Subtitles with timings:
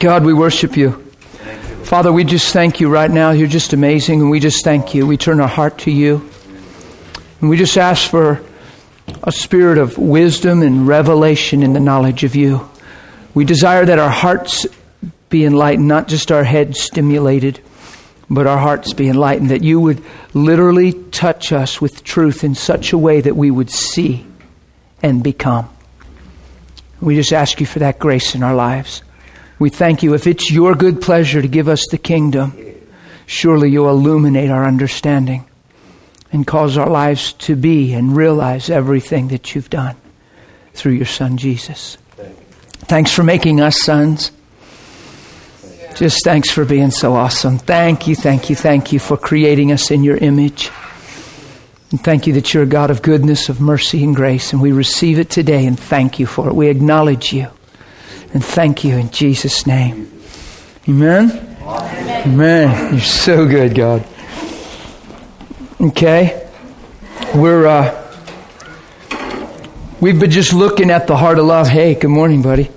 [0.00, 0.92] God, we worship you.
[1.84, 3.32] Father, we just thank you right now.
[3.32, 5.06] You're just amazing, and we just thank you.
[5.06, 6.26] We turn our heart to you.
[7.42, 8.42] And we just ask for
[9.22, 12.66] a spirit of wisdom and revelation in the knowledge of you.
[13.34, 14.66] We desire that our hearts
[15.28, 17.60] be enlightened, not just our heads stimulated,
[18.30, 22.94] but our hearts be enlightened, that you would literally touch us with truth in such
[22.94, 24.26] a way that we would see
[25.02, 25.68] and become.
[27.02, 29.02] We just ask you for that grace in our lives.
[29.60, 30.14] We thank you.
[30.14, 32.56] If it's your good pleasure to give us the kingdom,
[33.26, 35.46] surely you'll illuminate our understanding
[36.32, 39.96] and cause our lives to be and realize everything that you've done
[40.72, 41.98] through your Son, Jesus.
[42.88, 44.32] Thanks for making us sons.
[45.94, 47.58] Just thanks for being so awesome.
[47.58, 50.70] Thank you, thank you, thank you for creating us in your image.
[51.90, 54.54] And thank you that you're a God of goodness, of mercy, and grace.
[54.54, 56.54] And we receive it today and thank you for it.
[56.54, 57.50] We acknowledge you.
[58.32, 60.10] And thank you in Jesus' name.
[60.88, 61.30] Amen?
[61.62, 62.28] Amen.
[62.28, 62.94] Amen.
[62.94, 64.06] You're so good, God.
[65.80, 66.48] Okay.
[67.34, 68.16] We're, uh,
[70.00, 71.68] we've been just looking at the heart of love.
[71.68, 72.70] Hey, good morning, buddy.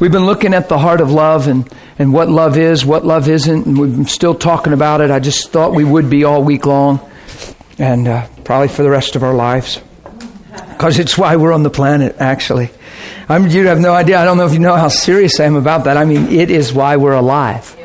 [0.00, 3.28] We've been looking at the heart of love and, and what love is, what love
[3.28, 5.10] isn't, and we've been still talking about it.
[5.10, 7.00] I just thought we would be all week long
[7.78, 9.80] and uh, probably for the rest of our lives.
[10.70, 12.70] Because it's why we're on the planet, actually.
[13.28, 14.18] I mean, you have no idea.
[14.18, 15.96] I don't know if you know how serious I am about that.
[15.96, 17.76] I mean, it is why we're alive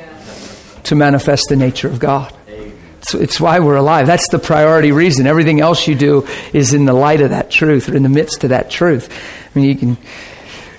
[0.83, 2.33] to manifest the nature of God.
[2.47, 4.07] It's, it's why we're alive.
[4.07, 5.27] That's the priority reason.
[5.27, 8.43] Everything else you do is in the light of that truth or in the midst
[8.45, 9.09] of that truth.
[9.53, 9.97] I mean, you can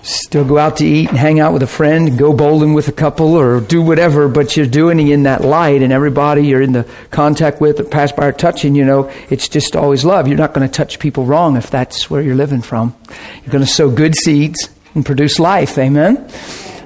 [0.05, 2.92] still go out to eat and hang out with a friend, go bowling with a
[2.92, 6.72] couple, or do whatever, but you're doing it in that light, and everybody you're in
[6.72, 10.28] the contact with or pass by or touching, you know, it's just always love.
[10.28, 12.94] You're not going to touch people wrong if that's where you're living from.
[13.42, 15.78] You're going to sow good seeds and produce life.
[15.78, 16.28] Amen?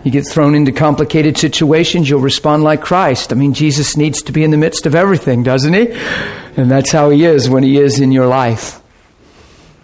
[0.04, 3.32] You get thrown into complicated situations, you'll respond like Christ.
[3.32, 5.90] I mean, Jesus needs to be in the midst of everything, doesn't he?
[6.56, 8.80] And that's how he is when he is in your life.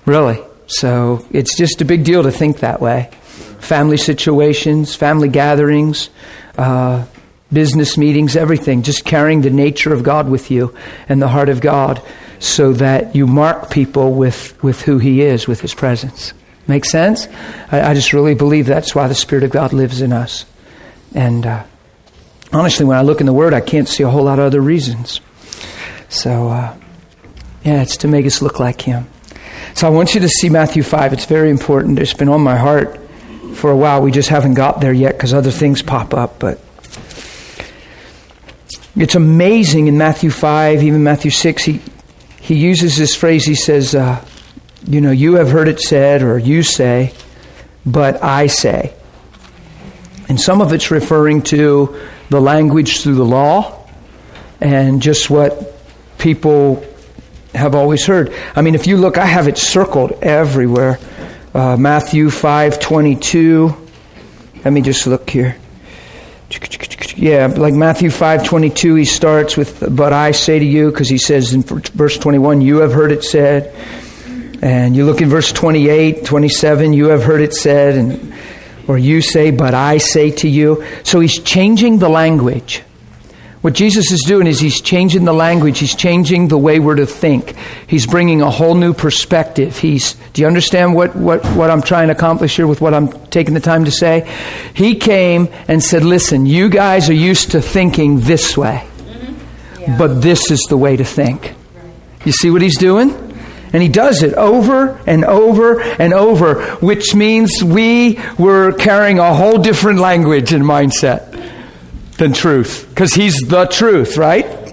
[0.07, 0.41] Really.
[0.67, 3.11] So it's just a big deal to think that way
[3.65, 6.11] family situations, family gatherings,
[6.59, 7.05] uh,
[7.53, 8.83] business meetings, everything.
[8.83, 10.75] Just carrying the nature of God with you
[11.09, 12.03] and the heart of God
[12.39, 16.35] so that you mark people with, with who He is, with His presence.
[16.67, 17.27] Make sense?
[17.71, 20.45] I, I just really believe that's why the Spirit of God lives in us.
[21.15, 21.65] And uh,
[22.53, 24.61] honestly, when I look in the Word, I can't see a whole lot of other
[24.61, 25.21] reasons.
[26.09, 26.77] So, uh,
[27.65, 29.09] yeah, it's to make us look like Him.
[29.75, 31.13] So I want you to see Matthew 5.
[31.13, 31.99] It's very important.
[31.99, 33.01] It's been on my heart
[33.55, 34.03] for a while.
[34.03, 36.39] We just haven't got there yet because other things pop up.
[36.39, 36.61] But
[38.97, 41.81] it's amazing in Matthew 5, even Matthew 6, he,
[42.41, 43.45] he uses this phrase.
[43.45, 44.25] He says, uh,
[44.87, 47.13] You know, you have heard it said, or you say,
[47.85, 48.95] but I say.
[50.29, 52.01] And some of it's referring to
[52.31, 53.87] the language through the law
[54.61, 55.75] and just what
[56.19, 56.85] people
[57.55, 58.33] have always heard.
[58.57, 60.99] I mean, if you look, I have it circled everywhere.
[61.55, 63.77] Uh, Matthew 5:22.
[64.65, 65.57] Let me just look here.
[67.17, 71.55] Yeah, like Matthew 5:22 he starts with but I say to you because he says
[71.55, 73.73] in verse 21 you have heard it said.
[74.63, 78.35] And you look in verse 28, 27 you have heard it said and
[78.89, 80.85] or you say but I say to you.
[81.05, 82.83] So he's changing the language.
[83.65, 85.79] What Jesus is doing is he's changing the language.
[85.79, 87.55] He's changing the way we're to think.
[87.87, 89.79] He's bringing a whole new perspective.
[89.79, 93.09] He's, do you understand what, what, what I'm trying to accomplish here with what I'm
[93.29, 94.31] taking the time to say?
[94.75, 99.81] He came and said, listen, you guys are used to thinking this way, mm-hmm.
[99.81, 99.97] yeah.
[99.97, 101.55] but this is the way to think.
[102.27, 103.13] You see what he's doing?
[103.73, 109.33] And he does it over and over and over, which means we were carrying a
[109.33, 111.34] whole different language and mindset
[112.19, 114.65] than truth because he's the truth, right?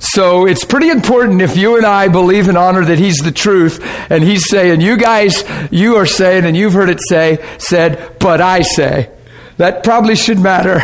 [0.00, 3.80] So it's pretty important if you and I believe and honor that he's the truth
[4.10, 8.40] and he's saying, you guys, you are saying, and you've heard it say, said, but
[8.40, 9.10] I say.
[9.56, 10.80] That probably should matter.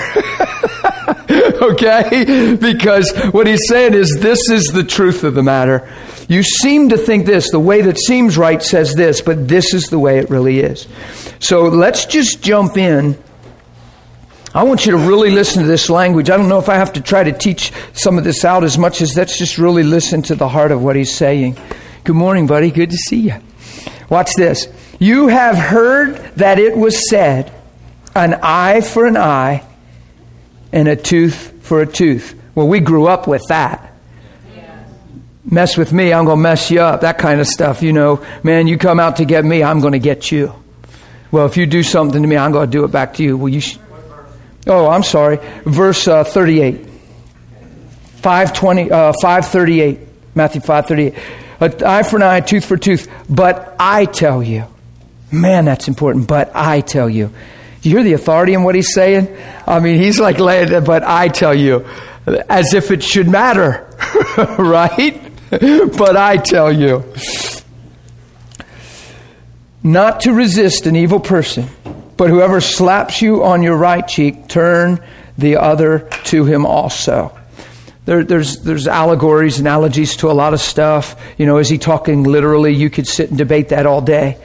[1.62, 2.56] okay?
[2.60, 5.88] Because what he's saying is this is the truth of the matter.
[6.28, 9.88] You seem to think this, the way that seems right says this, but this is
[9.88, 10.88] the way it really is.
[11.38, 13.16] So let's just jump in
[14.54, 16.30] I want you to really listen to this language.
[16.30, 18.78] I don't know if I have to try to teach some of this out as
[18.78, 21.56] much as let's just really listen to the heart of what he's saying.
[22.04, 22.70] Good morning, buddy.
[22.70, 23.34] Good to see you.
[24.08, 24.68] Watch this.
[25.00, 27.52] You have heard that it was said,
[28.14, 29.64] an eye for an eye
[30.72, 32.40] and a tooth for a tooth.
[32.54, 33.92] Well, we grew up with that.
[35.44, 37.00] Mess with me, I'm going to mess you up.
[37.00, 37.82] That kind of stuff.
[37.82, 40.54] You know, man, you come out to get me, I'm going to get you.
[41.32, 43.36] Well, if you do something to me, I'm going to do it back to you.
[43.36, 43.60] Well, you.
[44.66, 45.38] Oh, I'm sorry.
[45.64, 46.86] Verse uh, 38.
[48.16, 49.98] 520, uh, 538.
[50.34, 51.22] Matthew 538.
[51.60, 53.10] An eye for an eye, tooth for tooth.
[53.28, 54.64] But I tell you.
[55.30, 56.26] Man, that's important.
[56.26, 57.30] But I tell you.
[57.82, 59.36] You hear the authority in what he's saying?
[59.66, 61.86] I mean, he's like laying but I tell you.
[62.48, 63.86] As if it should matter.
[64.58, 65.20] right?
[65.50, 67.04] but I tell you.
[69.82, 71.68] Not to resist an evil person
[72.16, 75.02] but whoever slaps you on your right cheek, turn
[75.36, 77.36] the other to him also.
[78.04, 81.20] There, there's, there's allegories, analogies to a lot of stuff.
[81.38, 82.72] You know, is he talking literally?
[82.74, 84.38] You could sit and debate that all day.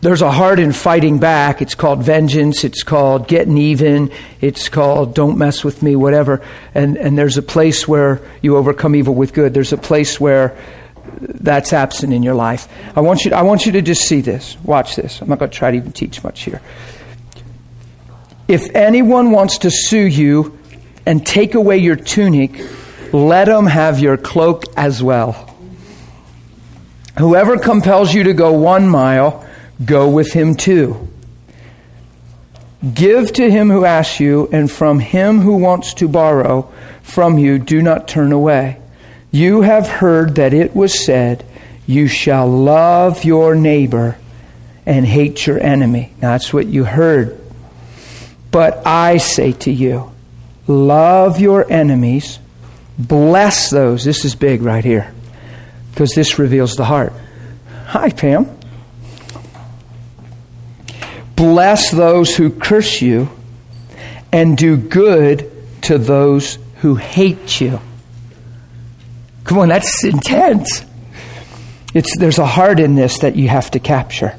[0.00, 1.62] There's a heart in fighting back.
[1.62, 2.64] It's called vengeance.
[2.64, 4.10] It's called getting even.
[4.40, 6.42] It's called don't mess with me, whatever.
[6.74, 9.54] And, and there's a place where you overcome evil with good.
[9.54, 10.58] There's a place where
[11.04, 12.68] that's absent in your life.
[12.96, 14.56] I want you, I want you to just see this.
[14.64, 15.20] Watch this.
[15.20, 16.60] I'm not going to try to even teach much here.
[18.48, 20.58] If anyone wants to sue you
[21.06, 22.52] and take away your tunic,
[23.12, 25.48] let him have your cloak as well.
[27.18, 29.46] Whoever compels you to go one mile,
[29.84, 31.08] go with him two.
[32.92, 36.72] Give to him who asks you, and from him who wants to borrow
[37.02, 38.81] from you, do not turn away.
[39.32, 41.44] You have heard that it was said,
[41.86, 44.18] You shall love your neighbor
[44.84, 46.12] and hate your enemy.
[46.20, 47.38] Now, that's what you heard.
[48.50, 50.12] But I say to you,
[50.66, 52.38] love your enemies,
[52.98, 54.04] bless those.
[54.04, 55.12] This is big right here,
[55.90, 57.14] because this reveals the heart.
[57.86, 58.46] Hi, Pam.
[61.34, 63.30] Bless those who curse you,
[64.30, 65.50] and do good
[65.82, 67.80] to those who hate you.
[69.44, 70.84] Come on, that's intense.
[71.94, 74.36] It's, there's a heart in this that you have to capture.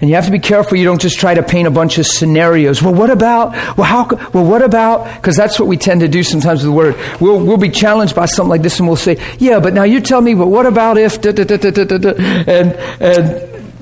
[0.00, 2.06] And you have to be careful you don't just try to paint a bunch of
[2.06, 2.82] scenarios.
[2.82, 3.52] Well, what about?
[3.76, 4.06] Well, how?
[4.32, 5.14] Well, what about?
[5.14, 7.20] Because that's what we tend to do sometimes with the word.
[7.20, 10.00] We'll, we'll be challenged by something like this and we'll say, yeah, but now you
[10.00, 11.20] tell me, but what about if?
[11.20, 12.72] Da, da, da, and,
[13.02, 13.72] and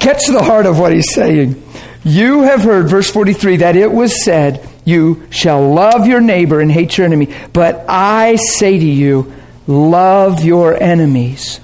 [0.00, 1.62] catch the heart of what he's saying.
[2.02, 6.70] You have heard, verse 43, that it was said, you shall love your neighbor and
[6.70, 7.32] hate your enemy.
[7.52, 9.32] But I say to you,
[9.72, 11.58] Love your enemies.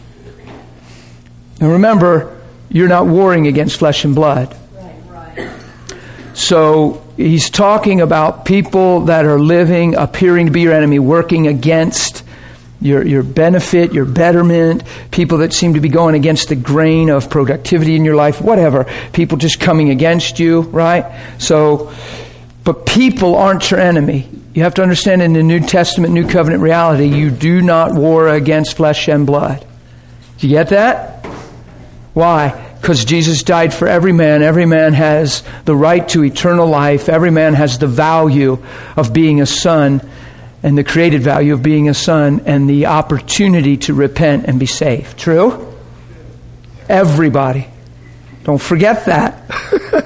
[1.60, 2.40] And remember,
[2.70, 4.56] you're not warring against flesh and blood.
[6.32, 12.24] So he's talking about people that are living, appearing to be your enemy, working against
[12.80, 17.28] your, your benefit, your betterment, people that seem to be going against the grain of
[17.28, 18.86] productivity in your life, whatever.
[19.12, 21.04] People just coming against you, right?
[21.36, 21.92] So,
[22.64, 24.30] but people aren't your enemy.
[24.54, 28.28] You have to understand in the New Testament, New Covenant reality, you do not war
[28.28, 29.64] against flesh and blood.
[30.38, 31.26] Do you get that?
[32.14, 32.66] Why?
[32.80, 34.42] Because Jesus died for every man.
[34.42, 37.08] Every man has the right to eternal life.
[37.08, 38.64] Every man has the value
[38.96, 40.00] of being a son
[40.62, 44.66] and the created value of being a son and the opportunity to repent and be
[44.66, 45.18] saved.
[45.18, 45.74] True?
[46.88, 47.68] Everybody.
[48.44, 49.44] Don't forget that.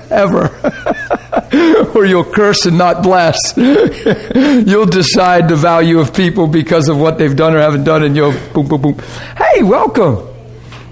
[0.10, 1.28] Ever.
[1.94, 3.54] or you'll curse and not bless.
[3.56, 8.16] you'll decide the value of people because of what they've done or haven't done, and
[8.16, 8.98] you'll boom, boom, boom.
[9.36, 10.26] Hey, welcome.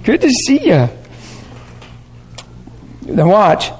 [0.04, 0.88] Good to see you.
[3.02, 3.70] Then watch.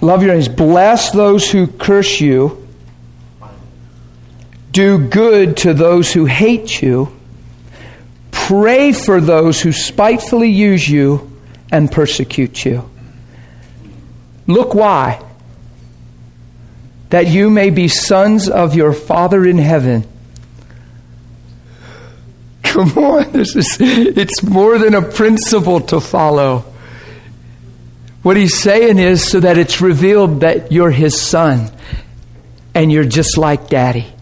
[0.00, 0.48] Love your enemies.
[0.48, 2.66] Bless those who curse you.
[4.70, 7.12] Do good to those who hate you.
[8.30, 11.32] Pray for those who spitefully use you
[11.72, 12.88] and persecute you.
[14.46, 15.22] Look why.
[17.10, 20.06] That you may be sons of your Father in heaven.
[22.62, 26.64] Come on, this is it's more than a principle to follow.
[28.22, 31.70] What he's saying is so that it's revealed that you're his son
[32.74, 34.12] and you're just like daddy.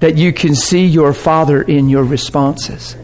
[0.00, 2.96] That you can see your father in your responses.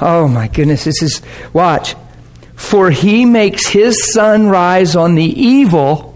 [0.00, 1.22] Oh my goodness, this is
[1.52, 1.94] watch.
[2.56, 6.14] For he makes his sun rise on the evil.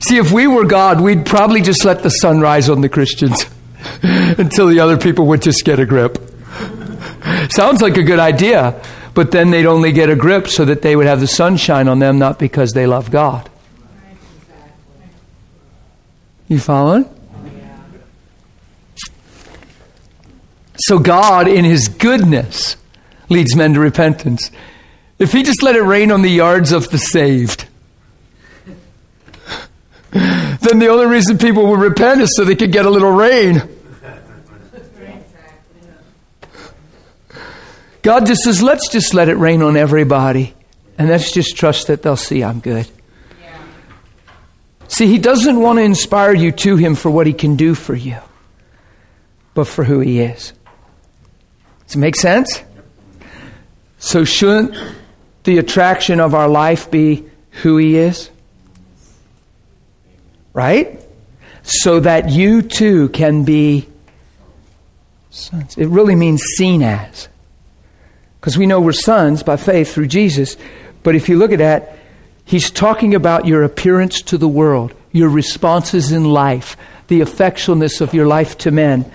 [0.00, 3.46] See, if we were God, we'd probably just let the sun rise on the Christians
[4.02, 6.18] until the other people would just get a grip.
[7.50, 8.82] Sounds like a good idea,
[9.14, 11.98] but then they'd only get a grip so that they would have the sunshine on
[11.98, 13.50] them, not because they love God.
[16.48, 17.08] You following?
[20.78, 22.76] So God, in His goodness,
[23.30, 24.50] leads men to repentance.
[25.18, 27.66] If he just let it rain on the yards of the saved,
[30.12, 33.62] then the only reason people would repent is so they could get a little rain.
[38.02, 40.54] God just says, let's just let it rain on everybody.
[40.98, 42.88] And let's just trust that they'll see I'm good.
[44.88, 47.94] See, he doesn't want to inspire you to him for what he can do for
[47.94, 48.18] you,
[49.54, 50.52] but for who he is.
[51.86, 52.62] Does it make sense?
[54.00, 54.74] So, shouldn't
[55.44, 57.24] the attraction of our life be
[57.62, 58.30] who he is?
[60.54, 61.00] Right?
[61.62, 63.86] So that you too can be
[65.28, 65.76] sons.
[65.76, 67.28] It really means seen as.
[68.40, 70.56] Because we know we're sons by faith through Jesus.
[71.02, 71.98] But if you look at that,
[72.46, 76.76] He's talking about your appearance to the world, your responses in life,
[77.08, 79.12] the effectualness of your life to men,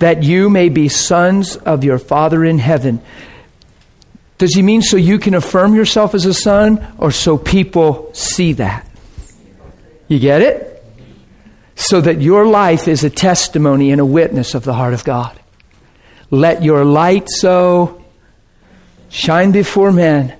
[0.00, 3.00] that you may be sons of your Father in heaven.
[4.38, 8.52] Does he mean so you can affirm yourself as a son or so people see
[8.54, 8.86] that?
[10.08, 10.84] You get it?
[11.74, 15.38] So that your life is a testimony and a witness of the heart of God.
[16.30, 18.04] Let your light so
[19.08, 20.36] shine before men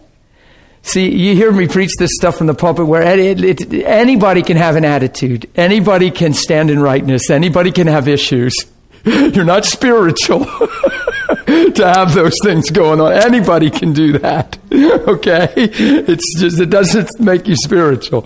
[0.87, 4.57] See, you hear me preach this stuff from the pulpit where it, it, anybody can
[4.57, 5.50] have an attitude.
[5.57, 7.29] Anybody can stand in rightness.
[7.29, 8.55] Anybody can have issues.
[9.05, 10.45] You're not spiritual
[11.47, 13.12] to have those things going on.
[13.12, 14.59] Anybody can do that.
[15.07, 15.53] Okay?
[15.57, 18.23] It's just, it doesn't make you spiritual.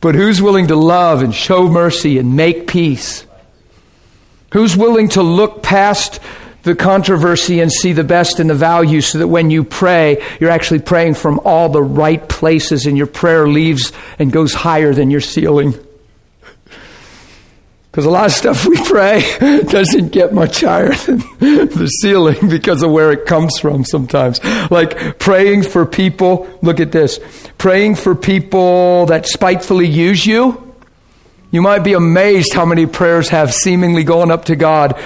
[0.00, 3.26] But who's willing to love and show mercy and make peace?
[4.52, 6.20] Who's willing to look past
[6.62, 10.50] the controversy and see the best in the value so that when you pray, you're
[10.50, 15.10] actually praying from all the right places and your prayer leaves and goes higher than
[15.10, 15.74] your ceiling.
[17.96, 22.82] Because a lot of stuff we pray doesn't get much higher than the ceiling because
[22.82, 24.38] of where it comes from sometimes.
[24.70, 27.18] Like praying for people, look at this,
[27.56, 30.74] praying for people that spitefully use you.
[31.50, 35.00] You might be amazed how many prayers have seemingly gone up to God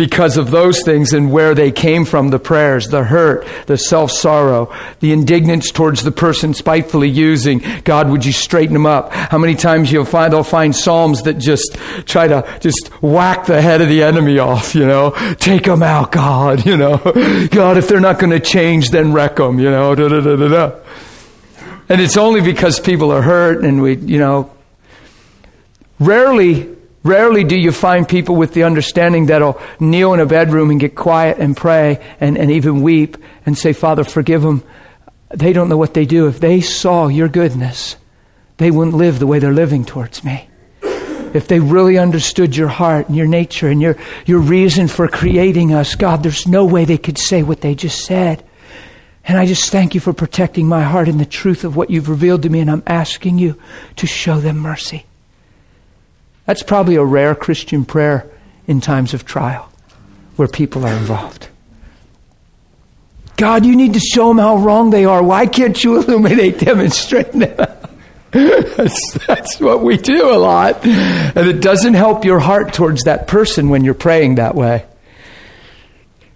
[0.00, 4.10] because of those things and where they came from the prayers, the hurt, the self
[4.10, 7.62] sorrow, the indignance towards the person spitefully using.
[7.84, 9.12] God, would you straighten them up?
[9.12, 11.74] How many times you'll find they'll find psalms that just
[12.06, 15.10] try to just whack the head of the enemy off, you know?
[15.38, 16.96] Take them out, God, you know?
[17.50, 19.94] God, if they're not going to change, then wreck them, you know?
[19.94, 20.78] Da, da, da, da, da.
[21.90, 24.50] And it's only because people are hurt and we, you know,
[25.98, 30.78] rarely Rarely do you find people with the understanding that'll kneel in a bedroom and
[30.78, 33.16] get quiet and pray and, and even weep
[33.46, 34.62] and say, Father, forgive them.
[35.30, 36.28] They don't know what they do.
[36.28, 37.96] If they saw your goodness,
[38.58, 40.46] they wouldn't live the way they're living towards me.
[41.32, 45.72] If they really understood your heart and your nature and your, your reason for creating
[45.72, 48.44] us, God, there's no way they could say what they just said.
[49.24, 52.08] And I just thank you for protecting my heart and the truth of what you've
[52.08, 53.56] revealed to me, and I'm asking you
[53.96, 55.06] to show them mercy.
[56.46, 58.30] That's probably a rare Christian prayer
[58.66, 59.70] in times of trial
[60.36, 61.48] where people are involved.
[63.36, 65.22] God, you need to show them how wrong they are.
[65.22, 67.90] Why can't you illuminate them and straighten them out?
[68.32, 70.84] that's, that's what we do a lot.
[70.84, 74.86] And it doesn't help your heart towards that person when you're praying that way.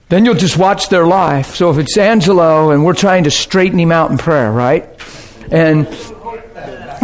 [0.08, 1.54] Then you'll just watch their life.
[1.54, 4.88] So if it's Angelo and we're trying to straighten him out in prayer, right?
[5.50, 5.86] And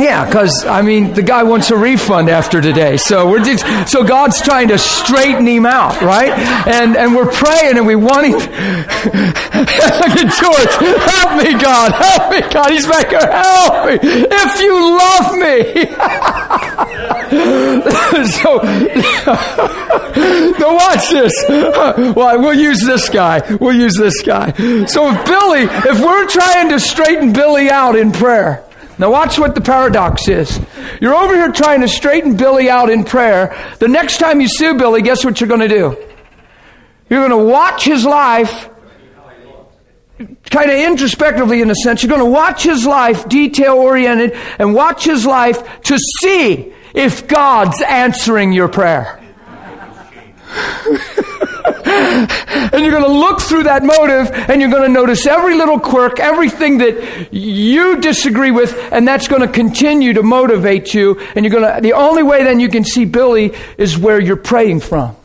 [0.00, 4.04] yeah, because I mean, the guy wants a refund after today, so we're just, so
[4.04, 6.30] God's trying to straighten him out, right?
[6.66, 8.34] And and we're praying and we want him.
[8.34, 12.70] Look at George, help me, God, help me, God.
[12.70, 15.86] He's back here, help me if you love me.
[17.30, 18.56] so,
[20.58, 21.32] now watch this.
[21.48, 23.40] Well, we'll use this guy.
[23.56, 24.52] We'll use this guy.
[24.86, 28.64] So if Billy, if we're trying to straighten Billy out in prayer.
[29.00, 30.60] Now, watch what the paradox is.
[31.00, 33.56] You're over here trying to straighten Billy out in prayer.
[33.78, 35.96] The next time you see Billy, guess what you're going to do?
[37.08, 38.68] You're going to watch his life,
[40.50, 42.02] kind of introspectively in a sense.
[42.02, 47.26] You're going to watch his life, detail oriented, and watch his life to see if
[47.26, 49.19] God's answering your prayer.
[52.72, 55.78] and you're going to look through that motive and you're going to notice every little
[55.78, 61.20] quirk, everything that you disagree with, and that's going to continue to motivate you.
[61.34, 64.36] And you're going to, the only way then you can see Billy is where you're
[64.36, 65.16] praying from.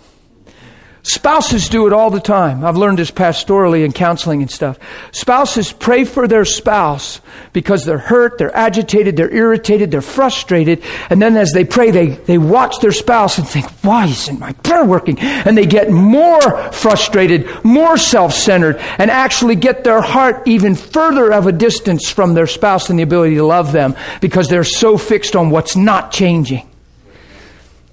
[1.05, 2.65] Spouses do it all the time.
[2.65, 4.79] I've learned this pastorally and counseling and stuff.
[5.11, 7.21] Spouses pray for their spouse
[7.53, 10.81] because they're hurt, they're agitated, they're irritated, they're frustrated.
[11.11, 14.53] And then as they pray, they, they watch their spouse and think, why isn't my
[14.53, 15.19] prayer working?
[15.19, 21.45] And they get more frustrated, more self-centered, and actually get their heart even further of
[21.45, 25.35] a distance from their spouse and the ability to love them because they're so fixed
[25.35, 26.67] on what's not changing.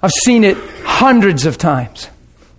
[0.00, 2.08] I've seen it hundreds of times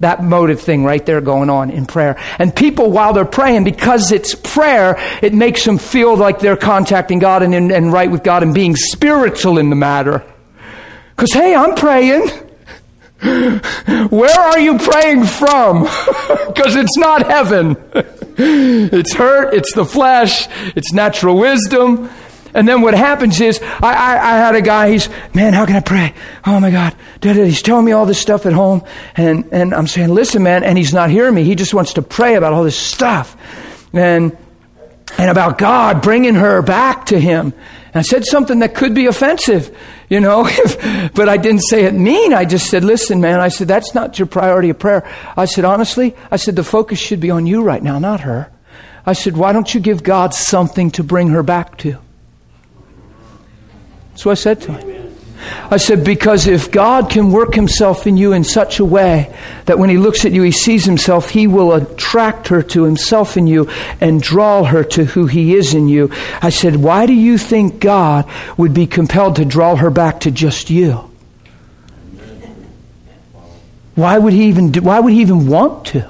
[0.03, 2.17] that motive thing right there going on in prayer.
[2.39, 7.19] And people, while they're praying, because it's prayer, it makes them feel like they're contacting
[7.19, 10.23] God and, and, and right with God and being spiritual in the matter.
[11.15, 12.27] Because, hey, I'm praying.
[14.09, 15.87] Where are you praying from?
[16.53, 17.75] Because it's not heaven.
[18.37, 22.09] it's hurt, it's the flesh, it's natural wisdom.
[22.53, 25.75] And then what happens is, I, I, I, had a guy, he's, man, how can
[25.75, 26.13] I pray?
[26.45, 26.95] Oh my God.
[27.21, 28.83] He's telling me all this stuff at home.
[29.15, 30.63] And, and I'm saying, listen, man.
[30.63, 31.43] And he's not hearing me.
[31.43, 33.35] He just wants to pray about all this stuff.
[33.91, 34.37] And,
[35.17, 37.53] and about God bringing her back to him.
[37.87, 39.75] And I said something that could be offensive,
[40.09, 40.43] you know,
[41.13, 42.33] but I didn't say it mean.
[42.33, 45.07] I just said, listen, man, I said, that's not your priority of prayer.
[45.37, 48.51] I said, honestly, I said, the focus should be on you right now, not her.
[49.05, 51.97] I said, why don't you give God something to bring her back to?
[54.13, 54.93] That's what I said to him.
[55.69, 59.77] I said, because if God can work himself in you in such a way that
[59.77, 63.47] when he looks at you, he sees himself, he will attract her to himself in
[63.47, 66.11] you and draw her to who he is in you.
[66.41, 70.31] I said, why do you think God would be compelled to draw her back to
[70.31, 71.11] just you?
[73.95, 76.09] Why would he even do, why would he even want to?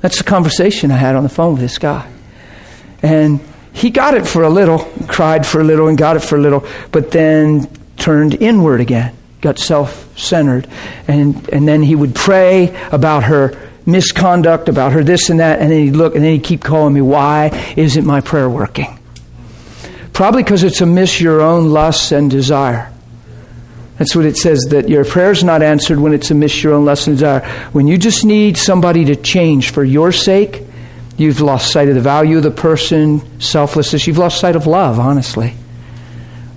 [0.00, 2.10] That's the conversation I had on the phone with this guy.
[3.02, 3.40] And
[3.78, 6.40] he got it for a little, cried for a little, and got it for a
[6.40, 10.68] little, but then turned inward again, got self centered.
[11.06, 13.56] And, and then he would pray about her
[13.86, 16.92] misconduct, about her this and that, and then he'd look and then he'd keep calling
[16.92, 18.98] me, Why isn't my prayer working?
[20.12, 22.92] Probably because it's a miss your own lusts and desire.
[23.98, 26.84] That's what it says that your prayer's not answered when it's a miss your own
[26.84, 27.48] lust and desire.
[27.72, 30.62] When you just need somebody to change for your sake,
[31.18, 34.06] You've lost sight of the value of the person, selflessness.
[34.06, 35.54] You've lost sight of love, honestly.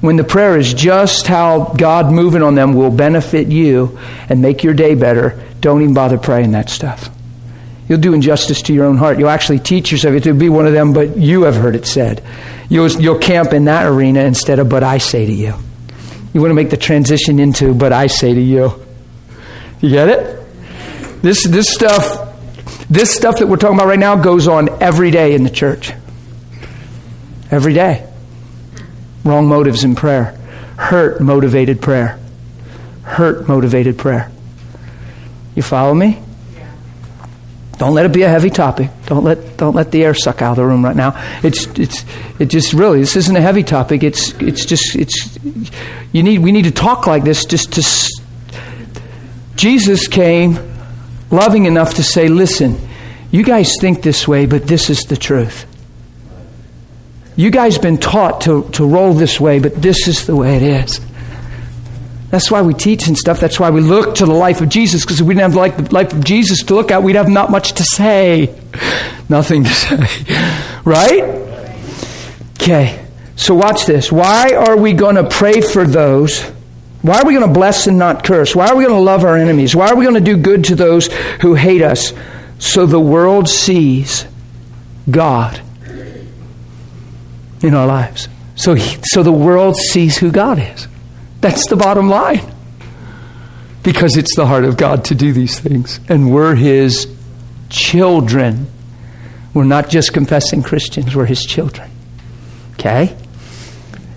[0.01, 4.00] When the prayer is just how God moving on them will benefit you
[4.30, 7.10] and make your day better, don't even bother praying that stuff.
[7.89, 9.18] You'll do injustice to your own heart.
[9.18, 12.24] You'll actually teach yourself to be one of them, but you have heard it said.
[12.70, 15.56] You'll, you'll camp in that arena instead of, but I say to you.
[16.34, 18.74] You want to make the transition into, but I say to you.
[19.82, 21.21] You get it?
[21.21, 22.31] This, this stuff
[22.91, 25.93] this stuff that we're talking about right now goes on every day in the church.
[27.49, 28.06] Every day.
[29.23, 30.38] Wrong motives in prayer.
[30.77, 32.19] Hurt motivated prayer.
[33.04, 34.30] Hurt motivated prayer.
[35.56, 36.21] You follow me?
[37.77, 38.91] Don't let it be a heavy topic.
[39.06, 41.13] Don't let don't let the air suck out of the room right now.
[41.43, 42.04] It's it's
[42.39, 44.04] it just really this isn't a heavy topic.
[44.04, 45.39] It's it's just it's
[46.12, 48.21] you need we need to talk like this just to
[49.56, 50.70] Jesus came
[51.32, 52.78] loving enough to say, listen,
[53.32, 55.65] you guys think this way, but this is the truth.
[57.36, 60.63] You guys been taught to, to roll this way, but this is the way it
[60.63, 61.00] is.
[62.30, 63.39] That's why we teach and stuff.
[63.39, 65.78] That's why we look to the life of Jesus, because if we didn't have like
[65.78, 68.58] the life of Jesus to look at, we'd have not much to say.
[69.30, 69.98] Nothing to say.
[70.86, 71.24] Right?
[72.62, 73.06] Okay.
[73.36, 74.12] So watch this.
[74.12, 76.50] Why are we going to pray for those
[77.01, 78.55] why are we going to bless and not curse?
[78.55, 79.75] Why are we going to love our enemies?
[79.75, 81.07] Why are we going to do good to those
[81.41, 82.13] who hate us?
[82.59, 84.25] So the world sees
[85.09, 85.61] God
[87.63, 88.27] in our lives.
[88.55, 90.87] So, he, so the world sees who God is.
[91.41, 92.53] That's the bottom line.
[93.81, 95.99] Because it's the heart of God to do these things.
[96.07, 97.11] And we're His
[97.69, 98.67] children.
[99.55, 101.89] We're not just confessing Christians, we're His children.
[102.73, 103.17] Okay?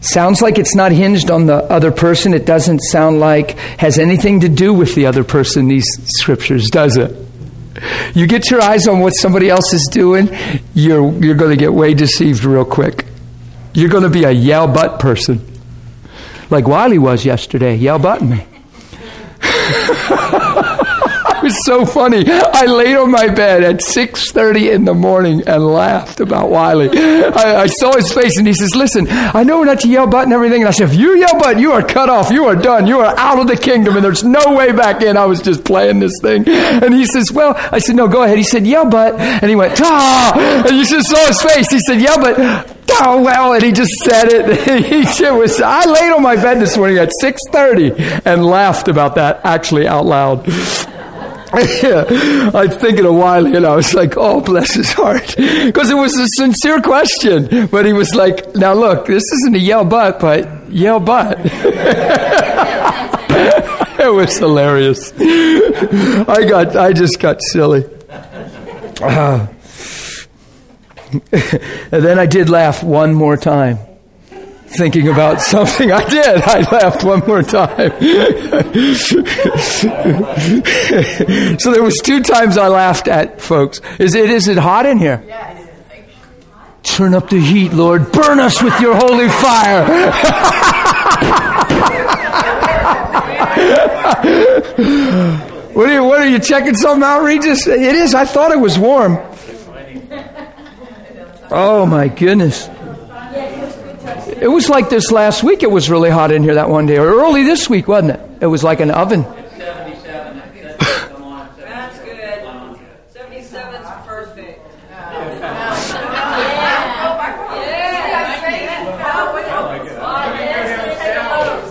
[0.05, 2.35] Sounds like it's not hinged on the other person.
[2.35, 5.87] It doesn't sound like has anything to do with the other person, these
[6.19, 7.17] scriptures, does it?
[8.15, 10.29] You get your eyes on what somebody else is doing,
[10.75, 13.07] you're, you're going to get way deceived real quick.
[13.73, 15.41] You're going to be a yell butt person.
[16.51, 18.47] Like Wiley was yesterday, yell butt me.
[21.45, 22.25] was so funny.
[22.27, 26.89] I laid on my bed at 6.30 in the morning and laughed about Wiley.
[26.91, 30.25] I, I, saw his face and he says, listen, I know not to yell butt
[30.25, 30.63] and everything.
[30.63, 32.31] And I said, if you yell butt, you are cut off.
[32.31, 32.87] You are done.
[32.87, 35.19] You are out of the kingdom and there's no way back in.
[35.19, 36.49] I was just playing this thing.
[36.49, 38.39] And he says, well, I said, no, go ahead.
[38.39, 39.21] He said, yell butt.
[39.21, 40.65] And he went, ah.
[40.67, 41.71] And you just saw his face.
[41.71, 42.75] He said, yell butt.
[43.01, 45.09] Oh well, and he just said it.
[45.19, 45.61] he was.
[45.61, 47.93] I laid on my bed this morning at six thirty
[48.25, 50.47] and laughed about that actually out loud.
[52.55, 55.35] I think in a while, you know, I was like, oh, bless his heart.
[55.37, 57.69] Because it was a sincere question.
[57.69, 61.39] But he was like, now look, this isn't a yell butt, but yell butt.
[64.01, 65.13] it was hilarious.
[65.19, 67.85] I got, I just got silly.
[69.01, 69.47] Uh,
[71.33, 73.79] and then I did laugh one more time.
[74.77, 75.91] Thinking about something.
[75.93, 76.43] I did.
[76.43, 77.91] I laughed one more time.
[81.59, 83.81] so there was two times I laughed at folks.
[83.99, 85.23] Is it is it hot in here?
[85.27, 86.15] Yeah, it is.
[86.83, 88.13] Turn up the heat, Lord.
[88.13, 89.85] Burn us with your holy fire.
[95.75, 97.67] what are you what are you checking something out, Regis?
[97.67, 98.15] It is.
[98.15, 99.19] I thought it was warm.
[101.51, 102.69] Oh my goodness.
[104.41, 105.63] It was like this last week.
[105.63, 108.21] It was really hot in here that one day, or early this week, wasn't it?
[108.43, 109.23] It was like an oven.
[109.23, 109.43] That's
[112.01, 112.79] good.
[113.13, 114.61] 77 is perfect.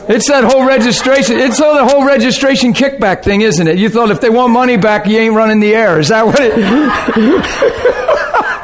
[0.10, 1.40] It's that whole registration.
[1.40, 3.78] It's all the whole registration kickback thing, isn't it?
[3.78, 6.00] You thought if they want money back, you ain't running the air.
[6.00, 6.54] Is that what it?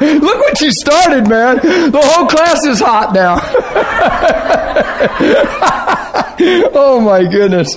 [0.00, 1.56] Look what you started, man.
[1.56, 3.34] The whole class is hot now.
[6.74, 7.76] oh my goodness.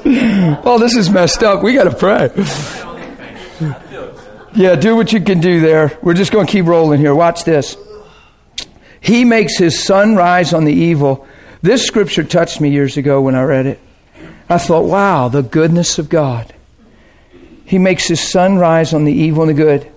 [0.63, 1.61] Oh, this is messed up.
[1.61, 2.31] We got to pray.
[4.55, 5.99] Yeah, do what you can do there.
[6.01, 7.13] We're just going to keep rolling here.
[7.13, 7.75] Watch this.
[9.01, 11.27] He makes his sun rise on the evil.
[11.61, 13.81] This scripture touched me years ago when I read it.
[14.47, 16.53] I thought, wow, the goodness of God.
[17.65, 19.92] He makes his sun rise on the evil and the good.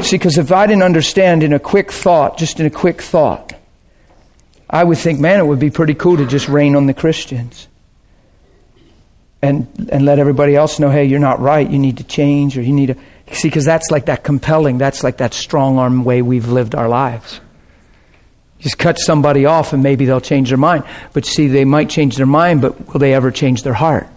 [0.00, 3.52] See, because if I didn't understand in a quick thought, just in a quick thought,
[4.68, 7.68] I would think, man, it would be pretty cool to just rain on the Christians.
[9.42, 11.68] And, and let everybody else know, hey, you're not right.
[11.68, 12.96] You need to change or you need to.
[13.34, 16.88] See, because that's like that compelling, that's like that strong arm way we've lived our
[16.88, 17.40] lives.
[18.58, 20.84] Just cut somebody off and maybe they'll change their mind.
[21.12, 24.08] But see, they might change their mind, but will they ever change their heart?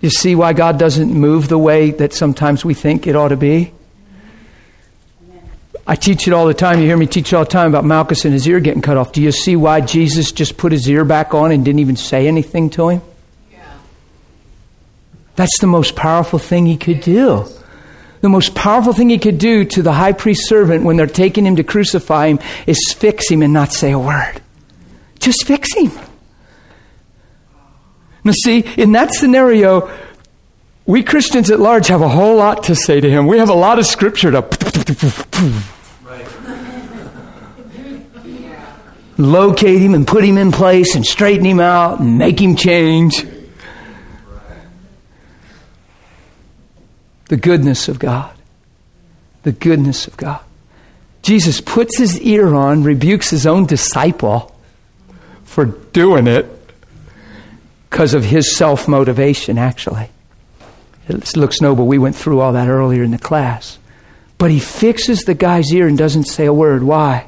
[0.00, 3.36] You see why God doesn't move the way that sometimes we think it ought to
[3.36, 3.72] be?
[5.86, 6.80] I teach it all the time.
[6.80, 8.98] You hear me teach it all the time about Malchus and his ear getting cut
[8.98, 9.12] off.
[9.12, 12.28] Do you see why Jesus just put his ear back on and didn't even say
[12.28, 13.02] anything to him?
[15.34, 17.46] That's the most powerful thing he could do.
[18.20, 21.46] The most powerful thing he could do to the high priest servant when they're taking
[21.46, 24.42] him to crucify him is fix him and not say a word.
[25.20, 25.92] Just fix him.
[28.24, 29.90] Now, see, in that scenario,
[30.86, 33.26] we Christians at large have a whole lot to say to him.
[33.26, 34.42] We have a lot of scripture to
[39.18, 43.26] locate him and put him in place and straighten him out and make him change.
[47.28, 48.34] The goodness of God.
[49.42, 50.40] The goodness of God.
[51.20, 54.56] Jesus puts his ear on, rebukes his own disciple
[55.44, 56.57] for doing it
[57.90, 60.10] because of his self motivation, actually.
[61.08, 61.86] It looks noble.
[61.86, 63.78] We went through all that earlier in the class.
[64.36, 66.82] But he fixes the guy's ear and doesn't say a word.
[66.82, 67.26] Why?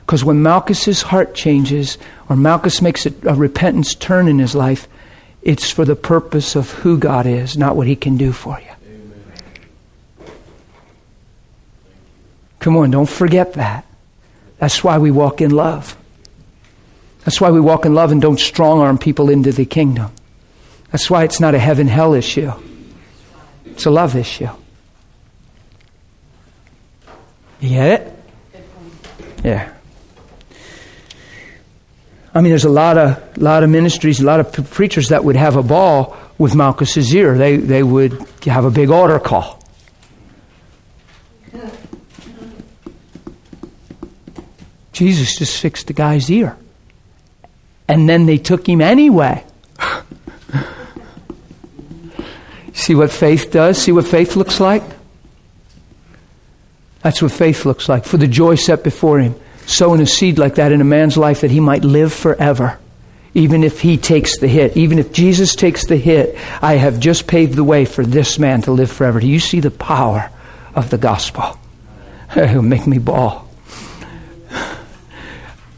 [0.00, 4.88] Because when Malchus's heart changes, or Malchus makes a, a repentance turn in his life,
[5.42, 10.26] it's for the purpose of who God is, not what he can do for you.
[12.58, 13.84] Come on, don't forget that.
[14.58, 15.96] That's why we walk in love.
[17.24, 20.12] That's why we walk in love and don't strong arm people into the kingdom.
[20.90, 22.52] That's why it's not a heaven hell issue,
[23.66, 24.48] it's a love issue.
[27.60, 28.14] You get it?
[29.44, 29.72] Yeah.
[32.34, 35.36] I mean, there's a lot of lot of ministries, a lot of preachers that would
[35.36, 37.36] have a ball with Malchus's ear.
[37.36, 38.12] They they would
[38.44, 39.58] have a big altar call.
[44.92, 46.56] Jesus just fixed the guy's ear.
[47.88, 49.44] And then they took him anyway.
[52.78, 53.76] See what faith does?
[53.76, 54.82] See what faith looks like?
[57.02, 58.04] That's what faith looks like.
[58.04, 59.34] For the joy set before him,
[59.66, 62.78] sowing a seed like that in a man's life that he might live forever.
[63.34, 67.26] Even if he takes the hit, even if Jesus takes the hit, I have just
[67.26, 69.20] paved the way for this man to live forever.
[69.20, 70.30] Do you see the power
[70.74, 71.58] of the gospel?
[72.36, 73.48] It'll make me bawl.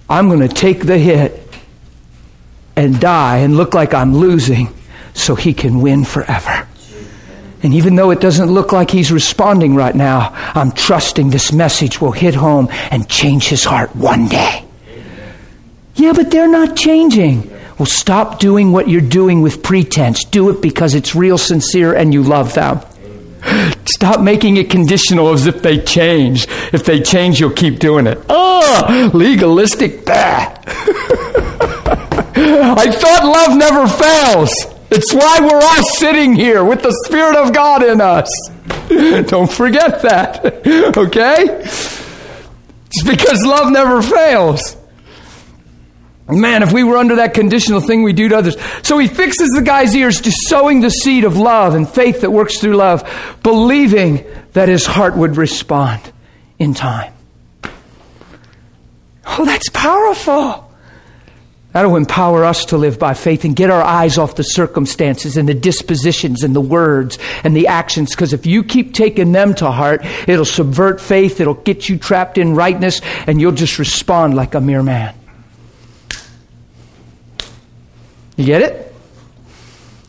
[0.09, 1.40] I'm going to take the hit
[2.81, 4.73] and die and look like I'm losing
[5.13, 6.67] so he can win forever.
[7.63, 12.01] And even though it doesn't look like he's responding right now, I'm trusting this message
[12.01, 14.65] will hit home and change his heart one day.
[15.95, 17.51] Yeah, but they're not changing.
[17.79, 20.25] Well, stop doing what you're doing with pretense.
[20.25, 22.81] Do it because it's real sincere and you love them.
[23.85, 26.47] Stop making it conditional as if they change.
[26.73, 28.19] If they change, you'll keep doing it.
[28.31, 30.07] Oh, legalistic.
[30.07, 30.57] Bah.
[32.51, 34.53] I thought love never fails.
[34.91, 38.29] It's why we're all sitting here with the Spirit of God in us.
[39.29, 40.67] Don't forget that.
[40.97, 41.45] Okay?
[42.87, 44.77] It's because love never fails.
[46.29, 48.57] Man, if we were under that conditional thing we do to others.
[48.83, 52.31] So he fixes the guy's ears to sowing the seed of love and faith that
[52.31, 56.13] works through love, believing that his heart would respond
[56.59, 57.13] in time.
[59.27, 60.70] Oh, that's powerful.
[61.73, 65.49] That'll empower us to live by faith and get our eyes off the circumstances and
[65.49, 68.11] the dispositions and the words and the actions.
[68.11, 72.39] Because if you keep taking them to heart, it'll subvert faith, it'll get you trapped
[72.39, 75.15] in rightness, and you'll just respond like a mere man.
[78.37, 78.95] You get it?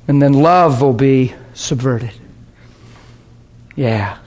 [0.08, 2.14] And then love will be subverted.
[3.76, 4.18] Yeah.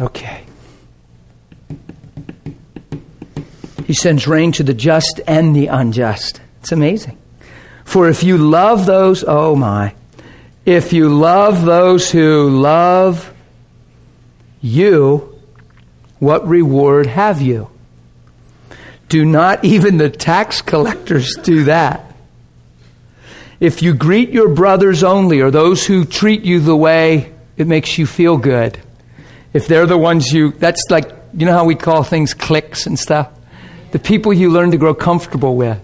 [0.00, 0.45] Okay.
[3.86, 6.40] He sends rain to the just and the unjust.
[6.58, 7.16] It's amazing.
[7.84, 9.94] For if you love those, oh my,
[10.64, 13.32] if you love those who love
[14.60, 15.40] you,
[16.18, 17.70] what reward have you?
[19.08, 22.12] Do not even the tax collectors do that?
[23.60, 27.98] If you greet your brothers only, or those who treat you the way it makes
[27.98, 28.80] you feel good,
[29.52, 32.98] if they're the ones you, that's like, you know how we call things cliques and
[32.98, 33.30] stuff?
[33.96, 35.80] The people you learn to grow comfortable with.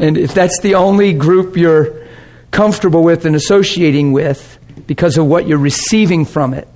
[0.00, 2.04] And if that's the only group you're
[2.50, 6.66] comfortable with and associating with because of what you're receiving from it.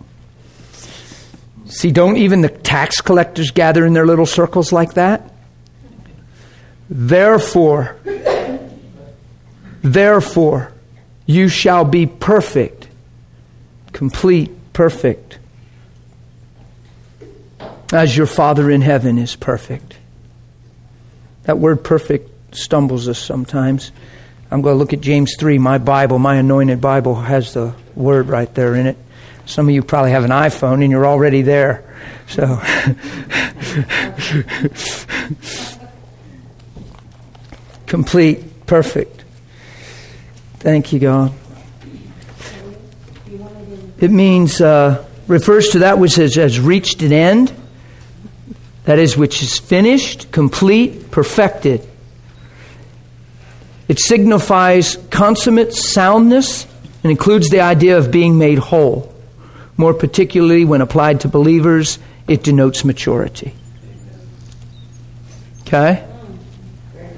[1.65, 5.29] See, don't even the tax collectors gather in their little circles like that?
[6.89, 7.97] Therefore,
[9.83, 10.73] therefore,
[11.27, 12.87] you shall be perfect,
[13.93, 15.39] complete, perfect,
[17.93, 19.97] as your Father in heaven is perfect.
[21.45, 23.93] That word perfect stumbles us sometimes.
[24.51, 25.59] I'm going to look at James 3.
[25.59, 28.97] My Bible, my anointed Bible, has the word right there in it.
[29.47, 31.85] Some of you probably have an iPhone and you're already there.
[32.29, 32.45] So.
[37.87, 39.25] Complete, perfect.
[40.61, 41.33] Thank you, God.
[43.99, 47.53] It means, uh, refers to that which has, has reached an end
[48.85, 51.87] that is, which is finished, complete, perfected.
[53.89, 56.67] It signifies consummate soundness
[57.03, 59.15] and includes the idea of being made whole.
[59.77, 63.55] More particularly, when applied to believers, it denotes maturity.
[65.63, 66.05] Okay?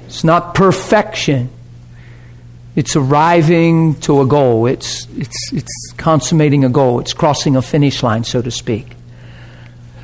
[0.05, 1.49] It's not perfection.
[2.75, 4.65] It's arriving to a goal.
[4.65, 6.99] It's, it's, it's consummating a goal.
[6.99, 8.94] It's crossing a finish line, so to speak.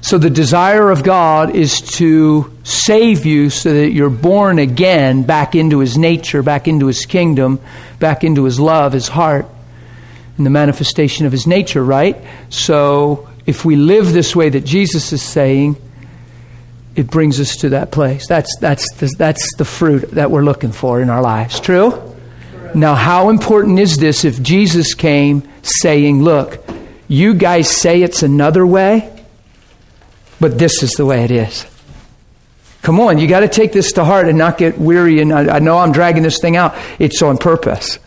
[0.01, 5.55] So the desire of God is to save you so that you're born again back
[5.55, 7.59] into His nature, back into His kingdom,
[7.99, 9.45] back into His love, His heart,
[10.37, 12.17] and the manifestation of His nature, right?
[12.49, 15.75] So if we live this way that Jesus is saying,
[16.95, 18.27] it brings us to that place.
[18.27, 21.59] That's, that's, the, that's the fruit that we're looking for in our lives.
[21.59, 22.15] True?
[22.73, 26.63] Now, how important is this if Jesus came saying, Look,
[27.07, 29.20] you guys say it's another way?
[30.41, 31.65] But this is the way it is.
[32.81, 35.21] Come on, you got to take this to heart and not get weary.
[35.21, 36.75] And I, I know I'm dragging this thing out.
[36.97, 37.99] It's on purpose.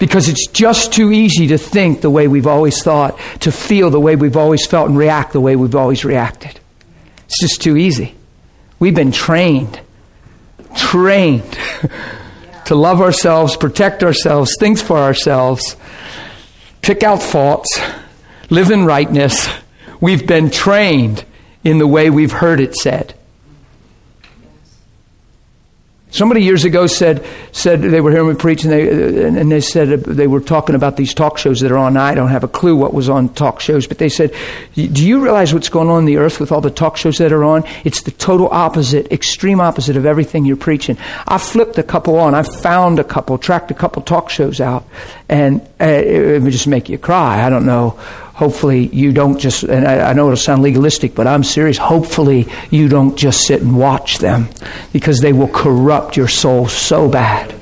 [0.00, 4.00] Because it's just too easy to think the way we've always thought, to feel the
[4.00, 6.58] way we've always felt, and react the way we've always reacted.
[7.26, 8.14] It's just too easy.
[8.78, 9.78] We've been trained,
[10.74, 11.58] trained
[12.64, 15.76] to love ourselves, protect ourselves, think for ourselves,
[16.80, 17.78] pick out faults,
[18.48, 19.48] live in rightness
[20.00, 21.24] We've been trained
[21.64, 23.14] in the way we've heard it said.
[26.10, 30.04] Somebody years ago said, said they were hearing me preach, and they, and they said
[30.04, 31.98] they were talking about these talk shows that are on.
[31.98, 34.34] I don't have a clue what was on talk shows, but they said,
[34.74, 37.30] Do you realize what's going on in the earth with all the talk shows that
[37.30, 37.64] are on?
[37.84, 40.96] It's the total opposite, extreme opposite of everything you're preaching.
[41.26, 42.34] I flipped a couple on.
[42.34, 44.86] I found a couple, tracked a couple talk shows out,
[45.28, 47.44] and uh, it would just make you cry.
[47.44, 48.00] I don't know
[48.38, 51.76] hopefully you don't just, and I, I, know it'll sound legalistic, but I'm serious.
[51.76, 54.48] Hopefully you don't just sit and watch them
[54.92, 57.52] because they will corrupt your soul so bad.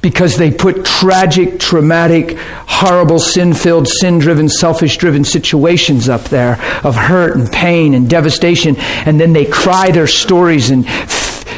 [0.00, 6.52] Because they put tragic, traumatic, horrible, sin filled, sin driven, selfish driven situations up there
[6.84, 10.88] of hurt and pain and devastation, and then they cry their stories and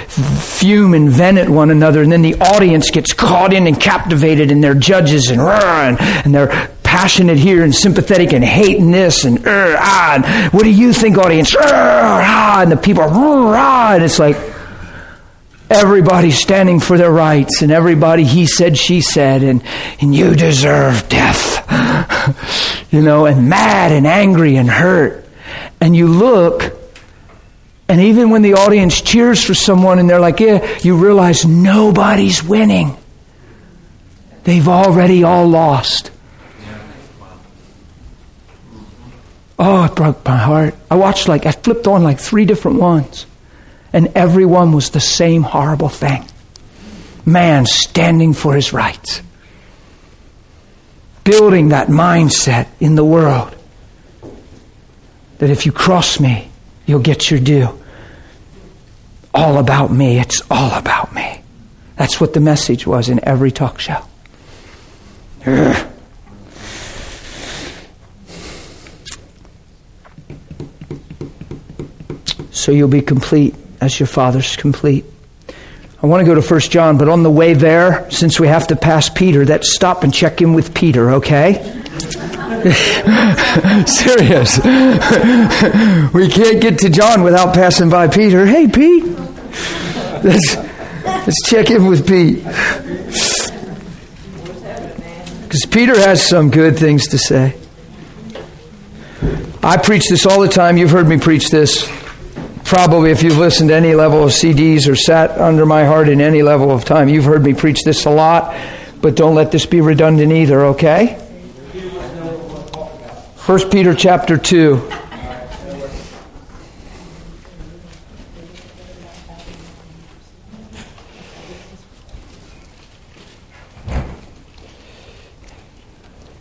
[0.08, 4.50] fume and vent at one another, and then the audience gets caught in and captivated,
[4.50, 9.44] and they're judges and, and, and they're passionate here and sympathetic and hating this and,
[9.44, 11.52] uh, ah, and what do you think, audience?
[11.52, 13.10] Uh, ah, and the people are,
[13.56, 14.36] ah, and it's like
[15.68, 19.64] everybody's standing for their rights and everybody he said, she said, and,
[20.00, 21.66] and you deserve death.
[22.92, 25.26] you know, and mad and angry and hurt.
[25.80, 26.78] and you look,
[27.88, 32.40] and even when the audience cheers for someone and they're like, yeah, you realize nobody's
[32.40, 32.96] winning.
[34.44, 36.12] They've already all lost.
[39.58, 40.74] Oh, it broke my heart.
[40.90, 43.26] I watched like, I flipped on like three different ones,
[43.92, 46.26] and every one was the same horrible thing
[47.26, 49.22] man standing for his rights,
[51.24, 53.54] building that mindset in the world
[55.38, 56.50] that if you cross me,
[56.86, 57.68] you'll get your due.
[59.32, 60.20] All about me.
[60.20, 61.42] It's all about me.
[61.96, 64.02] That's what the message was in every talk show.
[65.46, 65.93] Ugh.
[72.54, 75.04] So you'll be complete as your Father's complete.
[76.00, 78.68] I want to go to 1 John, but on the way there, since we have
[78.68, 81.54] to pass Peter, let's stop and check in with Peter, okay?
[83.86, 84.58] Serious.
[86.14, 88.46] we can't get to John without passing by Peter.
[88.46, 89.04] Hey, Pete.
[90.22, 90.54] Let's,
[91.04, 92.44] let's check in with Pete.
[95.42, 97.58] Because Peter has some good things to say.
[99.60, 100.76] I preach this all the time.
[100.76, 101.90] You've heard me preach this
[102.64, 106.20] probably if you've listened to any level of CDs or sat under my heart in
[106.20, 108.56] any level of time, you've heard me preach this a lot,
[109.00, 111.20] but don't let this be redundant either, okay?
[113.46, 114.90] 1 Peter chapter 2.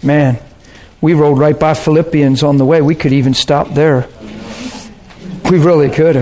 [0.02, 0.38] Man,
[1.00, 2.82] we rolled right by Philippians on the way.
[2.82, 4.08] We could even stop there.
[5.50, 6.16] We really could.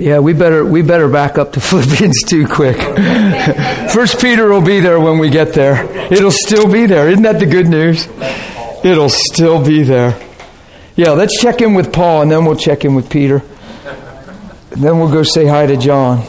[0.00, 2.76] Yeah, we better we better back up to Philippians too quick.
[3.92, 5.84] First Peter will be there when we get there.
[6.10, 7.08] It'll still be there.
[7.08, 8.08] Isn't that the good news?
[8.82, 10.18] It'll still be there.
[10.96, 13.42] Yeah, let's check in with Paul and then we'll check in with Peter.
[14.70, 16.26] And then we'll go say hi to John.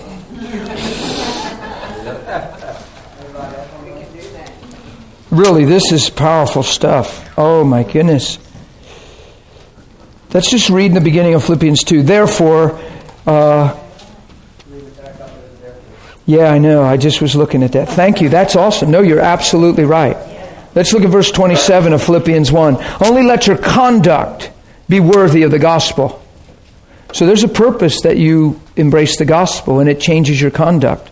[5.32, 7.34] Really, this is powerful stuff.
[7.38, 8.38] Oh my goodness.
[10.34, 12.04] Let's just read in the beginning of Philippians 2.
[12.04, 12.80] Therefore,
[13.26, 13.78] uh,
[16.26, 16.84] yeah, I know.
[16.84, 17.90] I just was looking at that.
[17.90, 18.28] Thank you.
[18.28, 18.92] That's awesome.
[18.92, 20.18] No, you're absolutely right.
[20.76, 22.78] Let's look at verse 27 of Philippians 1.
[23.02, 24.52] Only let your conduct
[24.90, 26.22] be worthy of the gospel.
[27.14, 31.10] So there's a purpose that you embrace the gospel and it changes your conduct.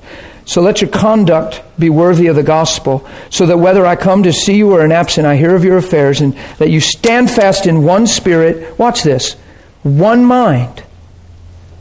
[0.49, 4.33] So let your conduct be worthy of the gospel, so that whether I come to
[4.33, 7.67] see you or in absent, I hear of your affairs, and that you stand fast
[7.67, 8.79] in one spirit.
[8.79, 9.33] Watch this
[9.83, 10.81] one mind.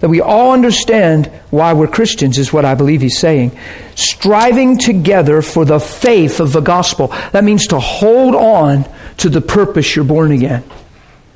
[0.00, 3.58] That we all understand why we're Christians, is what I believe he's saying.
[3.94, 7.06] Striving together for the faith of the gospel.
[7.32, 8.84] That means to hold on
[9.16, 10.62] to the purpose you're born again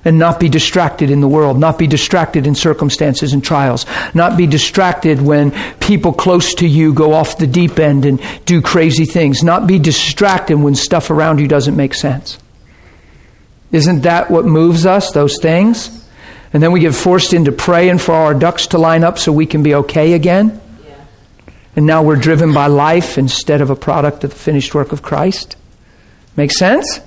[0.04, 4.36] and not be distracted in the world, not be distracted in circumstances and trials, not
[4.36, 9.04] be distracted when people close to you go off the deep end and do crazy
[9.04, 12.38] things, not be distracted when stuff around you doesn't make sense.
[13.70, 16.06] Isn't that what moves us, those things?
[16.52, 19.46] And then we get forced into praying for our ducks to line up so we
[19.46, 20.60] can be okay again.
[21.74, 25.00] And now we're driven by life instead of a product of the finished work of
[25.00, 25.56] Christ.
[26.36, 27.00] Make sense?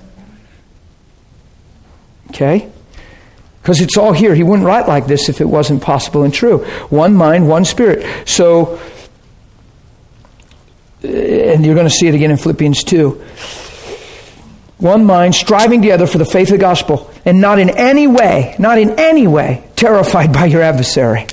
[2.30, 2.68] Okay?
[3.66, 4.32] Because it's all here.
[4.32, 6.58] He wouldn't write like this if it wasn't possible and true.
[6.88, 8.06] One mind, one spirit.
[8.28, 8.78] So,
[11.02, 13.24] uh, and you're going to see it again in Philippians 2.
[14.78, 18.54] One mind, striving together for the faith of the gospel, and not in any way,
[18.60, 21.26] not in any way, terrified by your adversary.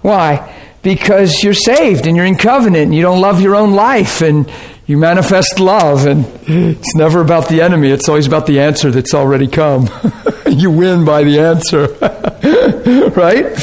[0.00, 0.50] Why?
[0.82, 4.50] Because you're saved and you're in covenant and you don't love your own life and
[4.86, 9.12] you manifest love, and it's never about the enemy, it's always about the answer that's
[9.12, 9.90] already come.
[10.48, 11.88] you win by the answer.
[13.10, 13.54] right?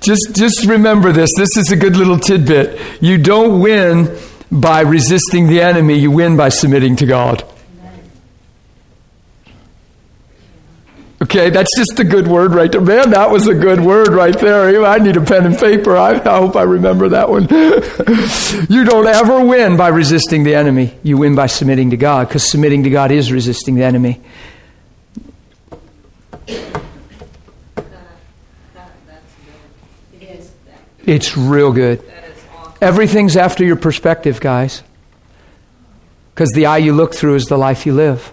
[0.00, 1.30] Just, just remember this.
[1.36, 2.80] This is a good little tidbit.
[3.02, 4.16] You don't win
[4.52, 7.44] by resisting the enemy, you win by submitting to God.
[11.34, 12.80] Okay, that's just a good word right there.
[12.80, 14.84] Man, that was a good word right there.
[14.84, 15.96] I need a pen and paper.
[15.96, 17.42] I, I hope I remember that one.
[18.70, 20.96] you don't ever win by resisting the enemy.
[21.02, 24.20] You win by submitting to God, because submitting to God is resisting the enemy.
[31.04, 32.00] It's real good.
[32.80, 34.84] Everything's after your perspective, guys.
[36.32, 38.32] Because the eye you look through is the life you live.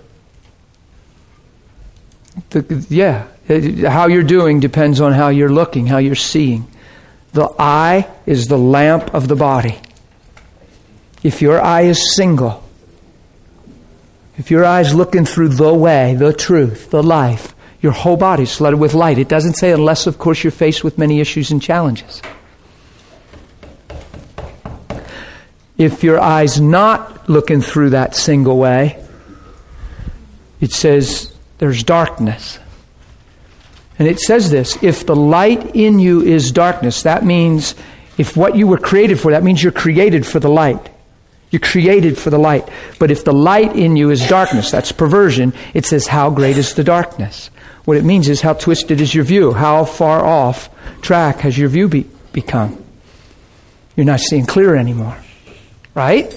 [2.52, 6.68] The, yeah, uh, how you're doing depends on how you're looking, how you're seeing.
[7.34, 9.80] The eye is the lamp of the body.
[11.24, 12.64] If your eye is single,
[14.38, 18.80] If your eyes looking through the way, the truth, the life, your whole body's flooded
[18.80, 19.20] with light.
[19.20, 22.24] It doesn't say unless, of course, you're faced with many issues and challenges.
[25.78, 29.04] If your eye's not looking through that single way,
[30.60, 31.31] it says
[31.62, 32.58] there's darkness.
[34.00, 37.76] And it says this if the light in you is darkness, that means
[38.18, 40.90] if what you were created for, that means you're created for the light.
[41.52, 42.68] You're created for the light.
[42.98, 46.74] But if the light in you is darkness, that's perversion, it says, How great is
[46.74, 47.52] the darkness?
[47.86, 49.54] What it means is, How twisted is your view?
[49.54, 50.68] How far off
[51.02, 52.84] track has your view be- become?
[53.96, 55.16] You're not seeing clear anymore.
[55.94, 56.36] Right?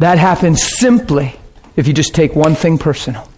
[0.00, 1.36] That happens simply
[1.76, 3.29] if you just take one thing personal.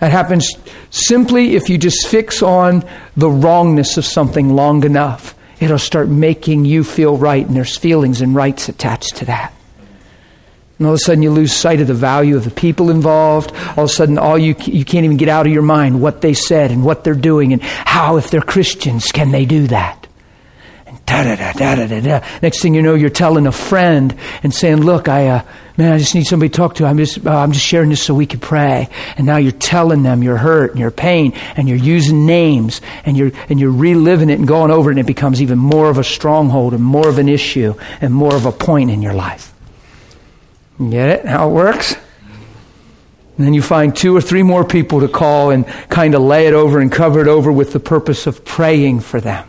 [0.00, 0.52] That happens
[0.90, 2.84] simply if you just fix on
[3.16, 5.34] the wrongness of something long enough.
[5.60, 9.52] It'll start making you feel right, and there's feelings and rights attached to that.
[10.78, 13.50] And all of a sudden, you lose sight of the value of the people involved.
[13.76, 16.20] All of a sudden, all you you can't even get out of your mind what
[16.20, 20.07] they said and what they're doing and how, if they're Christians, can they do that?
[21.08, 22.26] Da da da da da da.
[22.42, 25.42] Next thing you know, you're telling a friend and saying, "Look, I uh,
[25.78, 26.84] man, I just need somebody to talk to.
[26.84, 30.02] I'm just uh, I'm just sharing this so we can pray." And now you're telling
[30.02, 34.28] them your hurt and your pain, and you're using names and you're and you're reliving
[34.28, 37.08] it and going over it, and it becomes even more of a stronghold and more
[37.08, 39.54] of an issue and more of a point in your life.
[40.78, 41.24] Get it?
[41.24, 41.94] How it works?
[43.38, 46.48] And then you find two or three more people to call and kind of lay
[46.48, 49.48] it over and cover it over with the purpose of praying for them.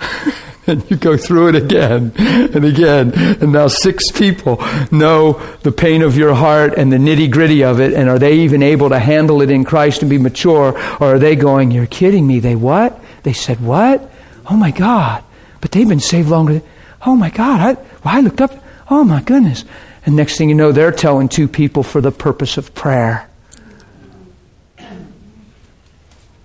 [0.66, 3.12] and you go through it again and again.
[3.14, 5.32] And now six people know
[5.62, 7.92] the pain of your heart and the nitty gritty of it.
[7.92, 10.72] And are they even able to handle it in Christ and be mature?
[11.00, 12.40] Or are they going, You're kidding me?
[12.40, 13.00] They what?
[13.22, 14.10] They said, What?
[14.50, 15.22] Oh my God.
[15.60, 16.54] But they've been saved longer.
[16.54, 16.62] Than,
[17.06, 17.60] oh my God.
[17.60, 17.74] I,
[18.04, 18.52] well, I looked up.
[18.90, 19.64] Oh my goodness.
[20.04, 23.29] And next thing you know, they're telling two people for the purpose of prayer.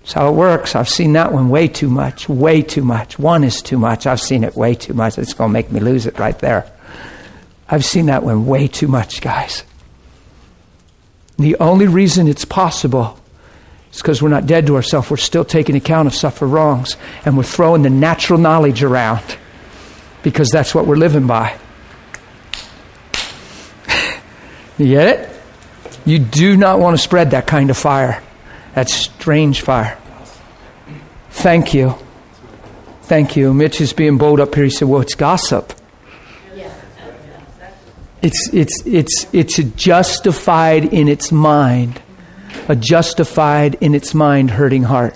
[0.06, 0.76] That's how it works.
[0.76, 3.18] I've seen that one way too much, way too much.
[3.18, 4.06] One is too much.
[4.06, 5.18] I've seen it way too much.
[5.18, 6.70] It's going to make me lose it right there.
[7.68, 9.64] I've seen that one way too much, guys.
[11.40, 13.18] The only reason it's possible
[13.92, 15.10] is because we're not dead to ourselves.
[15.10, 19.24] We're still taking account of suffer wrongs, and we're throwing the natural knowledge around
[20.22, 21.58] because that's what we're living by.
[24.78, 25.30] You get it?
[26.04, 28.22] You do not want to spread that kind of fire.
[28.76, 29.98] That strange fire.
[31.30, 31.94] Thank you.
[33.02, 33.52] Thank you.
[33.52, 34.64] Mitch is being bold up here.
[34.64, 35.72] He said, Well, it's gossip.
[38.22, 42.00] It's, it's, it's, it's justified in its mind,
[42.68, 45.14] a justified in its mind hurting heart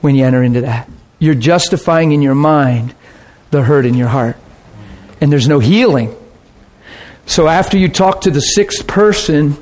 [0.00, 0.88] when you enter into that.
[1.18, 2.94] You're justifying in your mind
[3.50, 4.36] the hurt in your heart.
[5.20, 6.14] And there's no healing
[7.26, 9.56] so after you talk to the sixth person,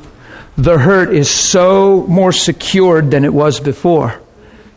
[0.61, 4.21] the hurt is so more secured than it was before.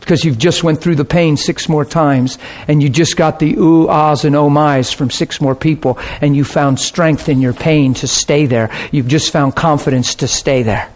[0.00, 3.54] Because you've just went through the pain six more times, and you just got the
[3.54, 7.54] ooh, ahs, and oh my's from six more people, and you found strength in your
[7.54, 8.70] pain to stay there.
[8.92, 10.90] You've just found confidence to stay there.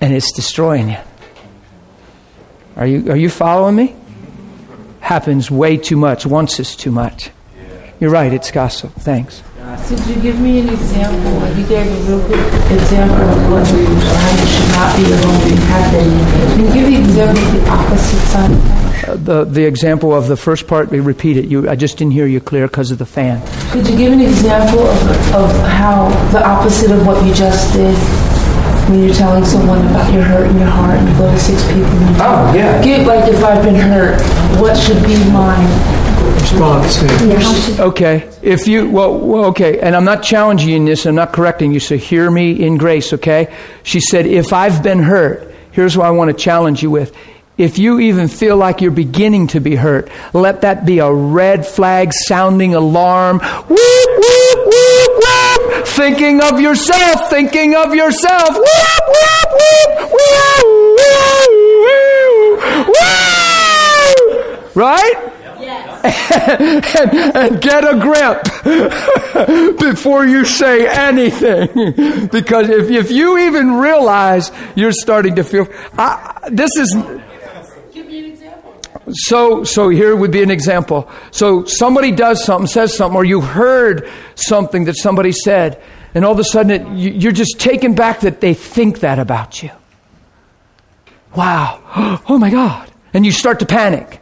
[0.00, 0.98] And it's destroying you.
[2.76, 3.96] Are you, are you following me?
[5.00, 6.26] Happens way too much.
[6.26, 7.30] Once is too much.
[8.00, 8.92] You're right, it's gossip.
[8.92, 9.42] Thanks.
[9.86, 11.32] Could you give me an example?
[11.58, 15.56] You gave a real good example of what we should not be or what we
[15.56, 16.10] have been.
[16.50, 19.08] Can you give the example of the opposite side?
[19.08, 21.46] Uh, the, the example of the first part, we repeat it.
[21.46, 23.42] You, I just didn't hear you clear because of the fan.
[23.70, 27.96] Could you give an example of, of how the opposite of what you just did
[28.88, 31.62] when you're telling someone about your hurt in your heart and you go to six
[31.68, 32.82] people and oh, yeah.
[32.82, 34.20] Give, like if I've been hurt,
[34.60, 36.03] what should be mine?
[36.44, 37.00] Response.
[37.80, 38.30] Okay.
[38.42, 41.72] If you, well, well, okay, and I'm not challenging you in this, I'm not correcting
[41.72, 43.54] you, so hear me in grace, okay?
[43.82, 47.16] She said, if I've been hurt, here's what I want to challenge you with.
[47.56, 51.64] If you even feel like you're beginning to be hurt, let that be a red
[51.64, 53.38] flag sounding alarm.
[53.38, 55.86] Whoop, whoop, whoop, whoop.
[55.86, 58.48] Thinking of yourself, thinking of yourself.
[58.48, 60.64] Whoop, whoop, whoop, whoop,
[61.78, 64.76] whoop, whoop.
[64.76, 65.30] Right?
[65.62, 72.28] And, and get a grip before you say anything.
[72.28, 76.94] because if, if you even realize you're starting to feel, I, this is.
[77.92, 78.52] give me an
[79.12, 81.10] So, so here would be an example.
[81.30, 85.82] So somebody does something, says something, or you heard something that somebody said,
[86.14, 89.18] and all of a sudden it, you, you're just taken back that they think that
[89.18, 89.70] about you.
[91.34, 91.80] Wow.
[92.26, 92.90] Oh my God.
[93.12, 94.20] And you start to panic.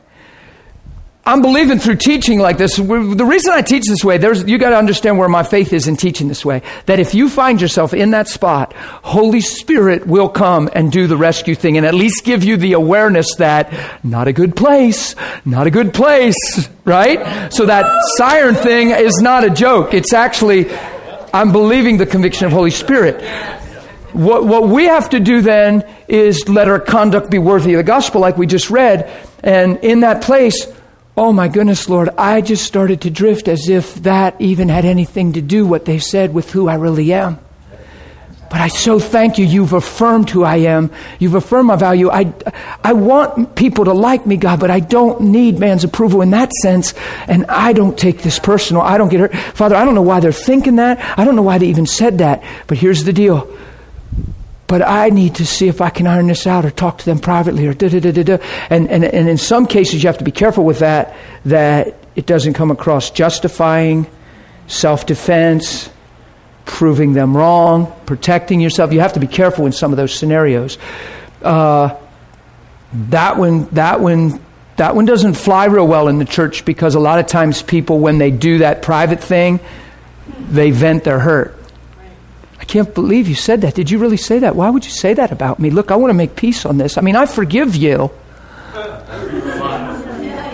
[1.25, 2.77] I'm believing through teaching like this.
[2.77, 2.83] The
[3.25, 5.97] reason I teach this way, there's, you got to understand where my faith is in
[5.97, 6.63] teaching this way.
[6.87, 11.17] That if you find yourself in that spot, Holy Spirit will come and do the
[11.17, 15.15] rescue thing and at least give you the awareness that not a good place,
[15.45, 17.53] not a good place, right?
[17.53, 19.95] So that siren thing is not a joke.
[19.95, 20.75] It's actually,
[21.33, 23.23] I'm believing the conviction of Holy Spirit.
[24.13, 27.85] What, what we have to do then is let our conduct be worthy of the
[27.85, 29.09] gospel, like we just read.
[29.45, 30.67] And in that place,
[31.15, 35.35] Oh my goodness, Lord, I just started to drift as if that even had anything
[35.35, 37.39] to do what they said with who I really am.
[38.49, 39.47] But I so thank you.
[39.47, 40.91] You've affirmed who I am.
[41.19, 42.11] You've affirmed my value.
[42.11, 42.35] I,
[42.85, 46.53] I want people to like me, God, but I don't need man's approval in that
[46.53, 46.93] sense.
[47.29, 48.83] And I don't take this personal.
[48.83, 49.35] I don't get hurt.
[49.35, 51.19] Father, I don't know why they're thinking that.
[51.19, 52.43] I don't know why they even said that.
[52.67, 53.49] But here's the deal
[54.73, 57.19] but I need to see if I can iron this out or talk to them
[57.19, 58.39] privately or da da da da da.
[58.71, 61.15] And, and, and in some cases, you have to be careful with that,
[61.45, 64.07] that it doesn't come across justifying,
[64.69, 65.91] self defense,
[66.65, 68.95] proving them wrong, protecting yourself.
[68.95, 70.79] You have to be careful in some of those scenarios.
[71.43, 71.95] Uh,
[72.95, 74.41] that one, that one,
[74.79, 77.99] that one doesn't fly real well in the church because a lot of times people,
[77.99, 79.61] when they do that private thing,
[80.49, 81.62] they vent their hurt.
[82.63, 83.75] I can't believe you said that.
[83.75, 84.55] Did you really say that?
[84.55, 85.69] Why would you say that about me?
[85.71, 86.97] Look, I want to make peace on this.
[86.97, 88.13] I mean, I forgive you.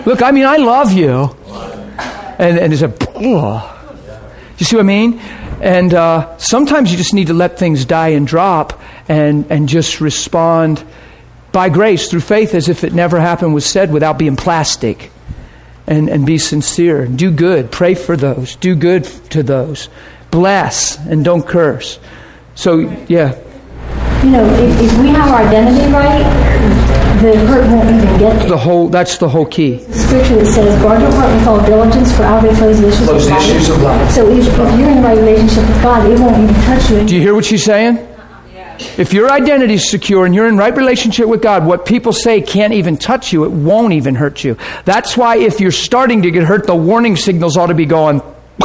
[0.07, 1.35] Look, I mean, I love you.
[2.39, 3.93] And, and it's a, oh.
[4.57, 5.19] you see what I mean?
[5.61, 10.01] And uh, sometimes you just need to let things die and drop and, and just
[10.01, 10.83] respond
[11.51, 15.11] by grace through faith as if it never happened was said without being plastic.
[15.85, 17.05] And, and be sincere.
[17.05, 17.71] Do good.
[17.71, 18.55] Pray for those.
[18.55, 19.89] Do good to those
[20.31, 21.99] bless and don't curse.
[22.55, 23.37] So, yeah.
[24.23, 26.23] You know, if, if we have our identity right,
[27.21, 29.77] the hurt won't even get The whole, that's the whole key.
[29.77, 32.79] The scripture that says, guard your heart with all diligence, for out of it flows
[32.79, 33.49] the issues, flows of, the life.
[33.49, 34.11] issues of life.
[34.11, 37.05] So if, if you're in the right relationship with God, it won't even touch you.
[37.05, 38.05] Do you hear what she's saying?
[38.97, 42.41] If your identity is secure and you're in right relationship with God, what people say
[42.41, 43.43] can't even touch you.
[43.43, 44.57] It won't even hurt you.
[44.85, 48.21] That's why if you're starting to get hurt, the warning signals ought to be going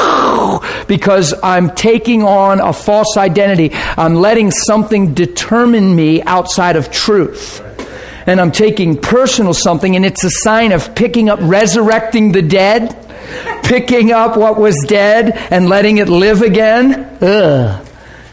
[0.87, 3.71] because I'm taking on a false identity.
[3.97, 7.61] I'm letting something determine me outside of truth.
[8.27, 12.97] And I'm taking personal something, and it's a sign of picking up, resurrecting the dead,
[13.65, 17.19] picking up what was dead and letting it live again.
[17.21, 17.87] Ugh.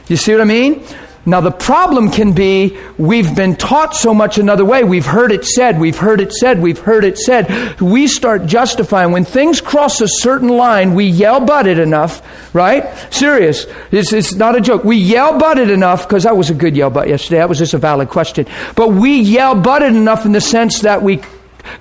[0.08, 0.86] You see what I mean?
[1.24, 4.84] Now, the problem can be we've been taught so much another way.
[4.84, 7.80] We've heard it said, we've heard it said, we've heard it said.
[7.80, 9.12] We start justifying.
[9.12, 12.24] When things cross a certain line, we yell but it enough,
[12.56, 12.90] right?
[13.14, 13.68] Serious.
[13.92, 14.84] It's, it's not a joke.
[14.84, 17.38] We yell but it enough, because that was a good yell but yesterday.
[17.38, 18.48] That was just a valid question.
[18.76, 21.22] But we yell but it enough in the sense that we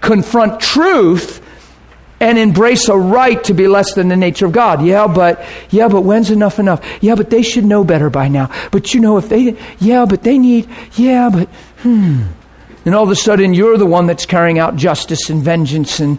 [0.02, 1.40] confront truth
[2.20, 4.84] and embrace a right to be less than the nature of God.
[4.84, 6.84] Yeah, but yeah, but when's enough enough?
[7.00, 8.50] Yeah, but they should know better by now.
[8.70, 11.48] But you know, if they, yeah, but they need, yeah, but
[11.82, 12.22] hmm.
[12.84, 16.18] And all of a sudden, you're the one that's carrying out justice and vengeance and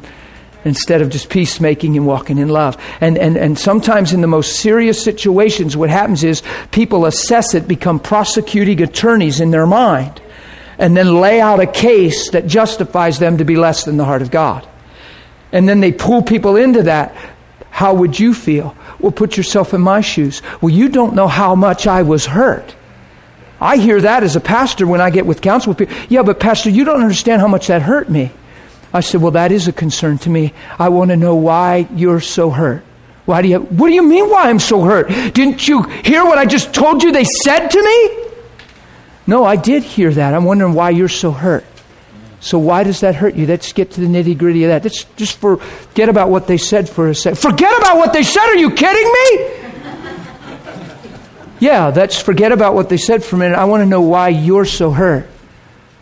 [0.64, 2.78] instead of just peacemaking and walking in love.
[3.02, 7.68] And, and, and sometimes in the most serious situations, what happens is people assess it,
[7.68, 10.22] become prosecuting attorneys in their mind,
[10.78, 14.22] and then lay out a case that justifies them to be less than the heart
[14.22, 14.68] of God
[15.52, 17.16] and then they pull people into that,
[17.70, 18.76] how would you feel?
[18.99, 20.41] Well, put yourself in my shoes.
[20.62, 22.76] Well, you don't know how much I was hurt.
[23.60, 25.95] I hear that as a pastor when I get with counsel people.
[26.10, 28.32] Yeah, but Pastor, you don't understand how much that hurt me.
[28.91, 30.54] I said, Well, that is a concern to me.
[30.80, 32.84] I want to know why you're so hurt.
[33.26, 35.08] Why do you, what do you mean why I'm so hurt?
[35.34, 38.28] Didn't you hear what I just told you they said to me?
[39.28, 40.34] No, I did hear that.
[40.34, 41.64] I'm wondering why you're so hurt.
[42.41, 43.45] So why does that hurt you?
[43.45, 44.83] Let's get to the nitty gritty of that.
[44.83, 47.37] Let's just forget about what they said for a second.
[47.37, 48.43] Forget about what they said.
[48.47, 49.69] Are you kidding me?
[51.59, 53.55] yeah, let's forget about what they said for a minute.
[53.55, 55.29] I want to know why you're so hurt.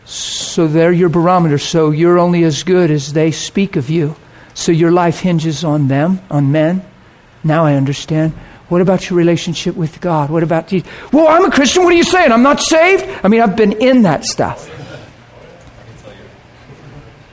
[0.05, 1.57] So they're your barometer.
[1.57, 4.15] So you're only as good as they speak of you.
[4.53, 6.85] So your life hinges on them, on men.
[7.43, 8.31] Now I understand.
[8.69, 10.29] What about your relationship with God?
[10.29, 10.89] What about Jesus?
[11.11, 11.83] Well, I'm a Christian.
[11.83, 12.31] What are you saying?
[12.31, 13.05] I'm not saved?
[13.25, 14.78] I mean, I've been in that stuff.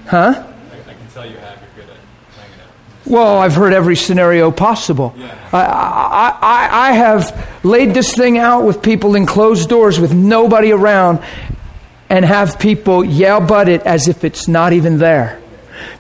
[0.07, 0.47] Huh?
[0.87, 1.61] I, can tell you have.
[1.77, 3.07] You're good at hanging out.
[3.07, 5.15] Well, I've heard every scenario possible.
[5.17, 5.49] Yeah.
[5.53, 10.15] I, I, I, I have laid this thing out with people in closed doors with
[10.15, 11.21] nobody around
[12.09, 15.41] and have people yell but it as if it's not even there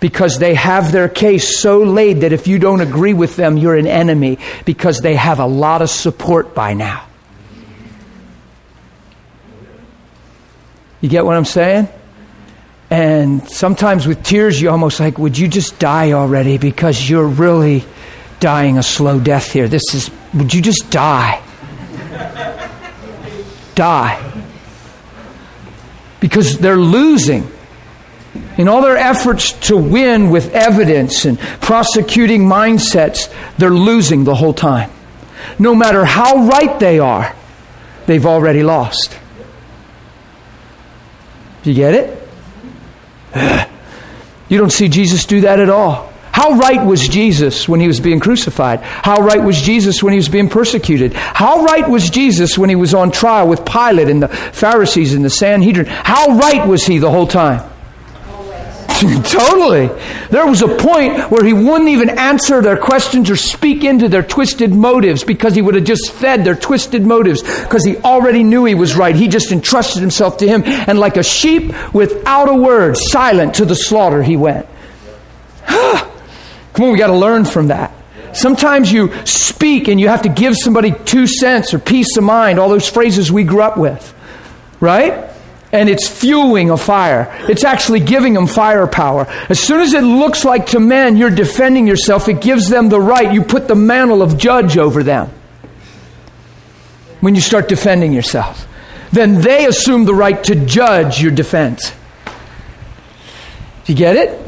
[0.00, 3.76] because they have their case so laid that if you don't agree with them, you're
[3.76, 7.04] an enemy because they have a lot of support by now.
[11.00, 11.88] You get what I'm saying?
[12.91, 16.57] And sometimes with tears, you almost like, would you just die already?
[16.57, 17.84] Because you're really
[18.39, 19.66] dying a slow death here.
[19.66, 21.43] This is, would you just die?
[23.74, 24.43] die.
[26.20, 27.51] Because they're losing.
[28.57, 34.55] In all their efforts to win with evidence and prosecuting mindsets, they're losing the whole
[34.55, 34.91] time.
[35.59, 37.34] No matter how right they are,
[38.07, 39.18] they've already lost.
[41.64, 42.26] You get it?
[44.49, 46.12] You don't see Jesus do that at all.
[46.31, 48.81] How right was Jesus when he was being crucified?
[48.81, 51.14] How right was Jesus when he was being persecuted?
[51.14, 55.24] How right was Jesus when he was on trial with Pilate and the Pharisees and
[55.24, 55.87] the Sanhedrin?
[55.87, 57.68] How right was he the whole time?
[59.24, 59.88] totally.
[60.30, 64.22] There was a point where he wouldn't even answer their questions or speak into their
[64.22, 68.64] twisted motives because he would have just fed their twisted motives because he already knew
[68.64, 69.14] he was right.
[69.14, 70.62] He just entrusted himself to him.
[70.64, 74.66] And like a sheep without a word, silent to the slaughter, he went.
[75.66, 76.07] Come
[76.78, 77.92] on, we got to learn from that.
[78.32, 82.59] Sometimes you speak and you have to give somebody two cents or piece of mind,
[82.59, 84.14] all those phrases we grew up with.
[84.80, 85.36] Right?
[85.73, 87.35] And it's fueling a fire.
[87.49, 89.27] It's actually giving them firepower.
[89.49, 93.01] As soon as it looks like to men you're defending yourself, it gives them the
[93.01, 93.33] right.
[93.33, 95.31] You put the mantle of judge over them
[97.21, 98.67] when you start defending yourself.
[99.12, 101.93] Then they assume the right to judge your defense.
[103.85, 104.45] Do you get it?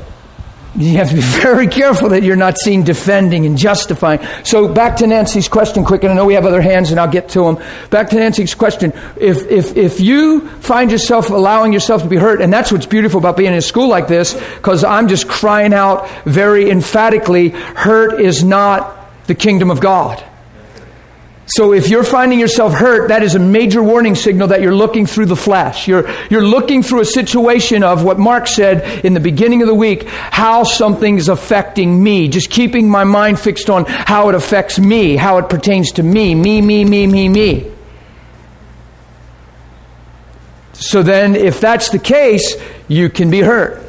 [0.79, 4.21] You have to be very careful that you're not seen defending and justifying.
[4.45, 7.11] So back to Nancy's question quick, and I know we have other hands and I'll
[7.11, 7.59] get to them.
[7.91, 8.93] Back to Nancy's question.
[9.17, 13.19] If, if, if you find yourself allowing yourself to be hurt, and that's what's beautiful
[13.19, 18.21] about being in a school like this, because I'm just crying out very emphatically, hurt
[18.21, 20.25] is not the kingdom of God.
[21.49, 25.07] So if you're finding yourself hurt, that is a major warning signal that you're looking
[25.07, 25.89] through the flesh.
[25.89, 29.75] You're, you're looking through a situation of what Mark said in the beginning of the
[29.75, 32.29] week, how something's affecting me.
[32.29, 36.35] Just keeping my mind fixed on how it affects me, how it pertains to me,
[36.35, 37.73] me, me, me, me, me.
[40.75, 42.57] So then, if that's the case,
[42.89, 43.88] you can be hurt.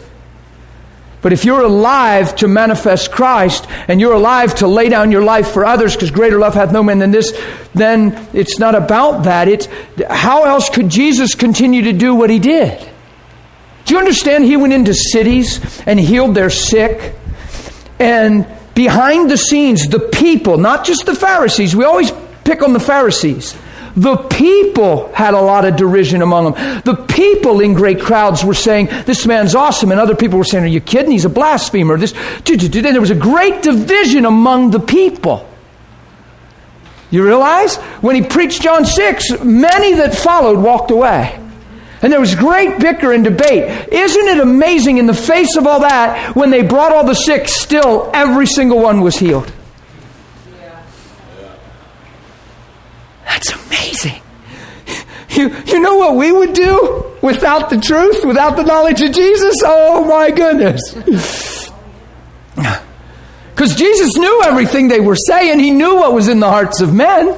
[1.21, 5.51] But if you're alive to manifest Christ and you're alive to lay down your life
[5.51, 7.37] for others because greater love hath no man than this,
[7.73, 9.49] then it's not about that.
[9.49, 9.67] It's
[10.09, 12.79] how else could Jesus continue to do what he did?
[13.83, 17.15] Do you understand he went into cities and healed their sick?
[17.99, 22.13] And behind the scenes, the people, not just the Pharisees, we always
[22.45, 23.57] pick on the Pharisees.
[23.95, 26.81] The people had a lot of derision among them.
[26.85, 29.91] The people in great crowds were saying, This man's awesome.
[29.91, 31.11] And other people were saying, Are you kidding?
[31.11, 31.97] He's a blasphemer.
[31.97, 35.47] This, and there was a great division among the people.
[37.11, 37.77] You realize?
[38.01, 41.39] When he preached John 6, many that followed walked away.
[42.01, 43.91] And there was great bicker and debate.
[43.91, 47.47] Isn't it amazing in the face of all that, when they brought all the sick,
[47.47, 49.51] still every single one was healed?
[53.29, 54.21] That's amazing.
[55.29, 59.57] You, you know what we would do without the truth, without the knowledge of Jesus?
[59.63, 61.69] Oh my goodness.
[62.55, 66.93] Because Jesus knew everything they were saying, He knew what was in the hearts of
[66.93, 67.37] men.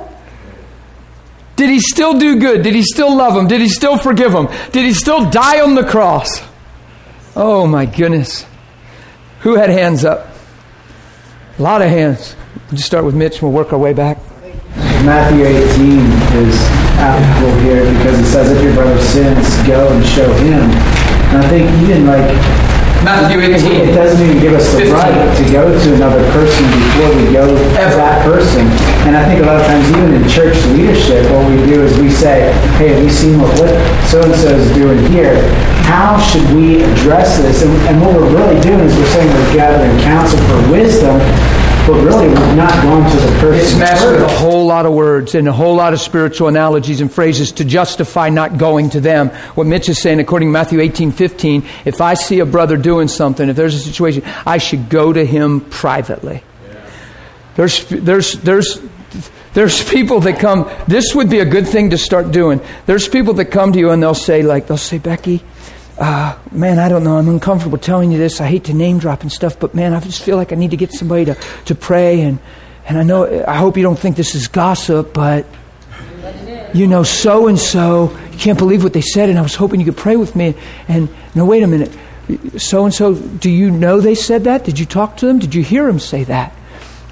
[1.58, 2.64] Did He still do good?
[2.64, 3.48] Did He still love them?
[3.48, 4.48] Did He still forgive them?
[4.72, 6.42] Did He still die on the cross?
[7.36, 8.46] Oh my goodness.
[9.42, 10.34] Who had hands up?
[11.60, 12.38] A lot of hands.
[12.68, 14.18] We'll just start with Mitch and we'll work our way back.
[15.06, 15.98] Matthew 18
[16.46, 16.56] is
[17.02, 20.62] applicable here because it says if your brother sins, go and show him.
[21.34, 22.30] And I think even like
[23.02, 23.90] Matthew 18.
[23.90, 24.94] It doesn't even give us the 15.
[24.94, 28.62] right to go to another person before we go to that person.
[29.10, 31.98] And I think a lot of times, even in church leadership, what we do is
[31.98, 33.74] we say, hey, have you seen what, what
[34.06, 35.34] so-and-so is doing here?
[35.90, 37.66] How should we address this?
[37.66, 41.18] And, and what we're really doing is we're saying we're gathering counsel for wisdom,
[41.88, 43.60] but really we're not going to the person.
[43.60, 47.12] It's mastered a whole lot of words and a whole lot of spiritual analogies and
[47.12, 49.30] phrases to justify not going to them.
[49.56, 53.08] What Mitch is saying, according to Matthew 18, 15, if I see a brother doing
[53.08, 56.44] something, if there's a situation, I should go to him privately.
[56.68, 56.90] Yeah.
[57.56, 58.82] There's, there's, there's,
[59.54, 62.62] there's people that come, this would be a good thing to start doing.
[62.86, 65.44] There's people that come to you and they'll say, like, they'll say, Becky,
[65.98, 67.18] uh, man, I don't know.
[67.18, 68.42] I'm uncomfortable telling you this.
[68.42, 70.72] I hate to name drop and stuff, but man, I just feel like I need
[70.72, 71.36] to get somebody to,
[71.66, 72.22] to pray.
[72.22, 72.40] And,
[72.86, 75.46] and I know, I hope you don't think this is gossip, but
[76.74, 79.80] you know, so and so, you can't believe what they said, and I was hoping
[79.80, 80.56] you could pray with me.
[80.88, 81.92] And no, wait a minute.
[82.58, 84.64] So and so, do you know they said that?
[84.64, 85.40] Did you talk to them?
[85.40, 86.54] Did you hear them say that?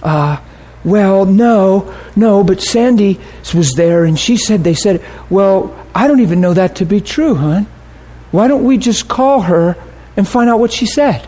[0.02, 0.40] Uh,
[0.84, 3.20] well, no, no, but Sandy
[3.54, 7.02] was there and she said they said, Well, I don't even know that to be
[7.02, 7.68] true, hon.
[8.32, 9.76] Why don't we just call her
[10.16, 11.28] and find out what she said.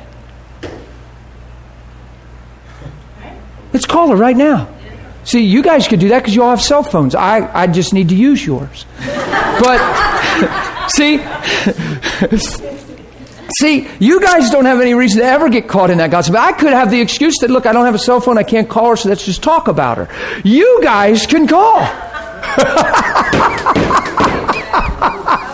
[3.74, 4.68] Let's call her right now.
[5.24, 7.16] See, you guys could do that because you all have cell phones.
[7.16, 8.86] I, I just need to use yours.
[9.00, 11.20] But, see,
[13.60, 16.36] see, you guys don't have any reason to ever get caught in that gossip.
[16.36, 18.68] I could have the excuse that, look, I don't have a cell phone, I can't
[18.68, 20.42] call her, so let's just talk about her.
[20.44, 21.88] You guys can call.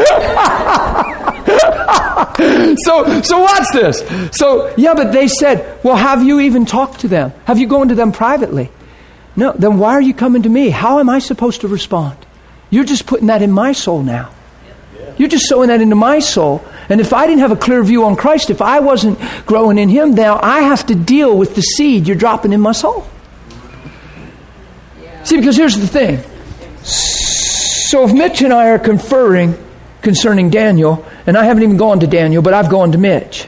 [2.84, 4.02] so, so watch this.
[4.36, 7.32] So, yeah, but they said, well, have you even talked to them?
[7.44, 8.70] Have you gone to them privately?
[9.36, 10.70] No, then why are you coming to me?
[10.70, 12.18] How am I supposed to respond?
[12.70, 14.32] You're just putting that in my soul now.
[15.18, 16.64] You're just sowing that into my soul.
[16.88, 19.88] And if I didn't have a clear view on Christ, if I wasn't growing in
[19.88, 23.06] Him, now I have to deal with the seed you're dropping in my soul.
[25.24, 26.22] See, because here's the thing.
[26.82, 29.54] So if Mitch and I are conferring
[30.02, 33.46] concerning Daniel, and I haven't even gone to Daniel, but I've gone to Mitch.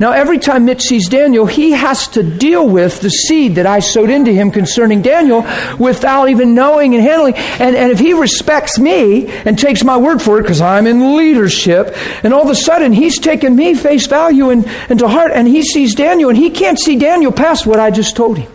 [0.00, 3.80] Now, every time Mitch sees Daniel, he has to deal with the seed that I
[3.80, 5.44] sowed into him concerning Daniel
[5.76, 7.34] without even knowing and handling.
[7.34, 11.16] And, and if he respects me and takes my word for it, because I'm in
[11.16, 15.32] leadership, and all of a sudden he's taken me face value and, and to heart,
[15.34, 18.52] and he sees Daniel, and he can't see Daniel past what I just told him.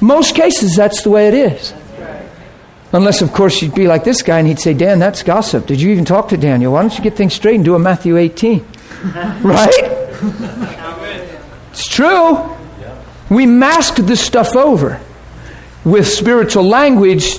[0.00, 1.74] Most cases, that's the way it is.
[2.92, 5.66] Unless, of course, you'd be like this guy and he'd say, Dan, that's gossip.
[5.66, 6.72] Did you even talk to Daniel?
[6.72, 8.66] Why don't you get things straight and do a Matthew 18?
[9.42, 9.72] right?
[11.70, 12.56] It's true.
[13.30, 15.00] We masked this stuff over
[15.84, 17.38] with spiritual language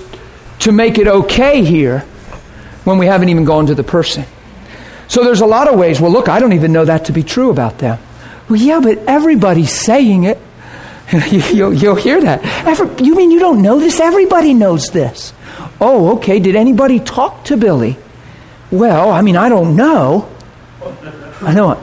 [0.60, 2.00] to make it okay here
[2.86, 4.24] when we haven't even gone to the person.
[5.10, 6.00] So there's a lot of ways.
[6.00, 8.00] Well, look, I don't even know that to be true about them.
[8.48, 10.40] Well, yeah, but everybody's saying it.
[11.30, 12.42] you'll, you'll, hear that.
[12.66, 14.00] Every, you mean you don't know this?
[14.00, 15.34] Everybody knows this.
[15.82, 16.40] Oh, okay.
[16.40, 17.98] Did anybody talk to Billy?
[18.70, 20.30] Well, I mean, I don't know.
[21.42, 21.80] I know it.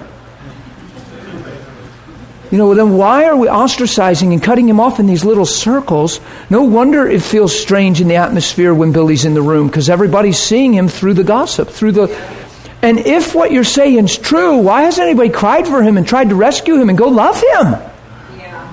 [2.50, 6.20] You know, then why are we ostracizing and cutting him off in these little circles?
[6.48, 10.38] No wonder it feels strange in the atmosphere when Billy's in the room because everybody's
[10.38, 12.32] seeing him through the gossip, through the.
[12.80, 16.30] And if what you're saying is true, why hasn't anybody cried for him and tried
[16.30, 17.72] to rescue him and go love him?
[18.38, 18.72] Yeah.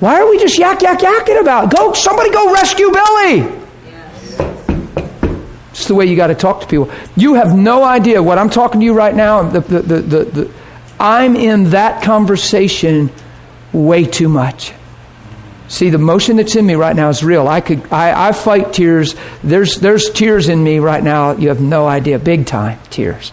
[0.00, 1.70] Why are we just yak yak yakking about?
[1.70, 3.61] Go, somebody go rescue Billy.
[5.82, 6.92] It's the way you got to talk to people.
[7.16, 9.42] You have no idea what I'm talking to you right now.
[9.42, 10.50] The, the, the, the,
[11.00, 13.10] I'm in that conversation
[13.72, 14.72] way too much.
[15.66, 17.48] See, the motion that's in me right now is real.
[17.48, 19.16] I could, I, I fight tears.
[19.42, 21.32] There's, there's tears in me right now.
[21.32, 22.20] You have no idea.
[22.20, 23.32] Big time tears.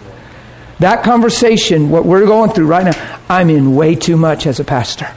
[0.79, 4.63] That conversation, what we're going through right now, I'm in way too much as a
[4.63, 5.13] pastor.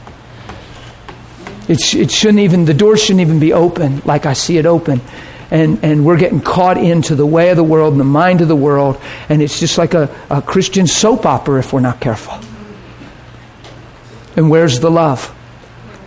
[1.66, 5.00] It, it shouldn't even, the door shouldn't even be open like I see it open
[5.52, 8.48] and, and we're getting caught into the way of the world and the mind of
[8.48, 8.98] the world,
[9.28, 12.40] and it's just like a, a Christian soap opera if we're not careful.
[14.34, 15.26] And where's the love?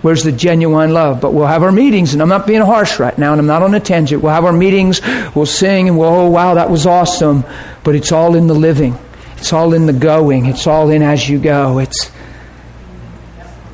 [0.01, 1.21] Where's the genuine love?
[1.21, 3.61] But we'll have our meetings, and I'm not being harsh right now, and I'm not
[3.61, 4.23] on a tangent.
[4.23, 4.99] We'll have our meetings,
[5.35, 7.43] we'll sing, and we'll, oh, wow, that was awesome.
[7.83, 8.97] But it's all in the living,
[9.37, 11.77] it's all in the going, it's all in as you go.
[11.77, 12.09] It's,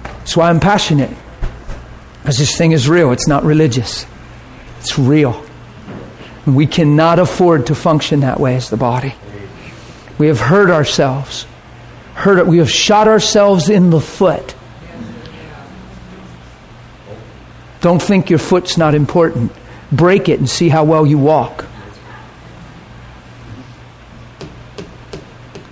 [0.04, 1.16] that's why I'm passionate.
[2.22, 4.06] Because this thing is real, it's not religious,
[4.82, 5.46] it's real.
[6.46, 9.14] We cannot afford to function that way as the body.
[10.18, 11.46] We have hurt ourselves.
[12.14, 12.46] Hurt.
[12.48, 14.56] We have shot ourselves in the foot.
[17.82, 19.52] Don't think your foot's not important.
[19.92, 21.66] Break it and see how well you walk.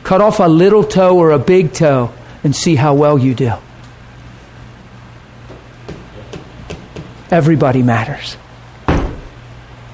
[0.04, 2.12] Cut off a little toe or a big toe
[2.44, 3.54] and see how well you do.
[7.30, 8.36] Everybody matters.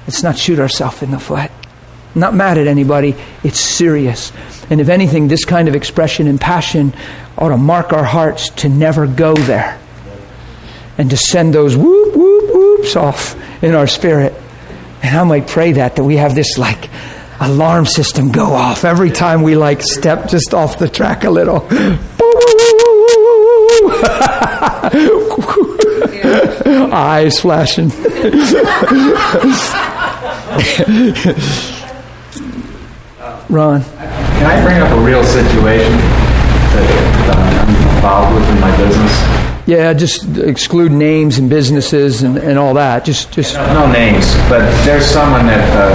[0.06, 1.50] Let's not shoot ourselves in the foot.
[2.14, 3.14] Not mad at anybody.
[3.44, 4.32] It's serious.
[4.70, 6.94] And if anything, this kind of expression and passion
[7.36, 9.78] ought to mark our hearts to never go there
[10.96, 14.32] and to send those whoop, whoop, whoops off in our spirit.
[15.02, 16.88] And I might pray that, that we have this like
[17.38, 21.66] alarm system go off every time we like step just off the track a little.
[26.94, 27.90] Eyes flashing.
[33.48, 33.82] Ron.
[33.82, 35.92] Can I bring up a real situation
[36.76, 39.12] that I'm involved with in my business?
[39.66, 43.04] Yeah, just exclude names and businesses and, and all that.
[43.04, 45.90] Just, just no, no names, but there's someone that uh,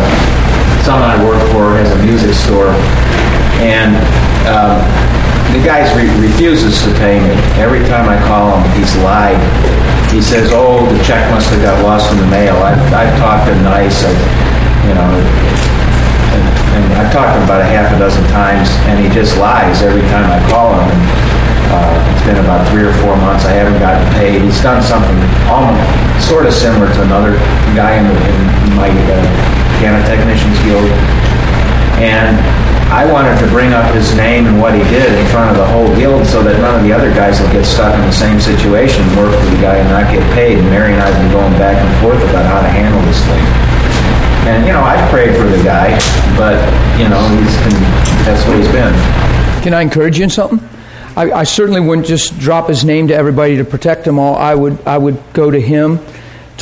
[0.83, 2.75] someone I work for has a music store,
[3.63, 3.95] and
[4.43, 4.75] uh,
[5.55, 7.31] the guy re- refuses to pay me.
[7.63, 9.39] Every time I call him, he's lied.
[10.11, 13.47] He says, "Oh, the check must have got lost in the mail." I've, I've talked
[13.47, 14.03] him nice.
[14.03, 14.50] I've,
[14.87, 15.09] you know,
[16.71, 19.81] and I've talked to him about a half a dozen times, and he just lies
[19.81, 20.87] every time I call him.
[20.87, 21.03] And,
[21.71, 23.47] uh, it's been about three or four months.
[23.47, 24.43] I haven't gotten paid.
[24.43, 25.15] He's done something
[25.47, 25.79] almost
[26.19, 27.39] sort of similar to another
[27.75, 28.37] guy in, in
[28.75, 29.23] my uh,
[29.79, 30.87] piano technicians guild,
[32.03, 32.35] and
[32.91, 35.67] I wanted to bring up his name and what he did in front of the
[35.71, 38.35] whole guild so that none of the other guys will get stuck in the same
[38.35, 40.59] situation, work for the guy and not get paid.
[40.59, 43.23] And Mary and I have been going back and forth about how to handle this
[43.31, 43.71] thing.
[44.47, 45.91] And, you know, I've prayed for the guy,
[46.35, 46.57] but,
[46.99, 47.55] you know, he's
[48.25, 48.93] that's what he's been.
[49.63, 50.59] Can I encourage you in something?
[51.15, 54.35] I, I, certainly wouldn't just drop his name to everybody to protect them all.
[54.35, 55.99] I would, I would go to him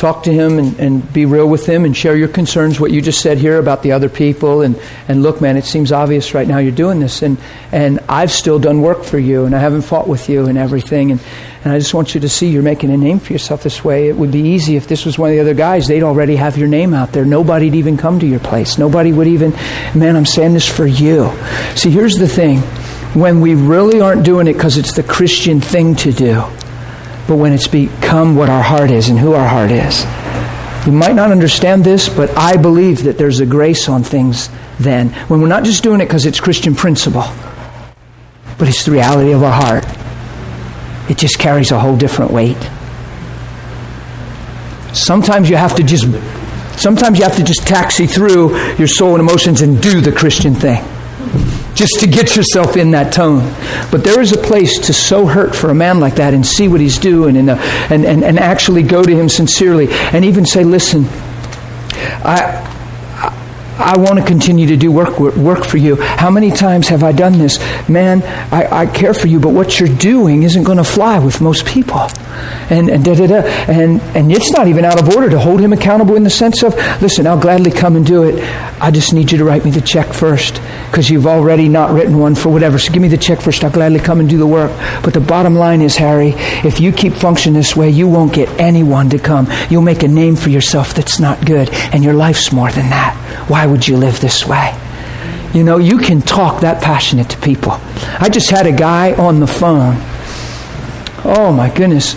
[0.00, 3.02] talk to him and, and be real with him and share your concerns, what you
[3.02, 4.62] just said here about the other people.
[4.62, 7.22] And, and look, man, it seems obvious right now you're doing this.
[7.22, 7.36] And,
[7.70, 11.10] and I've still done work for you, and I haven't fought with you and everything.
[11.12, 11.20] And,
[11.62, 14.08] and I just want you to see you're making a name for yourself this way.
[14.08, 15.86] It would be easy if this was one of the other guys.
[15.86, 17.26] They'd already have your name out there.
[17.26, 18.78] Nobody'd even come to your place.
[18.78, 19.52] Nobody would even,
[19.94, 21.30] man, I'm saying this for you.
[21.76, 22.60] See, here's the thing.
[23.12, 26.44] When we really aren't doing it because it's the Christian thing to do,
[27.30, 30.04] but when it's become what our heart is and who our heart is.
[30.84, 34.48] You might not understand this, but I believe that there's a grace on things
[34.80, 35.10] then.
[35.28, 37.22] When we're not just doing it because it's Christian principle,
[38.58, 39.84] but it's the reality of our heart.
[41.08, 42.58] It just carries a whole different weight.
[44.92, 46.06] Sometimes you have to just
[46.80, 50.52] sometimes you have to just taxi through your soul and emotions and do the Christian
[50.52, 50.82] thing
[51.80, 53.40] just to get yourself in that tone.
[53.90, 56.68] But there is a place to so hurt for a man like that and see
[56.68, 57.56] what he's doing and, uh,
[57.88, 61.06] and, and, and actually go to him sincerely and even say, listen,
[62.22, 62.69] I,
[63.80, 65.96] I want to continue to do work work for you.
[65.96, 67.58] How many times have I done this?
[67.88, 68.22] Man,
[68.52, 71.66] I, I care for you, but what you're doing isn't going to fly with most
[71.66, 72.08] people.
[72.70, 73.42] And and da, da, da.
[73.68, 76.62] and and it's not even out of order to hold him accountable in the sense
[76.62, 78.42] of, listen, I'll gladly come and do it.
[78.82, 82.18] I just need you to write me the check first because you've already not written
[82.18, 82.78] one for whatever.
[82.78, 83.62] So give me the check first.
[83.62, 84.72] I'll gladly come and do the work.
[85.02, 88.48] But the bottom line is, Harry, if you keep functioning this way, you won't get
[88.60, 89.48] anyone to come.
[89.68, 93.16] You'll make a name for yourself that's not good, and your life's more than that.
[93.48, 94.78] Why would you live this way?
[95.54, 97.72] You know, you can talk that passionate to people.
[98.18, 99.96] I just had a guy on the phone.
[101.24, 102.16] Oh my goodness.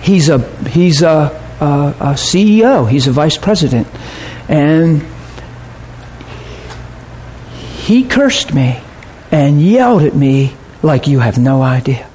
[0.00, 0.38] He's a
[0.68, 2.88] he's a, a, a CEO.
[2.88, 3.86] He's a vice president,
[4.48, 5.02] and
[7.76, 8.82] he cursed me
[9.30, 12.08] and yelled at me like you have no idea.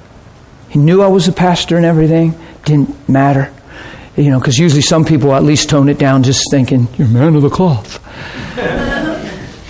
[0.68, 2.34] He knew I was a pastor and everything.
[2.64, 3.52] Didn't matter
[4.16, 7.34] you know, because usually some people at least tone it down just thinking, you're man
[7.36, 8.04] of the cloth.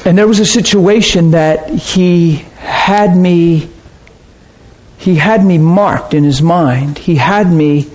[0.05, 3.69] And there was a situation that he had me,
[4.99, 6.99] he had me marked in his mind.
[6.99, 7.91] He had me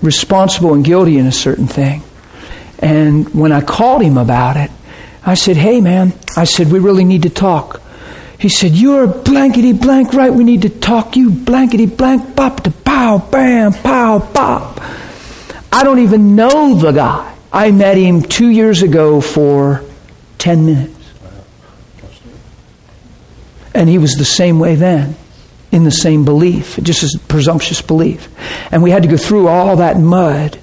[0.00, 2.02] responsible and guilty in a certain thing.
[2.78, 4.70] And when I called him about it,
[5.24, 7.82] I said, hey man, I said, we really need to talk.
[8.42, 10.34] He said, You're blankety blank right.
[10.34, 11.14] We need to talk.
[11.14, 14.80] You blankety blank bop to pow, bam, pow, pop.
[15.70, 17.31] I don't even know the guy.
[17.52, 19.84] I met him two years ago for
[20.38, 21.10] 10 minutes.
[23.74, 25.16] And he was the same way then,
[25.70, 28.28] in the same belief, just as presumptuous belief.
[28.72, 30.58] And we had to go through all that mud.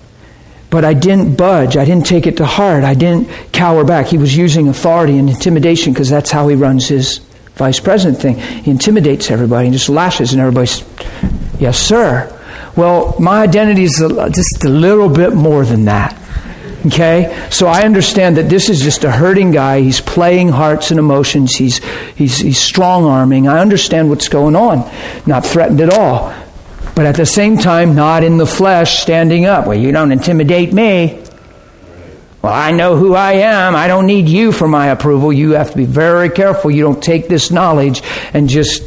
[0.69, 1.77] But I didn't budge.
[1.77, 2.83] I didn't take it to heart.
[2.83, 4.05] I didn't cower back.
[4.07, 7.19] He was using authority and intimidation because that's how he runs his
[7.55, 8.37] vice president thing.
[8.37, 10.83] He intimidates everybody and just lashes, and everybody's,
[11.59, 12.35] yes, sir.
[12.75, 13.97] Well, my identity is
[14.31, 16.18] just a little bit more than that.
[16.85, 17.47] Okay?
[17.51, 19.81] So I understand that this is just a hurting guy.
[19.81, 21.55] He's playing hearts and emotions.
[21.55, 21.83] He's,
[22.15, 23.47] he's, he's strong arming.
[23.47, 24.89] I understand what's going on.
[25.25, 26.33] Not threatened at all.
[26.95, 29.67] But at the same time, not in the flesh, standing up.
[29.67, 31.23] Well, you don't intimidate me.
[32.41, 33.75] Well, I know who I am.
[33.75, 35.33] I don't need you for my approval.
[35.33, 36.71] You have to be very careful.
[36.71, 38.01] You don't take this knowledge
[38.33, 38.83] and just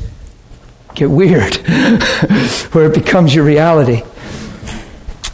[0.95, 1.57] get weird,
[2.73, 4.03] where it becomes your reality.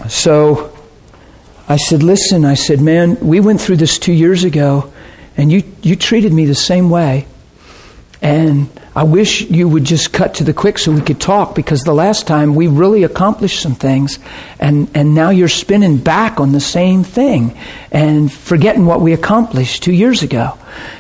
[0.08, 0.77] So
[1.68, 4.92] I said, Listen, I said, man, we went through this two years ago,
[5.36, 7.26] and you, you treated me the same way.
[8.20, 11.84] And I wish you would just cut to the quick so we could talk because
[11.84, 14.18] the last time we really accomplished some things
[14.58, 17.56] and, and now you're spinning back on the same thing
[17.92, 20.58] and forgetting what we accomplished two years ago.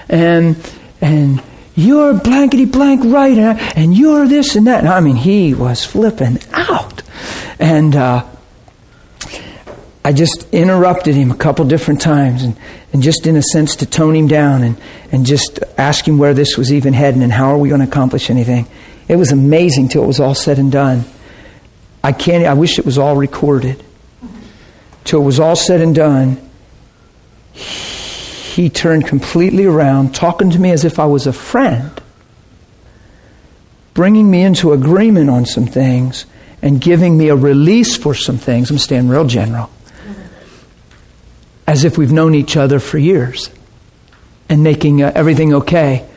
[0.08, 0.56] And,
[1.00, 1.42] and
[1.78, 4.80] you're blankety blank right, and and you're this and that.
[4.80, 7.02] And I mean, he was flipping out.
[7.60, 8.24] And uh,
[10.04, 12.56] I just interrupted him a couple different times, and,
[12.92, 14.80] and just in a sense to tone him down and,
[15.12, 17.86] and just ask him where this was even heading and how are we going to
[17.86, 18.66] accomplish anything.
[19.08, 21.04] It was amazing till it was all said and done.
[22.02, 22.44] I can't.
[22.44, 23.82] I wish it was all recorded.
[25.04, 26.38] Till it was all said and done,
[27.52, 31.90] he turned completely around, talking to me as if I was a friend,
[33.94, 36.26] bringing me into agreement on some things,
[36.62, 38.70] and giving me a release for some things.
[38.70, 39.70] I'm staying real general.
[41.68, 43.50] As if we've known each other for years
[44.48, 46.08] and making uh, everything okay.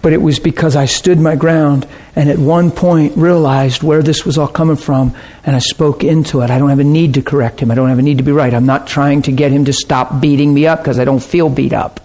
[0.00, 1.86] But it was because I stood my ground
[2.16, 6.40] and at one point realized where this was all coming from and I spoke into
[6.40, 6.50] it.
[6.50, 7.70] I don't have a need to correct him.
[7.70, 8.54] I don't have a need to be right.
[8.54, 11.50] I'm not trying to get him to stop beating me up because I don't feel
[11.50, 12.00] beat up.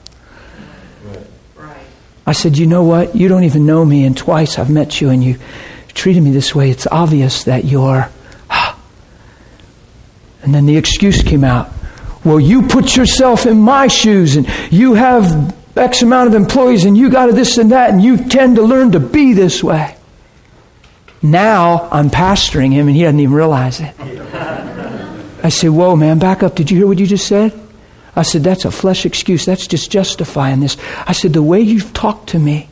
[2.27, 3.15] I said, You know what?
[3.15, 5.37] You don't even know me, and twice I've met you and you
[5.93, 6.69] treated me this way.
[6.69, 8.09] It's obvious that you're.
[10.41, 11.74] And then the excuse came out.
[12.25, 16.97] Well, you put yourself in my shoes and you have X amount of employees and
[16.97, 19.95] you got this and that and you tend to learn to be this way.
[21.21, 23.93] Now I'm pastoring him and he doesn't even realize it.
[25.43, 26.55] I say, Whoa, man, back up.
[26.55, 27.53] Did you hear what you just said?
[28.15, 29.45] I said, That's a flesh excuse.
[29.45, 30.77] That's just justifying this.
[31.05, 32.69] I said, The way you've talked to me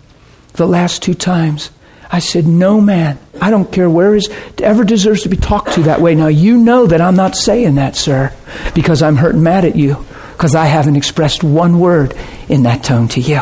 [0.53, 1.69] the last two times,
[2.11, 4.29] I said, No man, I don't care where is
[4.59, 6.15] ever deserves to be talked to that way.
[6.15, 8.33] Now you know that I'm not saying that, sir,
[8.75, 12.15] because I'm hurt and mad at you, because I haven't expressed one word
[12.47, 13.41] in that tone to you.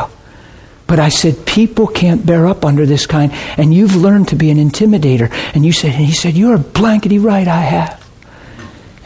[0.86, 4.50] But I said, people can't bear up under this kind, and you've learned to be
[4.50, 5.32] an intimidator.
[5.54, 8.02] And you said, and he said, You're a blankety right, I have.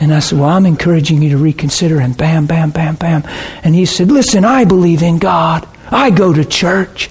[0.01, 2.01] And I said, Well, I'm encouraging you to reconsider.
[2.01, 3.23] And bam, bam, bam, bam.
[3.63, 5.67] And he said, Listen, I believe in God.
[5.91, 7.09] I go to church.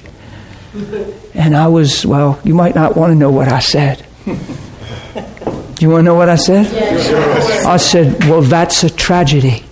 [1.36, 4.06] And I was, well, you might not want to know what I said.
[4.26, 4.32] Do
[5.82, 6.66] you want to know what I said?
[6.72, 7.66] Yes.
[7.66, 9.64] I said, well, that's a tragedy.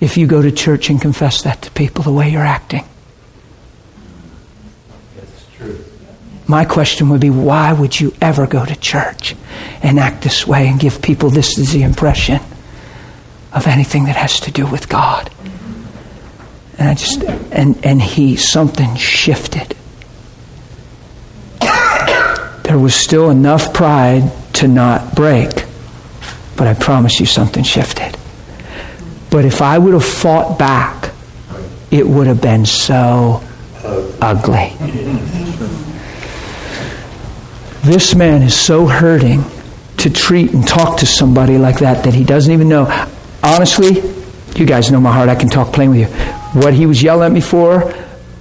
[0.00, 2.84] If you go to church and confess that to people the way you're acting.
[5.16, 5.84] That's true.
[6.46, 9.34] My question would be why would you ever go to church
[9.82, 12.40] and act this way and give people this as the impression
[13.52, 15.30] of anything that has to do with God?
[16.78, 19.76] And I just, and, and he, something shifted.
[22.64, 25.50] There was still enough pride to not break,
[26.56, 28.16] but I promise you something shifted.
[29.30, 31.12] But if I would have fought back,
[31.90, 33.42] it would have been so
[34.20, 34.72] ugly.
[37.82, 39.44] This man is so hurting
[39.98, 42.86] to treat and talk to somebody like that that he doesn't even know.
[43.42, 44.00] Honestly,
[44.56, 45.28] you guys know my heart.
[45.28, 46.43] I can talk plain with you.
[46.54, 47.92] What he was yelling at me for,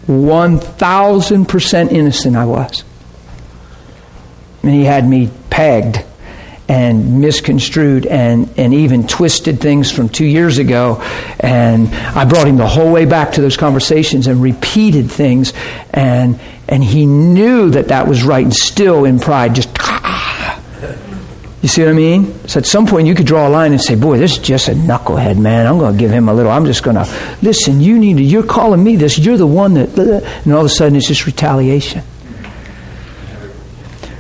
[0.08, 2.84] 1,000% innocent I was.
[4.62, 6.04] And he had me pegged
[6.70, 11.02] and misconstrued and, and even twisted things from two years ago.
[11.40, 15.54] And I brought him the whole way back to those conversations and repeated things.
[15.92, 19.74] And, and he knew that that was right and still in pride just
[21.64, 22.46] you see what I mean?
[22.46, 24.68] So at some point you could draw a line and say, boy, this is just
[24.68, 25.66] a knucklehead, man.
[25.66, 28.22] I'm going to give him a little, I'm just going to, listen, you need to,
[28.22, 31.26] you're calling me this, you're the one that, and all of a sudden it's just
[31.26, 32.04] retaliation.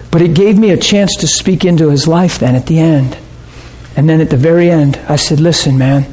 [0.10, 3.18] But it gave me a chance to speak into his life then at the end.
[3.98, 6.06] And then at the very end, I said, listen, man,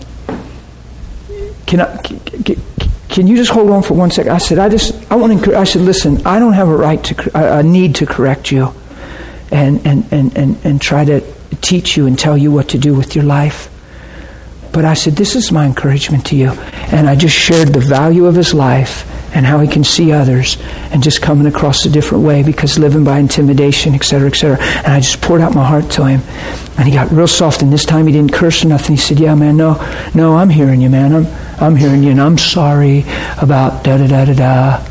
[1.64, 1.96] can I,
[3.08, 4.32] can you just hold on for one second?
[4.32, 7.02] I said, I just, I want to, I said, listen, I don't have a right
[7.04, 8.74] to, a need to correct you
[9.50, 11.20] and, and, and, and, and try to
[11.60, 13.68] teach you and tell you what to do with your life.
[14.72, 16.50] But I said, This is my encouragement to you.
[16.92, 20.56] And I just shared the value of his life and how he can see others
[20.90, 24.60] and just coming across a different way because living by intimidation, et cetera, et cetera.
[24.60, 26.20] And I just poured out my heart to him.
[26.78, 27.62] And he got real soft.
[27.62, 28.96] And this time he didn't curse or nothing.
[28.96, 29.74] He said, Yeah, man, no,
[30.14, 31.14] no, I'm hearing you, man.
[31.14, 31.26] I'm,
[31.60, 32.10] I'm hearing you.
[32.10, 33.04] And I'm sorry
[33.40, 34.86] about da da da da da.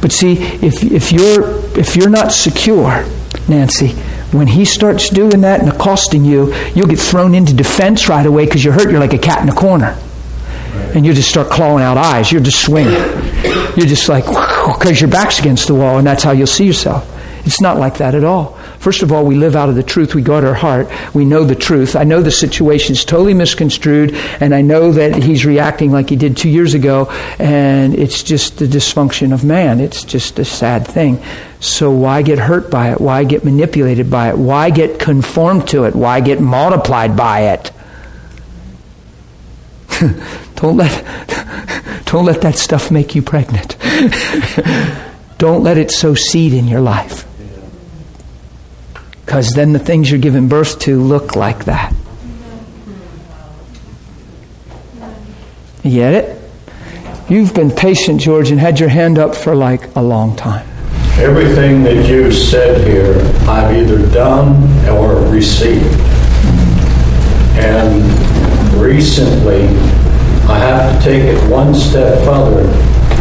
[0.00, 3.04] But see, if, if, you're, if you're not secure,
[3.50, 3.90] Nancy,
[4.32, 8.44] when he starts doing that and accosting you, you'll get thrown into defense right away
[8.44, 8.90] because you're hurt.
[8.90, 9.98] You're like a cat in a corner.
[10.94, 12.30] And you just start clawing out eyes.
[12.30, 12.92] You're just swinging.
[13.76, 14.24] You're just like,
[14.78, 17.06] because your back's against the wall, and that's how you'll see yourself.
[17.44, 18.59] It's not like that at all.
[18.80, 20.14] First of all, we live out of the truth.
[20.14, 20.88] We guard our heart.
[21.14, 21.94] We know the truth.
[21.94, 26.16] I know the situation is totally misconstrued, and I know that he's reacting like he
[26.16, 27.04] did two years ago,
[27.38, 29.80] and it's just the dysfunction of man.
[29.80, 31.22] It's just a sad thing.
[31.60, 33.02] So why get hurt by it?
[33.02, 34.38] Why get manipulated by it?
[34.38, 35.94] Why get conformed to it?
[35.94, 37.72] Why get multiplied by it?
[40.56, 41.04] don't let
[42.06, 43.76] don't let that stuff make you pregnant.
[45.36, 47.26] don't let it sow seed in your life.
[49.30, 51.94] Because then the things you're giving birth to look like that.
[55.84, 56.50] You get it?
[57.28, 60.66] You've been patient, George, and had your hand up for like a long time.
[61.20, 63.18] Everything that you've said here,
[63.48, 66.00] I've either done or received.
[67.54, 68.02] And
[68.82, 69.68] recently,
[70.48, 72.68] I have to take it one step further.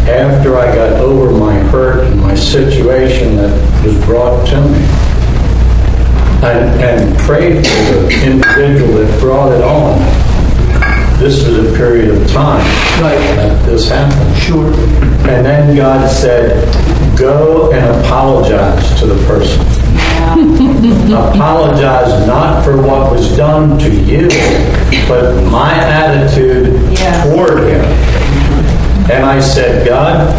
[0.10, 5.09] After I got over my hurt and my situation that was brought to me,
[6.44, 10.00] and, and prayed for the individual that brought it on,
[11.20, 12.66] this was a period of time
[13.02, 13.18] Right.
[13.36, 14.38] that this happened.
[14.38, 14.68] Sure.
[15.30, 16.64] And then God said,
[17.18, 19.60] go and apologize to the person.
[21.12, 24.28] apologize not for what was done to you,
[25.08, 26.66] but my attitude
[27.24, 27.84] toward him.
[29.12, 30.34] And I said, God,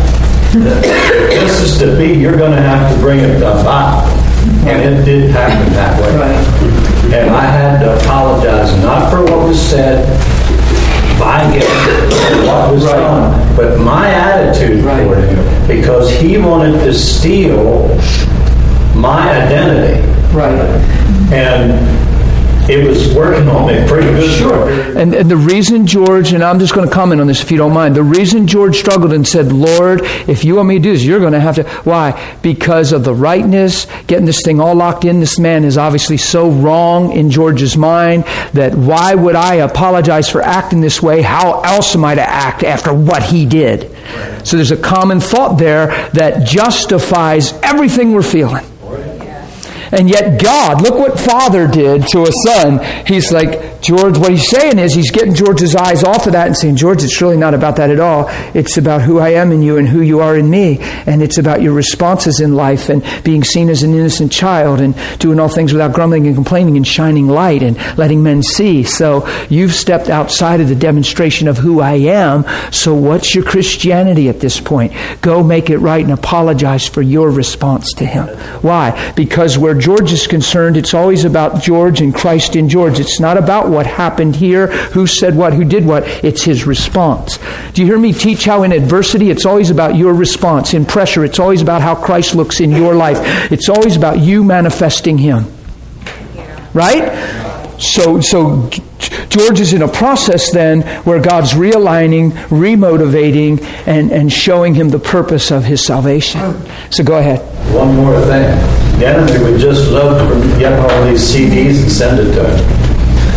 [0.55, 4.20] if this is to be, you're going to have to bring it about.
[4.67, 7.17] And it did happen that way.
[7.17, 10.07] And I had to apologize not for what was said
[11.19, 17.89] by him, what was done, but my attitude toward him, because he wanted to steal
[18.95, 20.01] my identity.
[20.35, 20.55] Right.
[21.33, 21.73] And
[22.71, 24.39] it was working on me pretty good.
[24.39, 24.71] Sure.
[24.97, 27.57] And, and the reason George, and I'm just going to comment on this if you
[27.57, 30.93] don't mind, the reason George struggled and said, Lord, if you want me to do
[30.93, 31.65] this, you're going to have to.
[31.85, 32.39] Why?
[32.43, 35.21] Because of the rightness, getting this thing all locked in.
[35.21, 40.43] This man is obviously so wrong in George's mind that why would I apologize for
[40.43, 41.23] acting this way?
[41.23, 43.91] How else am I to act after what he did?
[44.47, 48.70] So there's a common thought there that justifies everything we're feeling.
[49.93, 52.85] And yet, God, look what Father did to a son.
[53.07, 56.57] He's like, George, what he's saying is he's getting George's eyes off of that and
[56.57, 58.27] saying, George, it's really not about that at all.
[58.55, 60.79] It's about who I am in you and who you are in me.
[60.81, 64.95] And it's about your responses in life and being seen as an innocent child and
[65.19, 68.85] doing all things without grumbling and complaining and shining light and letting men see.
[68.85, 72.45] So you've stepped outside of the demonstration of who I am.
[72.73, 74.93] So what's your Christianity at this point?
[75.21, 78.27] Go make it right and apologize for your response to him.
[78.61, 79.13] Why?
[79.15, 83.01] Because where George is concerned, it's always about George and Christ in George.
[83.01, 86.05] It's not about what happened here, who said what, who did what.
[86.25, 87.39] It's his response.
[87.73, 90.75] Do you hear me teach how in adversity, it's always about your response.
[90.75, 93.19] In pressure, it's always about how Christ looks in your life.
[93.53, 95.47] It's always about you manifesting him.
[96.75, 97.51] Right?
[97.81, 98.69] So, so
[99.31, 104.99] George is in a process then where God's realigning, remotivating, and, and showing him the
[104.99, 106.41] purpose of his salvation.
[106.91, 107.41] So go ahead.
[107.75, 108.99] One more thing.
[108.99, 112.80] The enemy would just love to get all these CDs and send it to him.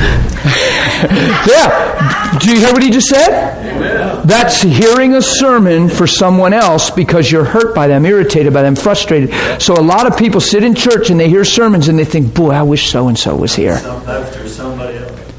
[1.03, 2.37] Yeah.
[2.39, 4.23] Do you hear what he just said?
[4.25, 8.75] That's hearing a sermon for someone else because you're hurt by them, irritated by them,
[8.75, 9.33] frustrated.
[9.61, 12.33] So a lot of people sit in church and they hear sermons and they think,
[12.33, 13.77] boy, I wish so and so was here.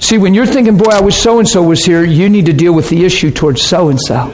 [0.00, 2.52] See, when you're thinking, boy, I wish so and so was here, you need to
[2.52, 4.30] deal with the issue towards so and so.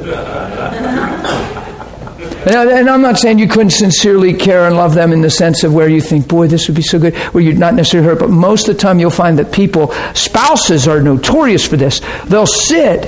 [2.46, 5.74] And I'm not saying you couldn't sincerely care and love them in the sense of
[5.74, 8.30] where you think, boy, this would be so good, where you're not necessarily hurt, but
[8.30, 12.00] most of the time you'll find that people, spouses are notorious for this.
[12.26, 13.06] They'll sit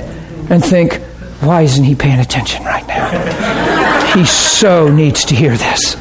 [0.49, 1.01] and think,
[1.41, 4.13] why isn't he paying attention right now?
[4.13, 5.95] he so needs to hear this.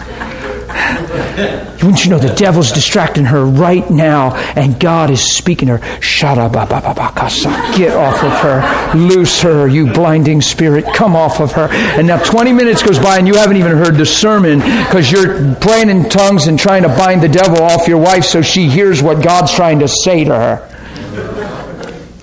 [1.37, 5.99] Wouldn't you know the devil's distracting her right now and God is speaking to her?
[6.01, 7.77] Shadabababakasa.
[7.77, 8.99] Get off of her.
[8.99, 10.85] Loose her, you blinding spirit.
[10.95, 11.69] Come off of her.
[11.71, 15.55] And now 20 minutes goes by and you haven't even heard the sermon because you're
[15.57, 19.03] praying in tongues and trying to bind the devil off your wife so she hears
[19.03, 20.72] what God's trying to say to her.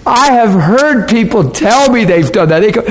[0.10, 2.62] I have heard people tell me they've done that.
[2.62, 2.82] They go,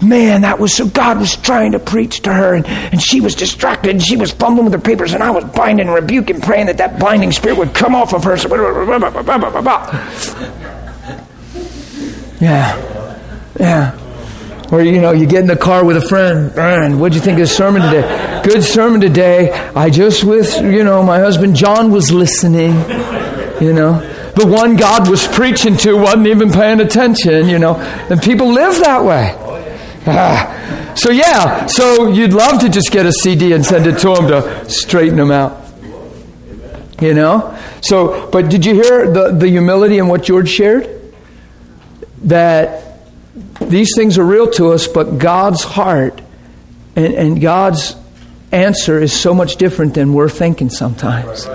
[0.00, 3.34] man, that was so, God was trying to preach to her and, and she was
[3.34, 6.66] distracted and she was fumbling with her papers and I was binding and rebuking, praying
[6.66, 8.36] that that binding spirit would come off of her.
[12.40, 12.76] Yeah.
[13.58, 14.70] Yeah.
[14.70, 17.38] Or, you know, you get in the car with a friend, and what'd you think
[17.38, 18.42] of the sermon today?
[18.44, 19.50] Good sermon today.
[19.50, 22.74] I just with, you know, my husband John was listening,
[23.60, 27.76] you know the one God was preaching to wasn't even paying attention, you know.
[27.76, 29.34] And people live that way.
[30.06, 30.94] Ah.
[30.96, 34.28] So, yeah, so you'd love to just get a CD and send it to them
[34.28, 35.64] to straighten them out.
[37.00, 37.56] You know?
[37.82, 41.14] So, but did you hear the, the humility in what George shared?
[42.24, 43.00] That
[43.60, 46.20] these things are real to us, but God's heart
[46.96, 47.94] and, and God's
[48.50, 51.46] answer is so much different than we're thinking sometimes.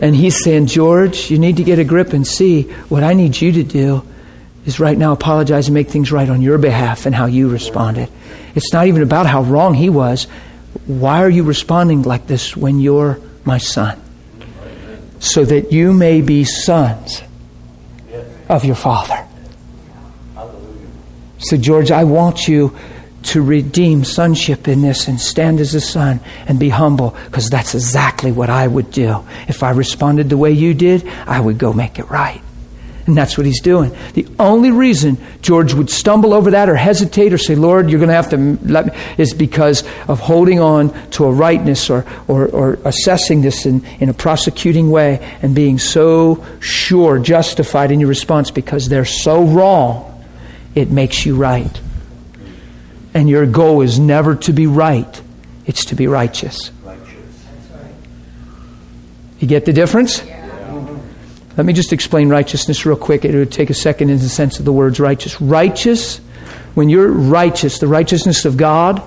[0.00, 3.40] And he's saying, George, you need to get a grip and see what I need
[3.40, 4.06] you to do
[4.66, 8.08] is right now apologize and make things right on your behalf and how you responded.
[8.54, 10.24] It's not even about how wrong he was.
[10.86, 14.00] Why are you responding like this when you're my son?
[15.18, 17.22] So that you may be sons
[18.48, 19.26] of your father.
[21.38, 22.76] So, George, I want you
[23.24, 27.74] to redeem sonship in this and stand as a son and be humble because that's
[27.74, 29.24] exactly what I would do.
[29.48, 32.40] If I responded the way you did, I would go make it right.
[33.06, 33.94] And that's what he's doing.
[34.14, 38.08] The only reason George would stumble over that or hesitate or say, Lord, you're going
[38.08, 42.46] to have to let me, is because of holding on to a rightness or, or,
[42.46, 48.08] or assessing this in, in a prosecuting way and being so sure, justified in your
[48.08, 50.10] response because they're so wrong,
[50.74, 51.80] it makes you right.
[53.14, 55.22] And your goal is never to be right,
[55.66, 56.72] it's to be righteous.
[59.38, 60.22] You get the difference?
[61.56, 63.24] Let me just explain righteousness real quick.
[63.24, 65.40] It would take a second in the sense of the words righteous.
[65.40, 66.18] Righteous,
[66.74, 69.02] when you're righteous, the righteousness of God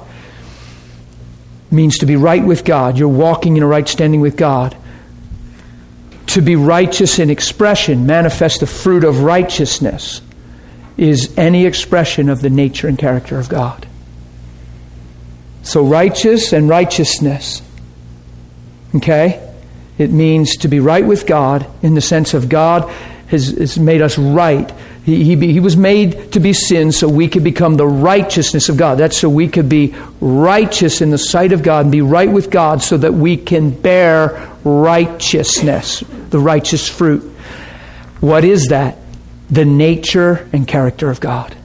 [1.70, 2.98] means to be right with God.
[2.98, 4.78] You're walking in a right standing with God.
[6.28, 10.22] To be righteous in expression, manifest the fruit of righteousness,
[10.98, 13.87] is any expression of the nature and character of God.
[15.68, 17.62] So, righteous and righteousness.
[18.96, 19.44] Okay?
[19.98, 22.90] It means to be right with God in the sense of God
[23.28, 24.72] has, has made us right.
[25.04, 28.78] He, he, he, was made to be sin so we could become the righteousness of
[28.78, 28.98] God.
[28.98, 32.50] That's so we could be righteous in the sight of God and be right with
[32.50, 36.00] God so that we can bear righteousness,
[36.30, 37.24] the righteous fruit.
[38.22, 38.98] What is that?
[39.50, 41.58] The nature and character of God.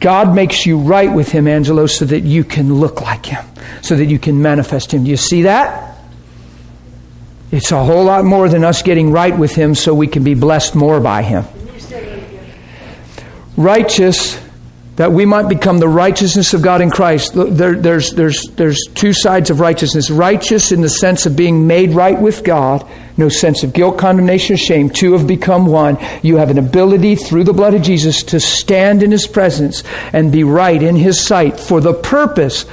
[0.00, 3.44] God makes you right with Him, Angelo, so that you can look like Him,
[3.82, 5.04] so that you can manifest Him.
[5.04, 5.98] Do you see that?
[7.50, 10.34] It's a whole lot more than us getting right with Him so we can be
[10.34, 11.44] blessed more by Him.
[13.56, 14.40] Righteous,
[15.02, 17.32] that we might become the righteousness of God in Christ.
[17.34, 20.10] There, there's, there's, there's two sides of righteousness.
[20.10, 24.54] Righteous in the sense of being made right with God, no sense of guilt, condemnation,
[24.54, 24.90] or shame.
[24.90, 25.98] Two have become one.
[26.22, 30.30] You have an ability through the blood of Jesus to stand in His presence and
[30.30, 32.64] be right in His sight for the purpose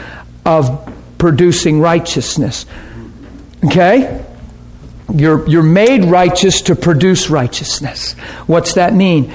[0.45, 0.87] of
[1.17, 2.67] producing righteousness.
[3.65, 4.23] Okay?
[5.11, 8.13] You're, you're made righteous to produce righteousness.
[8.45, 9.33] What's that mean?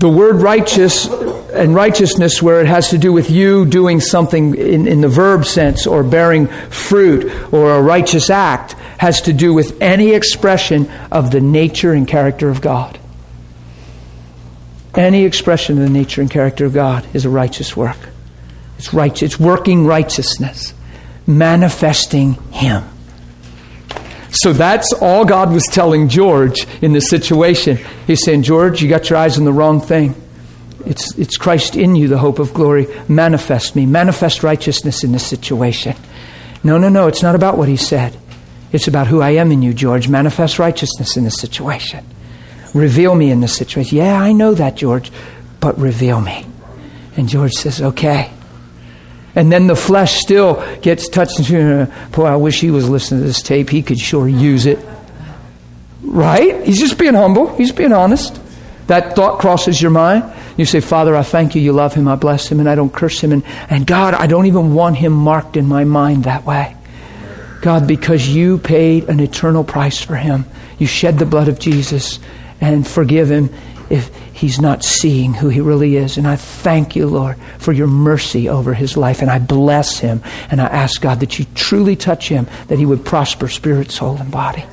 [0.00, 1.06] The word righteous
[1.52, 5.44] and righteousness, where it has to do with you doing something in, in the verb
[5.44, 11.30] sense or bearing fruit or a righteous act, has to do with any expression of
[11.30, 12.98] the nature and character of God.
[14.94, 17.98] Any expression of the nature and character of God is a righteous work.
[18.78, 19.34] It's righteous.
[19.34, 20.72] It's working righteousness,
[21.26, 22.84] manifesting Him.
[24.32, 27.78] So that's all God was telling George in this situation.
[28.06, 30.14] He's saying, George, you got your eyes on the wrong thing.
[30.86, 32.86] It's, it's Christ in you, the hope of glory.
[33.08, 33.86] Manifest me.
[33.86, 35.96] Manifest righteousness in this situation.
[36.62, 37.06] No, no, no.
[37.06, 38.16] It's not about what he said.
[38.72, 40.08] It's about who I am in you, George.
[40.08, 42.04] Manifest righteousness in this situation.
[42.72, 43.98] Reveal me in this situation.
[43.98, 45.10] Yeah, I know that, George,
[45.58, 46.46] but reveal me.
[47.16, 48.30] And George says, okay.
[49.34, 51.38] And then the flesh still gets touched.
[51.48, 53.70] Boy, I wish he was listening to this tape.
[53.70, 54.78] He could sure use it.
[56.02, 56.64] Right?
[56.64, 57.54] He's just being humble.
[57.54, 58.40] He's being honest.
[58.88, 60.24] That thought crosses your mind.
[60.56, 61.62] You say, Father, I thank you.
[61.62, 62.08] You love him.
[62.08, 62.58] I bless him.
[62.58, 63.30] And I don't curse him.
[63.30, 66.76] And, and God, I don't even want him marked in my mind that way.
[67.60, 70.44] God, because you paid an eternal price for him.
[70.78, 72.18] You shed the blood of Jesus
[72.60, 73.50] and forgive him
[73.90, 74.10] if
[74.40, 76.16] he's not seeing who he really is.
[76.16, 79.20] And I thank you, Lord, for your mercy over his life.
[79.20, 80.22] And I bless him.
[80.50, 84.16] And I ask, God, that you truly touch him, that he would prosper spirit, soul,
[84.16, 84.64] and body.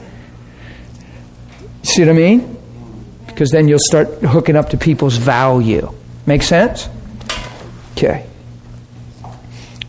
[1.84, 2.58] See what I mean?
[3.26, 5.94] Because then you'll start hooking up to people's value.
[6.26, 6.88] Make sense?
[7.92, 8.26] Okay.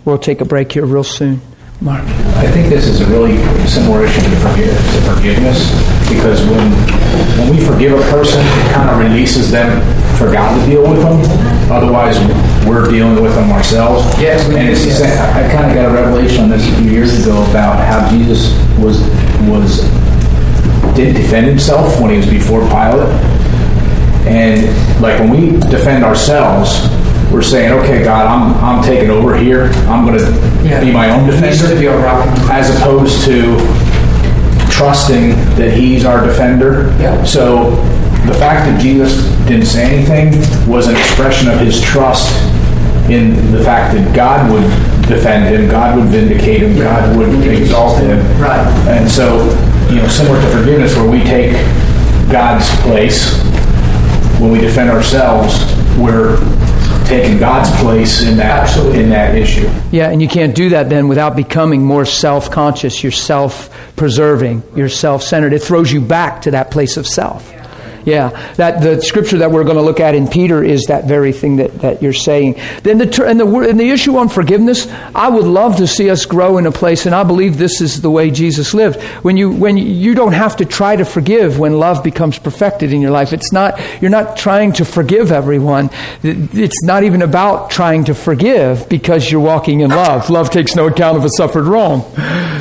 [0.05, 1.41] We'll take a break here real soon.
[1.81, 2.03] Mark.
[2.03, 3.37] I think this is a really
[3.69, 4.37] similar issue to
[5.15, 5.71] forgiveness
[6.09, 6.98] because when
[7.39, 9.81] when we forgive a person, it kind of releases them
[10.19, 11.21] for God to deal with them.
[11.71, 12.19] Otherwise,
[12.67, 14.05] we're dealing with them ourselves.
[14.21, 15.03] Yes, and it's yes.
[15.03, 18.09] I, I kind of got a revelation on this a few years ago about how
[18.11, 19.01] Jesus was
[19.49, 19.83] was
[20.95, 23.09] did defend himself when he was before Pilate,
[24.27, 24.67] and
[25.01, 26.89] like when we defend ourselves,
[27.33, 29.65] we're saying, okay, God, I'm, I'm taking over here.
[29.87, 30.31] I'm going to
[30.67, 30.81] yeah.
[30.81, 31.67] be my own defender.
[32.51, 33.57] As opposed to
[34.79, 36.89] trusting that He's our defender.
[37.01, 37.23] Yeah.
[37.25, 37.71] So
[38.27, 40.39] the fact that Jesus didn't say anything
[40.71, 42.33] was an expression of His trust
[43.11, 44.63] in the fact that God would
[45.09, 48.19] defend him, God would vindicate him, God would exalt him.
[48.39, 48.67] Right.
[48.87, 49.45] And so,
[49.89, 51.53] you know, similar to forgiveness, where we take
[52.31, 53.33] God's place
[54.39, 55.55] when we defend ourselves,
[55.99, 56.37] we're
[57.07, 59.03] taking God's place in that Absolutely.
[59.03, 59.67] in that issue.
[59.91, 63.03] Yeah, and you can't do that then without becoming more self-conscious,
[63.99, 65.53] you're self-preserving, you're self-centered.
[65.53, 67.53] It throws you back to that place of self.
[68.09, 71.31] Yeah, that the scripture that we're going to look at in Peter is that very
[71.31, 72.55] thing that, that you're saying.
[72.83, 76.25] Then the and the and the issue on forgiveness, I would love to see us
[76.25, 79.03] grow in a place, and I believe this is the way Jesus lived.
[79.23, 83.03] When you when you don't have to try to forgive when love becomes perfected in
[83.03, 83.35] your life.
[83.35, 85.91] It's not you're not trying to forgive everyone.
[86.23, 90.31] It's not even about trying to forgive because you're walking in love.
[90.31, 92.11] Love takes no account of a suffered wrong.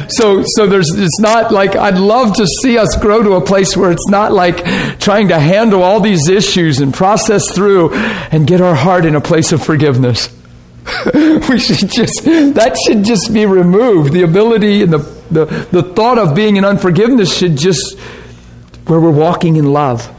[0.09, 3.77] So so there's it's not like I'd love to see us grow to a place
[3.77, 4.65] where it's not like
[4.99, 9.21] trying to handle all these issues and process through and get our heart in a
[9.21, 10.29] place of forgiveness.
[11.13, 14.13] we should just that should just be removed.
[14.13, 14.99] The ability and the,
[15.29, 17.99] the, the thought of being in unforgiveness should just
[18.85, 20.13] where we're walking in love.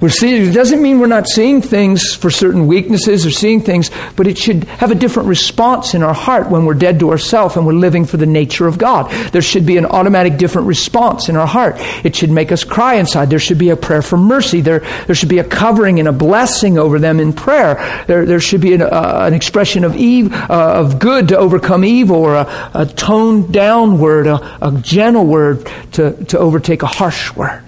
[0.00, 3.90] We're seeing, it doesn't mean we're not seeing things for certain weaknesses or seeing things,
[4.16, 7.56] but it should have a different response in our heart when we're dead to ourselves
[7.56, 9.10] and we're living for the nature of God.
[9.30, 11.76] There should be an automatic different response in our heart.
[12.04, 13.30] It should make us cry inside.
[13.30, 14.60] There should be a prayer for mercy.
[14.60, 18.04] There, there should be a covering and a blessing over them in prayer.
[18.06, 21.84] There, there should be an, uh, an expression of eve, uh, of good to overcome
[21.84, 26.88] evil or a, a toned down word, a, a gentle word to, to overtake a
[26.88, 27.62] harsh word.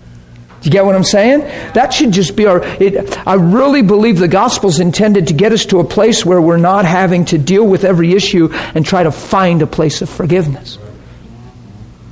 [0.67, 1.41] You get what I'm saying?
[1.75, 2.61] That should just be our.
[2.61, 6.57] It, I really believe the gospel's intended to get us to a place where we're
[6.57, 10.75] not having to deal with every issue and try to find a place of forgiveness.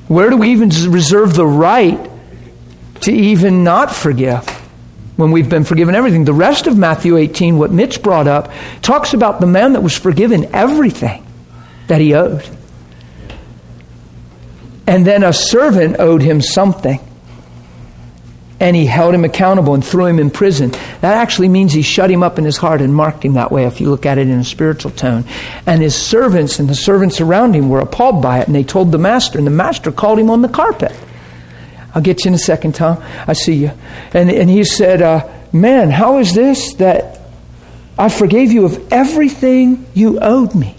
[0.06, 2.08] Where do we even reserve the right
[3.00, 4.48] to even not forgive
[5.16, 6.24] when we've been forgiven everything?
[6.24, 8.52] The rest of Matthew 18, what Mitch brought up,
[8.82, 11.26] talks about the man that was forgiven everything
[11.88, 12.48] that he owed.
[14.86, 17.00] And then a servant owed him something
[18.64, 20.70] and he held him accountable and threw him in prison.
[21.02, 23.66] That actually means he shut him up in his heart and marked him that way
[23.66, 25.26] if you look at it in a spiritual tone.
[25.66, 28.90] And his servants and the servants around him were appalled by it and they told
[28.90, 30.96] the master, and the master called him on the carpet.
[31.94, 33.04] I'll get you in a second, Tom.
[33.26, 33.70] I see you.
[34.14, 37.20] And, and he said, uh, Man, how is this that
[37.98, 40.74] I forgave you of everything you owed me?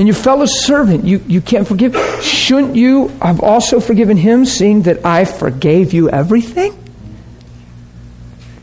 [0.00, 1.94] And your fellow servant you, you can't forgive.
[2.22, 6.72] Shouldn't you have also forgiven him, seeing that I forgave you everything?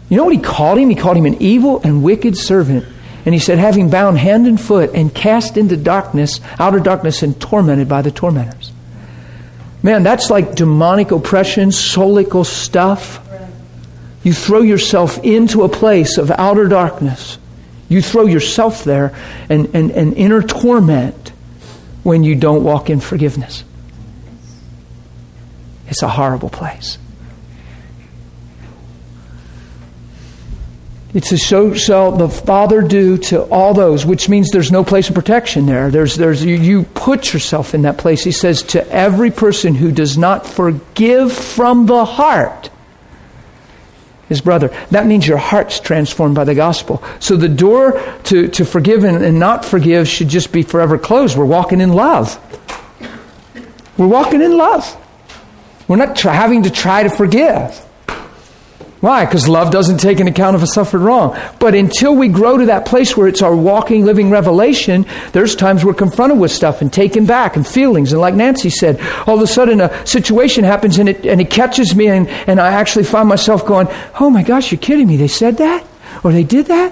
[0.09, 0.89] You know what he called him?
[0.89, 2.87] He called him an evil and wicked servant.
[3.23, 7.39] And he said, having bound hand and foot and cast into darkness, outer darkness, and
[7.39, 8.71] tormented by the tormentors.
[9.83, 13.19] Man, that's like demonic oppression, soulical stuff.
[14.23, 17.37] You throw yourself into a place of outer darkness.
[17.89, 19.13] You throw yourself there
[19.49, 21.26] and, and, and inner torment
[22.07, 23.65] when you don't walk in forgiveness.
[25.89, 26.97] It's a horrible place.
[31.13, 35.09] It's a so shall the Father do to all those, which means there's no place
[35.09, 35.91] of protection there.
[35.91, 38.23] There's, there's, you, you put yourself in that place.
[38.23, 42.69] He says, to every person who does not forgive from the heart
[44.29, 44.75] his brother.
[44.91, 47.03] That means your heart's transformed by the gospel.
[47.19, 51.37] So the door to, to forgive and, and not forgive should just be forever closed.
[51.37, 52.37] We're walking in love.
[53.97, 54.95] We're walking in love.
[55.87, 57.86] We're not having to try to forgive.
[58.99, 59.25] Why?
[59.25, 61.37] Because love doesn't take an account of a suffered wrong.
[61.59, 65.85] But until we grow to that place where it's our walking, living revelation, there's times
[65.85, 68.11] we're confronted with stuff and taken back and feelings.
[68.11, 71.51] And like Nancy said, all of a sudden a situation happens and it, and it
[71.51, 73.87] catches me and, and I actually find myself going,
[74.19, 75.17] oh my gosh, you're kidding me.
[75.17, 75.85] They said that?
[76.23, 76.91] Or they did that?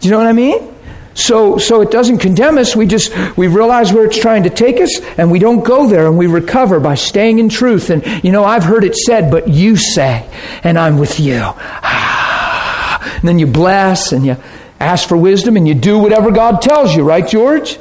[0.00, 0.73] Do you know what I mean?
[1.14, 2.74] So, so it doesn't condemn us.
[2.74, 6.06] We just, we realize where it's trying to take us and we don't go there
[6.06, 7.90] and we recover by staying in truth.
[7.90, 10.28] And, you know, I've heard it said, but you say,
[10.64, 11.40] and I'm with you.
[11.40, 13.18] Ah.
[13.18, 14.36] and then you bless and you
[14.80, 17.78] ask for wisdom and you do whatever God tells you, right, George?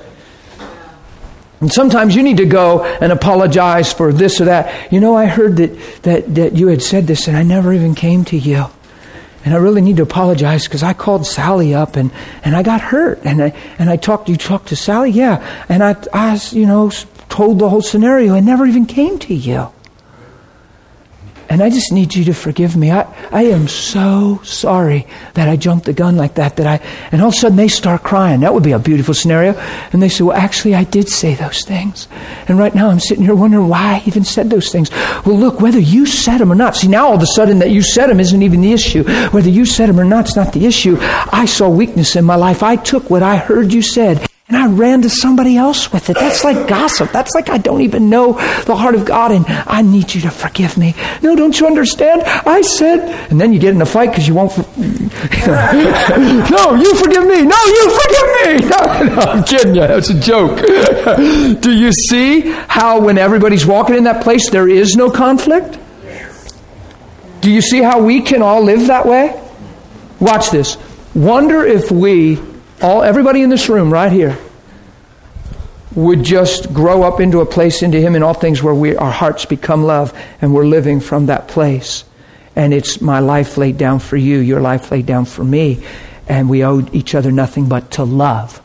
[1.60, 4.92] And sometimes you need to go and apologize for this or that.
[4.92, 7.96] You know, I heard that, that, that you had said this and I never even
[7.96, 8.66] came to you.
[9.46, 12.12] And I really need to apologize because I called Sally up and,
[12.44, 13.20] and I got hurt.
[13.26, 15.12] And I, and I talked, you talked to Sally?
[15.12, 15.46] Yeah.
[15.68, 16.92] And I, I, you know,
[17.30, 19.70] told the whole scenario and never even came to you.
[21.54, 22.90] And I just need you to forgive me.
[22.90, 23.02] I,
[23.32, 25.06] I am so sorry
[25.36, 26.56] that I jumped the gun like that.
[26.56, 28.40] That I, and all of a sudden they start crying.
[28.40, 29.54] That would be a beautiful scenario.
[29.92, 32.08] And they say, well, actually, I did say those things.
[32.48, 34.90] And right now I'm sitting here wondering why I even said those things.
[35.28, 36.76] Well, look, whether you said them or not.
[36.76, 39.04] See, now all of a sudden that you said them isn't even the issue.
[39.30, 40.98] Whether you said them or not is not the issue.
[41.00, 42.64] I saw weakness in my life.
[42.64, 46.14] I took what I heard you said and I ran to somebody else with it.
[46.14, 47.12] That's like gossip.
[47.12, 48.34] That's like I don't even know
[48.66, 50.94] the heart of God and I need you to forgive me.
[51.24, 52.22] No, don't you understand?
[52.24, 53.00] I said,
[53.32, 54.52] and then you get in a fight because you won't.
[54.52, 54.62] For-
[55.42, 57.42] no, you forgive me.
[57.42, 58.70] No, you forgive me.
[58.74, 59.82] No, no, I'm kidding you.
[59.82, 60.60] That's a joke.
[61.62, 65.80] Do you see how when everybody's walking in that place, there is no conflict?
[67.42, 69.40] Do you see how we can all live that way?
[70.20, 70.78] Watch this.
[71.16, 72.40] Wonder if we,
[72.82, 74.38] all everybody in this room right here,
[75.96, 79.12] would just grow up into a place into Him in all things where we, our
[79.12, 82.04] hearts become love and we're living from that place.
[82.56, 85.84] And it's my life laid down for you, your life laid down for me.
[86.28, 88.62] And we owe each other nothing but to love.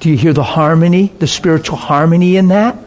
[0.00, 2.78] Do you hear the harmony, the spiritual harmony in that?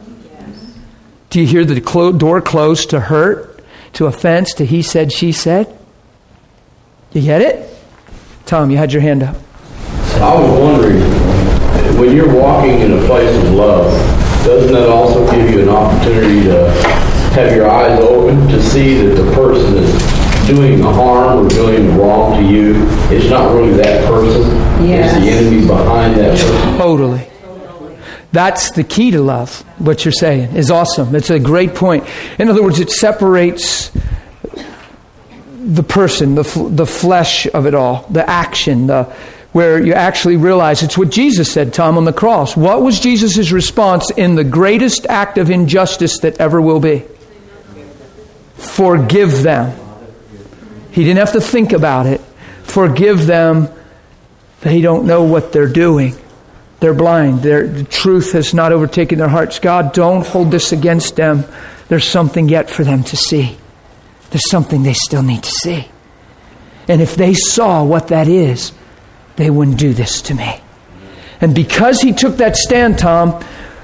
[1.29, 5.31] Do you hear the clo- door closed to hurt, to offense, to he said, she
[5.31, 5.75] said?
[7.11, 7.69] You get it?
[8.45, 9.35] Tom, you had your hand up.
[10.15, 11.01] I was wondering,
[11.99, 13.91] when you're walking in a place of love,
[14.45, 16.71] doesn't that also give you an opportunity to
[17.33, 22.41] have your eyes open to see that the person is doing harm or doing wrong
[22.41, 22.73] to you?
[23.13, 24.43] It's not really that person.
[24.87, 25.13] Yes.
[25.17, 26.77] It's the enemy behind that person.
[26.77, 27.27] Totally.
[28.31, 29.61] That's the key to love.
[29.79, 31.15] What you're saying is awesome.
[31.15, 32.05] It's a great point.
[32.37, 33.91] In other words, it separates
[35.57, 39.13] the person, the, f- the flesh of it all, the action, the,
[39.51, 42.55] where you actually realize it's what Jesus said, Tom, on the cross.
[42.55, 47.03] What was Jesus' response in the greatest act of injustice that ever will be?
[48.55, 49.77] Forgive them.
[50.91, 52.21] He didn't have to think about it.
[52.63, 53.69] Forgive them.
[54.61, 56.15] They don't know what they're doing.
[56.79, 57.41] They're blind.
[57.41, 59.59] The truth has not overtaken their hearts.
[59.59, 61.45] God, don't hold this against them.
[61.87, 63.57] There's something yet for them to see.
[64.29, 65.87] There's something they still need to see.
[66.87, 68.71] And if they saw what that is,
[69.39, 70.61] they wouldn't do this to me.
[71.41, 73.43] And because he took that stand, Tom,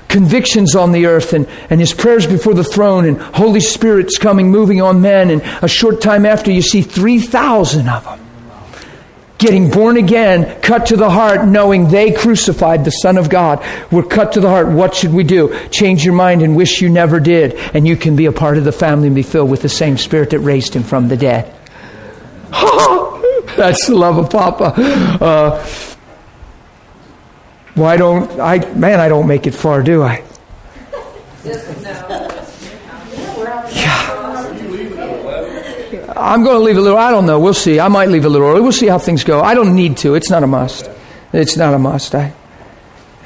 [0.10, 4.52] convictions on the earth and, and his prayers before the throne and Holy Spirit's coming,
[4.52, 8.26] moving on men, and a short time after you see 3,000 of them
[9.38, 13.64] getting born again, cut to the heart, knowing they crucified the Son of God.
[13.91, 14.68] We're cut to the heart.
[14.69, 15.57] What should we do?
[15.69, 17.53] Change your mind and wish you never did.
[17.73, 19.98] And you can be a part of the family and be filled with the same
[19.98, 21.53] spirit that raised him from the dead.
[22.57, 23.05] Oh,
[23.57, 24.73] That's the love of Papa.
[24.76, 25.65] Uh,
[27.76, 30.23] why don't I, man, I don't make it far, do I?
[36.18, 36.98] I'm going to leave a little.
[36.98, 37.40] I don't know.
[37.40, 37.80] We'll see.
[37.80, 38.61] I might leave a little early.
[38.61, 39.41] We'll see how things go.
[39.41, 40.15] I don't need to.
[40.15, 40.90] It's not a must.
[41.34, 42.15] It's not a must.
[42.15, 42.34] I,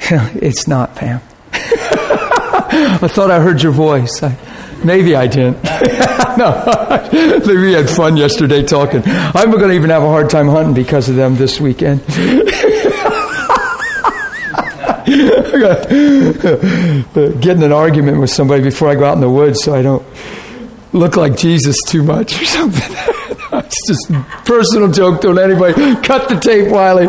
[0.00, 1.20] it's not, Pam.
[1.52, 4.22] I thought I heard your voice.
[4.22, 4.36] I,
[4.84, 5.62] maybe I didn't.
[6.36, 9.02] no, we had fun yesterday talking.
[9.06, 12.00] I'm going to even have a hard time hunting because of them this weekend.
[17.40, 20.06] Getting an argument with somebody before I go out in the woods so I don't
[20.92, 22.96] look like Jesus too much or something.
[23.52, 24.12] it's just
[24.44, 25.20] personal joke.
[25.20, 27.08] Don't anybody cut the tape, Wiley.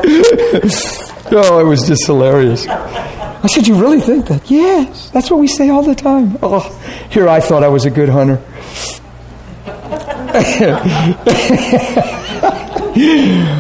[1.31, 2.65] oh, it was just hilarious.
[3.43, 4.49] I said, You really think that?
[4.49, 5.09] Yes.
[5.11, 6.37] That's what we say all the time.
[6.41, 6.69] Oh,
[7.09, 8.41] here I thought I was a good hunter.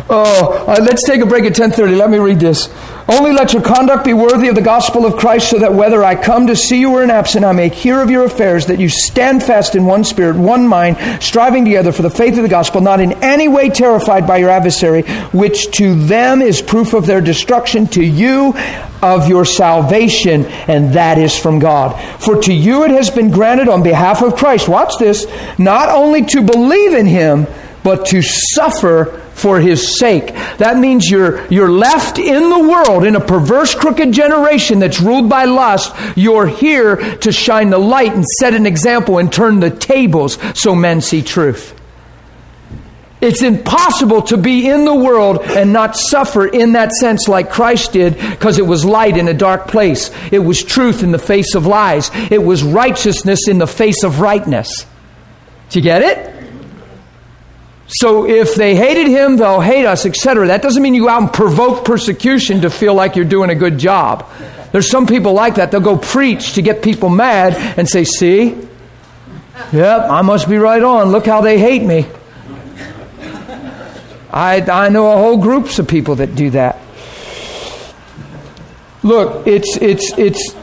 [0.09, 1.97] oh, uh, let's take a break at 10:30.
[1.97, 2.69] Let me read this.
[3.11, 6.15] Only let your conduct be worthy of the gospel of Christ, so that whether I
[6.15, 8.87] come to see you or am absent, I may hear of your affairs, that you
[8.87, 12.79] stand fast in one spirit, one mind, striving together for the faith of the gospel,
[12.79, 15.01] not in any way terrified by your adversary,
[15.33, 18.53] which to them is proof of their destruction, to you
[19.01, 21.99] of your salvation, and that is from God.
[22.21, 25.27] For to you it has been granted on behalf of Christ, watch this,
[25.57, 27.45] not only to believe in him,
[27.83, 30.27] but to suffer for his sake.
[30.57, 35.27] That means you're, you're left in the world in a perverse, crooked generation that's ruled
[35.29, 35.93] by lust.
[36.15, 40.75] You're here to shine the light and set an example and turn the tables so
[40.75, 41.77] men see truth.
[43.21, 47.93] It's impossible to be in the world and not suffer in that sense like Christ
[47.93, 50.09] did because it was light in a dark place.
[50.31, 52.09] It was truth in the face of lies.
[52.31, 54.87] It was righteousness in the face of rightness.
[55.69, 56.40] Do you get it?
[57.93, 60.47] So if they hated him, they'll hate us, etc.
[60.47, 63.55] That doesn't mean you go out and provoke persecution to feel like you're doing a
[63.55, 64.29] good job.
[64.71, 65.71] There's some people like that.
[65.71, 68.57] They'll go preach to get people mad and say, see?
[69.73, 71.11] Yep, I must be right on.
[71.11, 72.05] Look how they hate me.
[74.31, 76.79] I, I know a whole groups of people that do that.
[79.03, 80.55] Look, it's, it's, it's,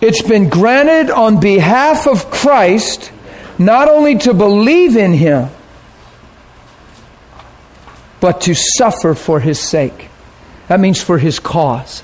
[0.00, 3.12] it's been granted on behalf of Christ
[3.58, 5.50] not only to believe in him,
[8.24, 10.08] but to suffer for his sake.
[10.68, 12.02] That means for his cause.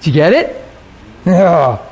[0.00, 0.64] Do you get it?
[1.26, 1.84] Yeah.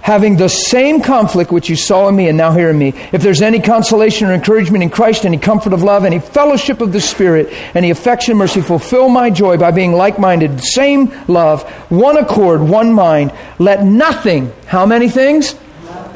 [0.00, 2.94] Having the same conflict which you saw in me and now hear in me.
[3.12, 6.94] If there's any consolation or encouragement in Christ, any comfort of love, any fellowship of
[6.94, 12.16] the Spirit, any affection, mercy, fulfill my joy by being like minded, same love, one
[12.16, 13.34] accord, one mind.
[13.58, 15.54] Let nothing, how many things?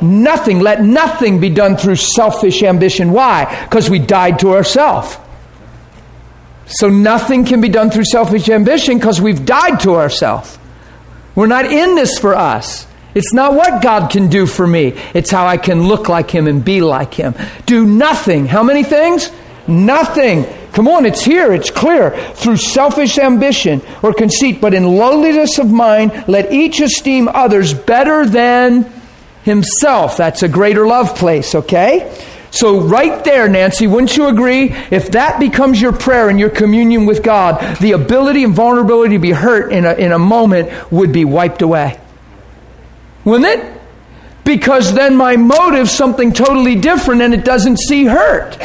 [0.01, 3.13] Nothing, let nothing be done through selfish ambition.
[3.13, 3.65] Why?
[3.65, 5.19] Because we died to ourselves.
[6.67, 10.59] So nothing can be done through selfish ambition because we've died to ourselves.
[11.35, 12.87] We're not in this for us.
[13.15, 14.95] It's not what God can do for me.
[15.13, 17.35] It's how I can look like Him and be like Him.
[17.67, 18.47] Do nothing.
[18.47, 19.31] How many things?
[19.67, 20.47] Nothing.
[20.73, 22.11] Come on, it's here, it's clear.
[22.35, 28.25] Through selfish ambition or conceit, but in lowliness of mind, let each esteem others better
[28.25, 28.91] than
[29.43, 30.17] himself.
[30.17, 32.11] That's a greater love place, okay?
[32.53, 34.75] So, right there, Nancy, wouldn't you agree?
[34.91, 39.19] If that becomes your prayer and your communion with God, the ability and vulnerability to
[39.19, 41.99] be hurt in a, in a moment would be wiped away.
[43.25, 43.81] Wouldn't it?
[44.45, 48.59] Because then my motive's something totally different and it doesn't see hurt.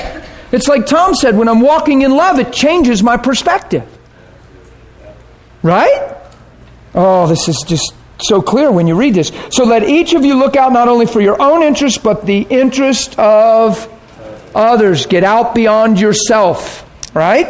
[0.51, 3.87] It's like Tom said when I'm walking in love, it changes my perspective.
[5.63, 6.13] Right?
[6.93, 9.31] Oh, this is just so clear when you read this.
[9.49, 12.41] So let each of you look out not only for your own interest, but the
[12.41, 13.87] interest of
[14.55, 15.05] others.
[15.05, 16.83] Get out beyond yourself.
[17.13, 17.47] Right?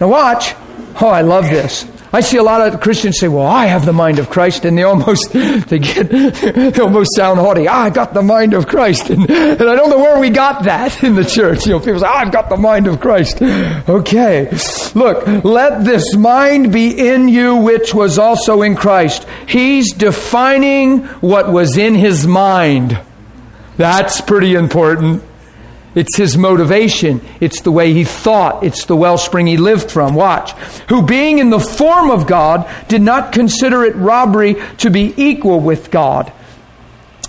[0.00, 0.54] Now, watch.
[1.00, 1.84] Oh, I love this.
[2.12, 4.78] I see a lot of Christians say, "Well, I have the mind of Christ," and
[4.78, 7.68] they almost they get they almost sound haughty.
[7.68, 10.64] Ah, I got the mind of Christ, and, and I don't know where we got
[10.64, 11.66] that in the church.
[11.66, 14.48] You know, people say, oh, "I've got the mind of Christ." Okay,
[14.94, 19.26] look, let this mind be in you, which was also in Christ.
[19.46, 22.98] He's defining what was in his mind.
[23.76, 25.22] That's pretty important.
[25.96, 27.22] It's his motivation.
[27.40, 28.62] It's the way he thought.
[28.62, 30.14] It's the wellspring he lived from.
[30.14, 30.52] Watch.
[30.90, 35.58] Who, being in the form of God, did not consider it robbery to be equal
[35.58, 36.30] with God.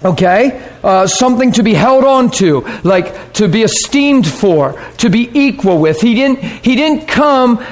[0.03, 0.69] Okay?
[0.83, 5.79] Uh, something to be held on to, like to be esteemed for, to be equal
[5.79, 6.01] with.
[6.01, 7.65] He didn't, he didn't come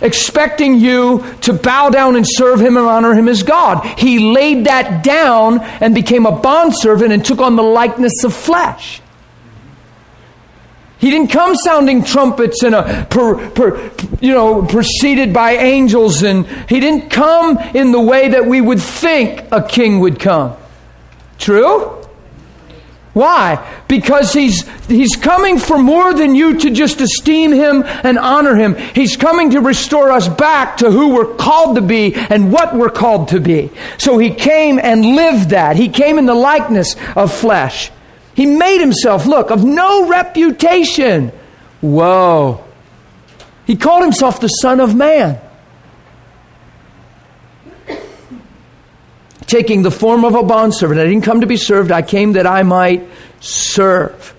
[0.00, 3.84] expecting you to bow down and serve him and honor him as God.
[3.98, 9.02] He laid that down and became a bondservant and took on the likeness of flesh.
[10.98, 16.46] He didn't come sounding trumpets and a per, per, you know preceded by angels and
[16.68, 20.56] he didn't come in the way that we would think a king would come.
[21.38, 21.98] True?
[23.12, 23.82] Why?
[23.88, 28.76] Because he's he's coming for more than you to just esteem him and honor him.
[28.76, 32.90] He's coming to restore us back to who we're called to be and what we're
[32.90, 33.70] called to be.
[33.98, 35.76] So he came and lived that.
[35.76, 37.90] He came in the likeness of flesh.
[38.38, 41.32] He made himself, look, of no reputation.
[41.80, 42.64] Whoa.
[43.66, 45.40] He called himself the Son of Man.
[49.48, 51.00] Taking the form of a bondservant.
[51.00, 53.08] I didn't come to be served, I came that I might
[53.40, 54.36] serve.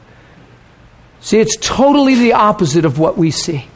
[1.20, 3.68] See, it's totally the opposite of what we see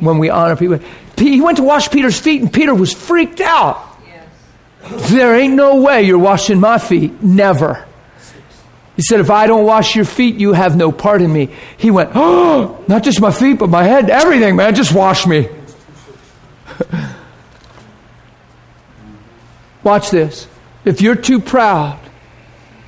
[0.00, 0.80] when we honor people.
[1.16, 3.80] He went to wash Peter's feet, and Peter was freaked out.
[4.04, 5.10] Yes.
[5.12, 7.22] There ain't no way you're washing my feet.
[7.22, 7.86] Never.
[8.96, 11.50] He said, If I don't wash your feet, you have no part in me.
[11.76, 14.74] He went, Oh, not just my feet, but my head, everything, man.
[14.74, 15.48] Just wash me.
[19.82, 20.48] Watch this.
[20.84, 22.00] If you're too proud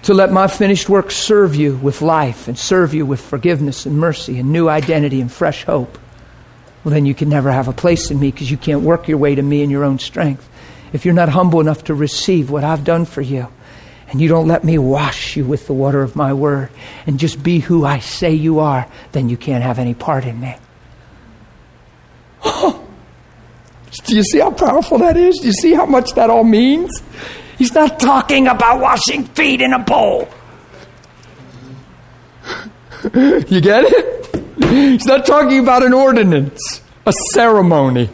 [0.03, 3.99] to let my finished work serve you with life and serve you with forgiveness and
[3.99, 5.99] mercy and new identity and fresh hope,
[6.83, 9.19] well, then you can never have a place in me because you can't work your
[9.19, 10.49] way to me in your own strength.
[10.93, 13.49] If you're not humble enough to receive what I've done for you,
[14.09, 16.71] and you don't let me wash you with the water of my word
[17.07, 20.41] and just be who I say you are, then you can't have any part in
[20.41, 20.57] me.
[22.45, 22.87] Oh,
[24.05, 25.39] do you see how powerful that is?
[25.39, 27.03] Do you see how much that all means?
[27.59, 30.29] He's not talking about washing feet in a bowl.
[33.15, 34.65] you get it?
[34.65, 38.11] He's not talking about an ordinance, a ceremony.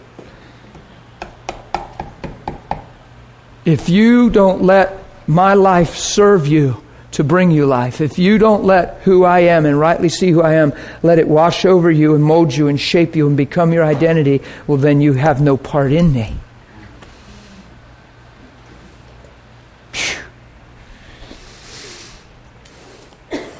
[3.64, 6.82] If you don't let my life serve you
[7.12, 8.00] to bring you life.
[8.00, 10.72] If you don't let who I am and rightly see who I am,
[11.02, 14.42] let it wash over you and mold you and shape you and become your identity,
[14.66, 16.34] well, then you have no part in me.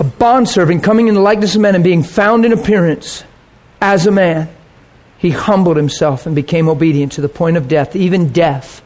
[0.01, 3.23] A bondservant coming in the likeness of men and being found in appearance
[3.81, 4.49] as a man,
[5.17, 8.83] he humbled himself and became obedient to the point of death, even death,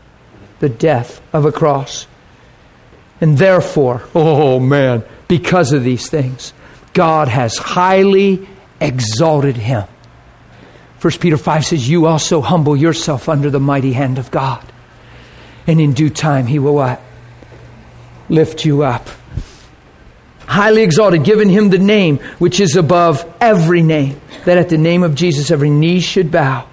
[0.61, 2.07] the death of a cross.
[3.21, 6.53] And therefore, oh man, because of these things,
[6.93, 8.49] God has highly
[8.81, 9.85] exalted him.
[11.01, 14.65] 1 Peter 5 says, You also humble yourself under the mighty hand of God.
[15.67, 17.01] And in due time, he will what?
[18.29, 19.09] Lift you up.
[20.47, 25.03] Highly exalted, given him the name which is above every name, that at the name
[25.03, 26.68] of Jesus every knee should bow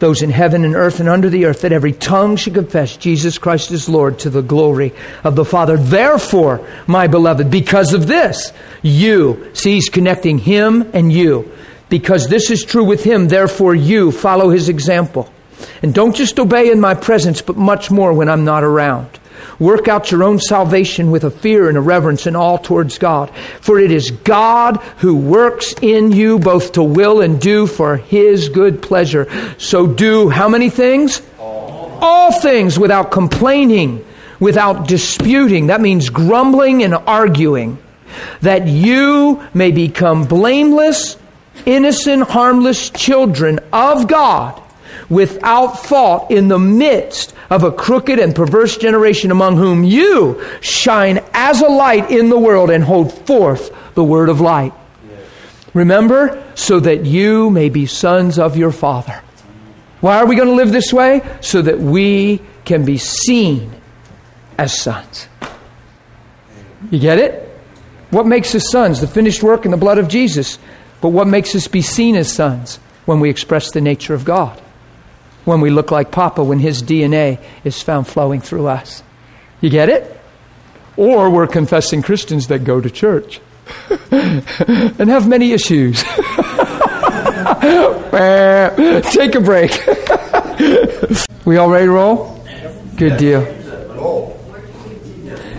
[0.00, 3.38] those in heaven and earth and under the earth, that every tongue should confess Jesus
[3.38, 5.76] Christ is Lord to the glory of the Father.
[5.76, 8.52] Therefore, my beloved, because of this,
[8.82, 11.52] you, see, he's connecting him and you.
[11.90, 15.30] Because this is true with him, therefore you follow his example.
[15.82, 19.19] And don't just obey in my presence, but much more when I'm not around.
[19.58, 23.30] Work out your own salvation with a fear and a reverence and awe towards God.
[23.60, 28.48] For it is God who works in you both to will and do for his
[28.48, 29.28] good pleasure.
[29.58, 31.22] So do how many things?
[31.38, 34.04] All, all things without complaining,
[34.38, 35.68] without disputing.
[35.68, 37.78] That means grumbling and arguing.
[38.40, 41.16] That you may become blameless,
[41.66, 44.60] innocent, harmless children of God
[45.08, 51.22] without fault in the midst of a crooked and perverse generation among whom you shine
[51.34, 54.72] as a light in the world and hold forth the word of light.
[55.74, 59.22] Remember, so that you may be sons of your Father.
[60.00, 61.22] Why are we going to live this way?
[61.40, 63.72] So that we can be seen
[64.58, 65.28] as sons.
[66.90, 67.48] You get it?
[68.10, 69.00] What makes us sons?
[69.00, 70.58] The finished work and the blood of Jesus.
[71.00, 72.78] But what makes us be seen as sons?
[73.04, 74.60] When we express the nature of God
[75.50, 79.02] when we look like Papa, when his DNA is found flowing through us.
[79.60, 80.18] You get it?
[80.96, 83.40] Or we're confessing Christians that go to church
[84.10, 86.02] and have many issues.
[88.12, 89.70] Eh, take a break.
[91.44, 92.44] we all ready to roll?
[92.96, 93.44] Good deal.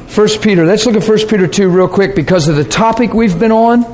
[0.07, 0.65] First Peter.
[0.65, 3.85] Let's look at First Peter 2 real quick because of the topic we've been on.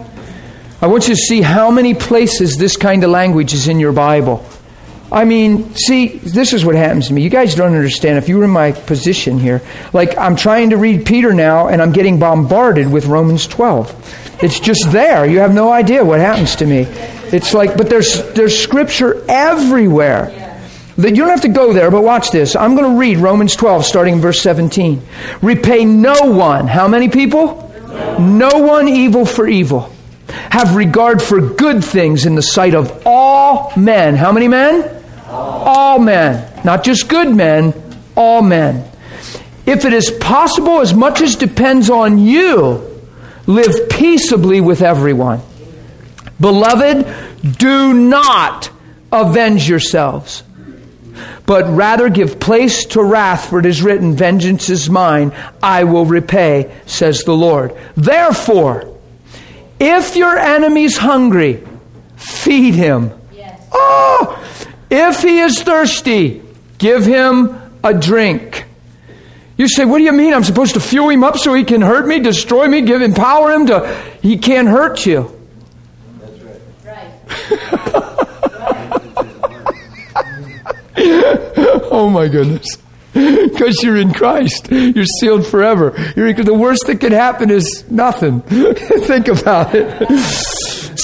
[0.81, 3.93] I want you to see how many places this kind of language is in your
[3.93, 4.43] Bible.
[5.11, 7.21] I mean, see, this is what happens to me.
[7.21, 8.17] You guys don't understand.
[8.17, 9.61] If you were in my position here,
[9.93, 14.43] like I'm trying to read Peter now and I'm getting bombarded with Romans 12.
[14.43, 15.25] It's just there.
[15.25, 16.81] You have no idea what happens to me.
[17.31, 20.43] It's like, but there's, there's scripture everywhere.
[20.97, 22.55] That you don't have to go there, but watch this.
[22.55, 25.01] I'm going to read Romans 12, starting in verse 17.
[25.43, 26.67] Repay no one.
[26.67, 27.63] How many people?
[28.19, 29.93] No one evil for evil.
[30.27, 34.15] Have regard for good things in the sight of all men.
[34.15, 34.96] How many men?
[35.37, 36.63] All men.
[36.63, 37.73] Not just good men,
[38.15, 38.89] all men.
[39.65, 43.01] If it is possible, as much as depends on you,
[43.45, 45.41] live peaceably with everyone.
[46.39, 47.05] Beloved,
[47.57, 48.69] do not
[49.11, 50.43] avenge yourselves,
[51.45, 56.05] but rather give place to wrath, for it is written, Vengeance is mine, I will
[56.05, 57.75] repay, says the Lord.
[57.95, 58.97] Therefore,
[59.79, 61.63] if your enemy's hungry,
[62.15, 63.11] feed him.
[63.33, 63.67] Yes.
[63.71, 64.43] Oh,
[64.89, 66.41] if he is thirsty,
[66.77, 68.65] give him a drink.
[69.57, 70.33] You say, what do you mean?
[70.33, 73.51] I'm supposed to fuel him up so he can hurt me, destroy me, give empower
[73.51, 75.31] him to he can't hurt you.
[76.19, 76.61] That's right.
[76.85, 77.11] Right.
[81.91, 82.67] oh my goodness.
[83.13, 84.69] Because you're in Christ.
[84.69, 85.95] You're sealed forever.
[86.15, 88.41] You're, the worst that could happen is nothing.
[88.41, 90.07] Think about it.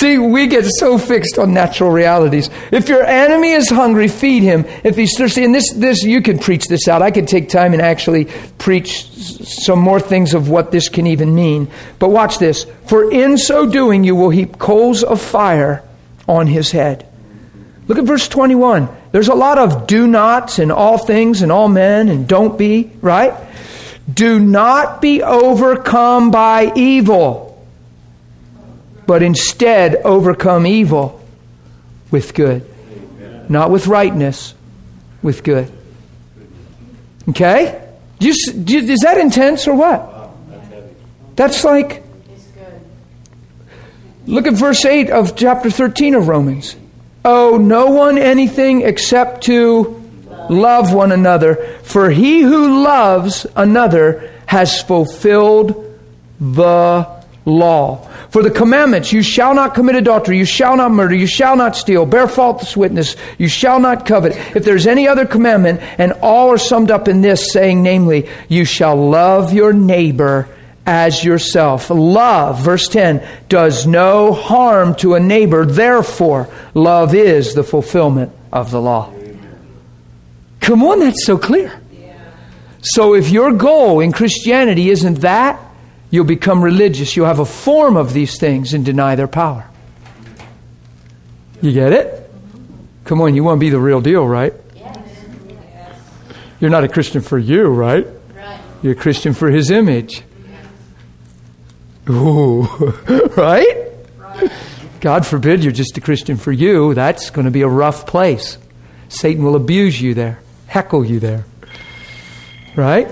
[0.04, 2.50] See, we get so fixed on natural realities.
[2.74, 4.66] If your enemy is hungry, feed him.
[4.84, 7.02] If he's thirsty, and this, this, you can preach this out.
[7.02, 8.26] I could take time and actually
[8.58, 11.70] preach some more things of what this can even mean.
[12.00, 12.66] But watch this.
[12.86, 15.86] For in so doing, you will heap coals of fire
[16.28, 17.08] on his head.
[17.88, 18.90] Look at verse 21.
[19.14, 22.92] There's a lot of do nots in all things and all men and don't be,
[23.00, 23.34] right?
[24.14, 27.43] Do not be overcome by evil
[29.06, 31.22] but instead overcome evil
[32.12, 32.70] with good.
[33.50, 34.54] Not with rightness,
[35.22, 35.72] with good.
[37.30, 37.82] Okay?
[38.20, 40.30] Do you, do you, is that intense or what?
[41.36, 42.04] That's like.
[44.26, 46.76] Look at verse 8 of chapter 13 of Romans.
[47.26, 50.02] Oh, no one anything except to
[50.50, 56.00] love one another, for he who loves another has fulfilled
[56.40, 58.10] the law.
[58.34, 61.76] For the commandments, you shall not commit adultery, you shall not murder, you shall not
[61.76, 64.36] steal, bear false witness, you shall not covet.
[64.56, 68.66] If there's any other commandment, and all are summed up in this, saying, namely, you
[68.66, 70.50] shall love your neighbor
[70.84, 71.92] as yourself.
[71.92, 78.72] Love, verse 10, does no harm to a neighbor, therefore, love is the fulfillment of
[78.72, 79.14] the law.
[80.60, 81.80] Come on, that's so clear.
[82.82, 85.60] So if your goal in Christianity isn't that,
[86.14, 87.16] You'll become religious.
[87.16, 89.68] You'll have a form of these things and deny their power.
[91.60, 92.32] You get it?
[93.04, 94.54] Come on, you want to be the real deal, right?
[96.60, 98.06] You're not a Christian for you, right?
[98.84, 100.22] You're a Christian for his image.
[102.08, 102.62] Ooh,
[103.36, 103.88] right?
[105.02, 106.94] God forbid you're just a Christian for you.
[106.94, 108.60] That's going to be a rough place.
[109.10, 111.46] Satan will abuse you there, heckle you there.
[112.76, 113.08] Right?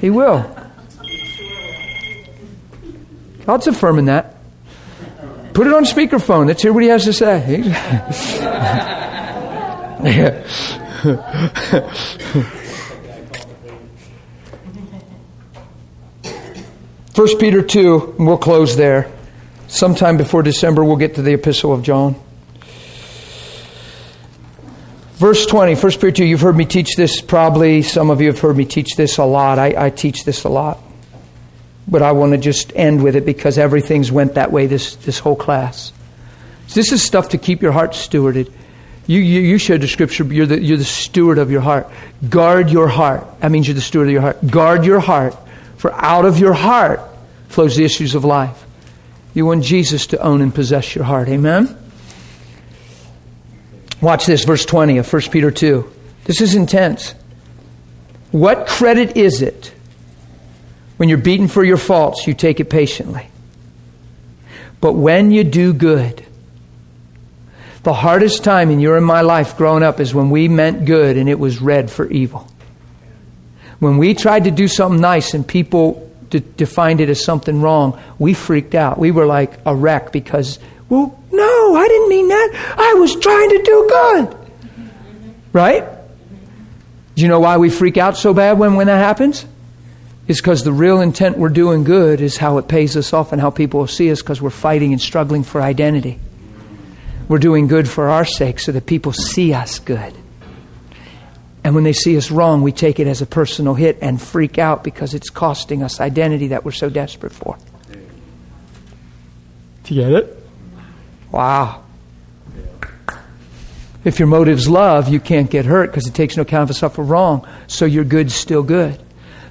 [0.00, 0.59] He will.
[3.50, 4.36] God's affirming that.
[5.54, 6.46] Put it on speakerphone.
[6.46, 7.64] Let's hear what he has to say.
[17.12, 19.10] First Peter 2, and we'll close there.
[19.66, 22.14] Sometime before December, we'll get to the Epistle of John.
[25.14, 27.82] Verse 20, 1 Peter 2, you've heard me teach this probably.
[27.82, 29.58] Some of you have heard me teach this a lot.
[29.58, 30.78] I, I teach this a lot.
[31.90, 35.18] But I want to just end with it because everything's went that way this, this
[35.18, 35.92] whole class.
[36.72, 38.50] This is stuff to keep your heart stewarded.
[39.06, 41.90] You, you, you shared the scripture, you're the, you're the steward of your heart.
[42.28, 43.26] Guard your heart.
[43.40, 44.46] That means you're the steward of your heart.
[44.46, 45.36] Guard your heart,
[45.78, 47.00] for out of your heart
[47.48, 48.64] flows the issues of life.
[49.34, 51.28] You want Jesus to own and possess your heart.
[51.28, 51.76] Amen?
[54.00, 55.92] Watch this, verse 20 of 1 Peter 2.
[56.24, 57.14] This is intense.
[58.30, 59.74] What credit is it
[61.00, 63.26] when you're beaten for your faults, you take it patiently?
[64.82, 66.22] But when you do good,
[67.84, 71.16] the hardest time in your and my life growing up is when we meant good
[71.16, 72.46] and it was read for evil.
[73.78, 77.98] When we tried to do something nice and people de- defined it as something wrong,
[78.18, 78.98] we freaked out.
[78.98, 80.58] We were like a wreck because,
[80.90, 82.74] well, no, I didn't mean that.
[82.76, 84.36] I was trying to do good.
[85.54, 85.82] Right?
[87.14, 89.46] Do you know why we freak out so bad when, when that happens?
[90.30, 93.40] It's because the real intent we're doing good is how it pays us off and
[93.40, 96.20] how people will see us because we're fighting and struggling for identity.
[97.26, 100.14] We're doing good for our sake so that people see us good.
[101.64, 104.56] And when they see us wrong, we take it as a personal hit and freak
[104.56, 107.58] out because it's costing us identity that we're so desperate for.
[109.82, 110.44] Do you get it?
[111.32, 111.82] Wow.
[114.04, 116.94] If your motive's love, you can't get hurt because it takes no account of stuff
[116.94, 119.02] for wrong, so your good's still good.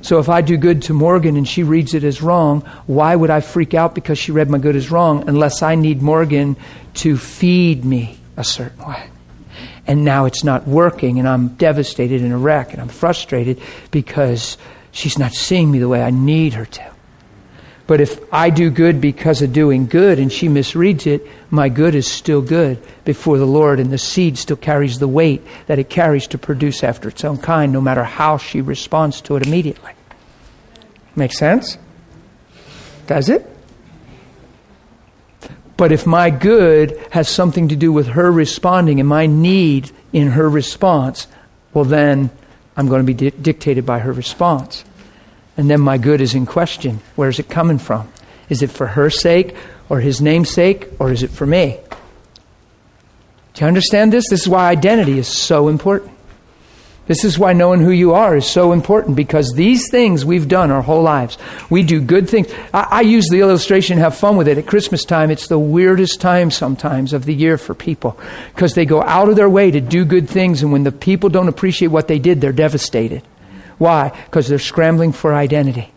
[0.02, 3.30] So if I do good to Morgan and she reads it as wrong, why would
[3.30, 6.56] I freak out because she read my good as wrong unless I need Morgan
[6.96, 9.10] to feed me a certain way?
[9.86, 13.60] And now it's not working and I'm devastated and a wreck and I'm frustrated
[13.92, 14.58] because
[14.92, 16.92] she's not seeing me the way I need her to.
[17.90, 21.96] But if I do good because of doing good and she misreads it, my good
[21.96, 25.90] is still good before the Lord, and the seed still carries the weight that it
[25.90, 29.94] carries to produce after its own kind, no matter how she responds to it immediately.
[31.16, 31.80] Make sense?
[33.08, 33.50] Does it?
[35.76, 40.28] But if my good has something to do with her responding and my need in
[40.28, 41.26] her response,
[41.74, 42.30] well, then
[42.78, 44.86] I'm going to be di- dictated by her response
[45.60, 47.02] and then my good is in question.
[47.18, 48.10] Where's it coming from?
[48.48, 49.58] Is it for her sake
[49.90, 51.78] or his name's sake or is it for me?
[53.54, 54.30] Do you understand this?
[54.30, 56.14] This is why identity is so important.
[57.08, 60.72] This is why knowing who you are is so important because these things we've done
[60.72, 61.38] our whole lives.
[61.70, 62.48] We do good things.
[62.74, 64.58] I, I use the illustration, have fun with it.
[64.58, 68.18] At Christmas time, it's the weirdest time sometimes of the year for people
[68.56, 71.28] because they go out of their way to do good things, and when the people
[71.28, 73.24] don't appreciate what they did, they're devastated.
[73.80, 74.12] Why?
[74.26, 75.92] Because they're scrambling for identity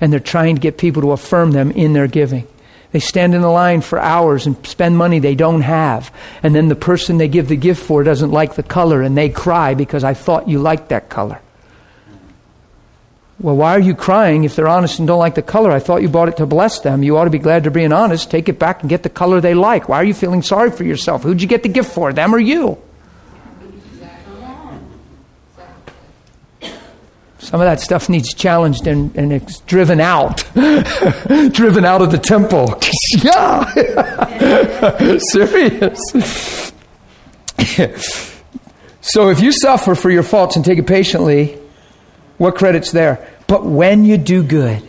[0.00, 2.46] and they're trying to get people to affirm them in their giving.
[2.92, 6.14] They stand in the line for hours and spend money they don't have.
[6.42, 9.30] And then the person they give the gift for doesn't like the color and they
[9.30, 11.40] cry because I thought you liked that color.
[13.40, 15.72] Well, why are you crying if they're honest and don't like the color?
[15.72, 17.02] I thought you bought it to bless them.
[17.02, 18.30] You ought to be glad to be being honest.
[18.30, 19.88] Take it back and get the color they like.
[19.88, 21.22] Why are you feeling sorry for yourself?
[21.22, 22.78] Who'd you get the gift for, them or you?
[27.42, 30.44] Some of that stuff needs challenged and, and it's driven out.
[30.54, 32.80] driven out of the temple.
[33.18, 33.64] yeah!
[35.18, 36.72] Serious.
[39.00, 41.58] so if you suffer for your faults and take it patiently,
[42.38, 43.28] what credit's there?
[43.48, 44.88] But when you do good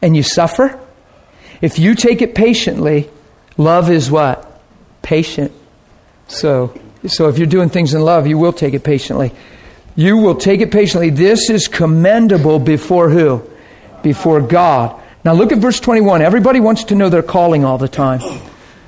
[0.00, 0.78] and you suffer,
[1.60, 3.10] if you take it patiently,
[3.56, 4.62] love is what?
[5.02, 5.50] Patient.
[6.28, 9.32] So, so if you're doing things in love, you will take it patiently.
[9.96, 11.10] You will take it patiently.
[11.10, 13.42] This is commendable before who?
[14.02, 15.00] Before God.
[15.24, 16.22] Now look at verse 21.
[16.22, 18.20] Everybody wants to know their calling all the time.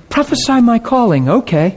[0.09, 1.29] Prophesy my calling.
[1.29, 1.77] Okay.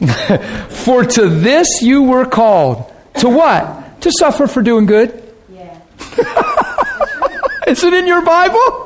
[0.68, 2.92] for to this you were called.
[3.18, 4.00] To what?
[4.02, 5.32] To suffer for doing good.
[5.52, 5.80] Yeah.
[7.66, 8.83] is it in your Bible?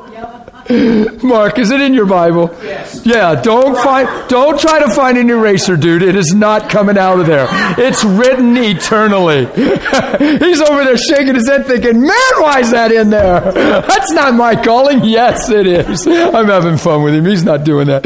[1.23, 2.55] Mark, is it in your Bible?
[2.61, 3.03] Yes.
[3.03, 6.03] Yeah, don't find don't try to find an eraser, dude.
[6.03, 7.47] It is not coming out of there.
[7.79, 9.45] It's written eternally.
[10.45, 13.51] He's over there shaking his head thinking, Man, why is that in there?
[13.51, 15.03] That's not my calling.
[15.05, 16.05] Yes, it is.
[16.05, 17.25] I'm having fun with him.
[17.25, 18.05] He's not doing that.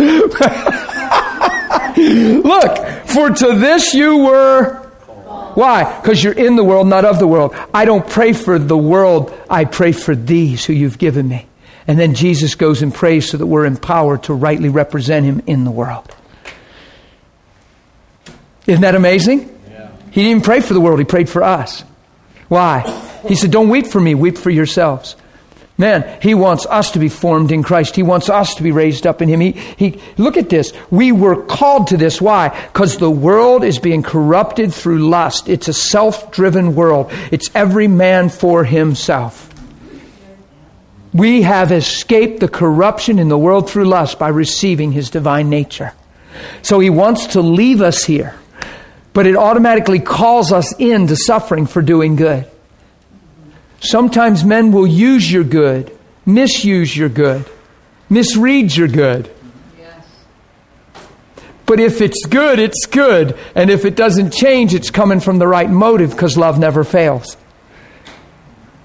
[1.98, 4.80] Look, For to this you were.
[5.56, 6.00] Why?
[6.02, 7.54] Because you're in the world, not of the world.
[7.74, 11.48] I don't pray for the world, I pray for these who you've given me.
[11.88, 15.64] And then Jesus goes and prays so that we're empowered to rightly represent him in
[15.64, 16.14] the world.
[18.66, 19.60] Isn't that amazing?
[19.70, 19.92] Yeah.
[20.12, 21.84] He didn't pray for the world, he prayed for us.
[22.48, 22.82] Why?
[23.28, 25.16] He said, Don't weep for me, weep for yourselves.
[25.76, 27.96] Man, he wants us to be formed in Christ.
[27.96, 29.40] He wants us to be raised up in him.
[29.40, 30.72] He, he, look at this.
[30.92, 32.22] We were called to this.
[32.22, 32.50] Why?
[32.68, 35.50] Because the world is being corrupted through lust.
[35.50, 37.12] It's a self-driven world.
[37.32, 39.50] It's every man for himself.
[41.14, 45.94] We have escaped the corruption in the world through lust by receiving his divine nature.
[46.64, 48.36] So he wants to leave us here,
[49.14, 52.48] but it automatically calls us into suffering for doing good.
[53.80, 55.96] Sometimes men will use your good,
[56.26, 57.46] misuse your good,
[58.10, 59.30] misread your good.
[61.66, 63.38] But if it's good, it's good.
[63.56, 67.38] And if it doesn't change, it's coming from the right motive because love never fails.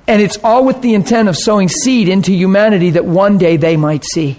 [0.08, 3.76] And it's all with the intent of sowing seed into humanity that one day they
[3.76, 4.38] might see.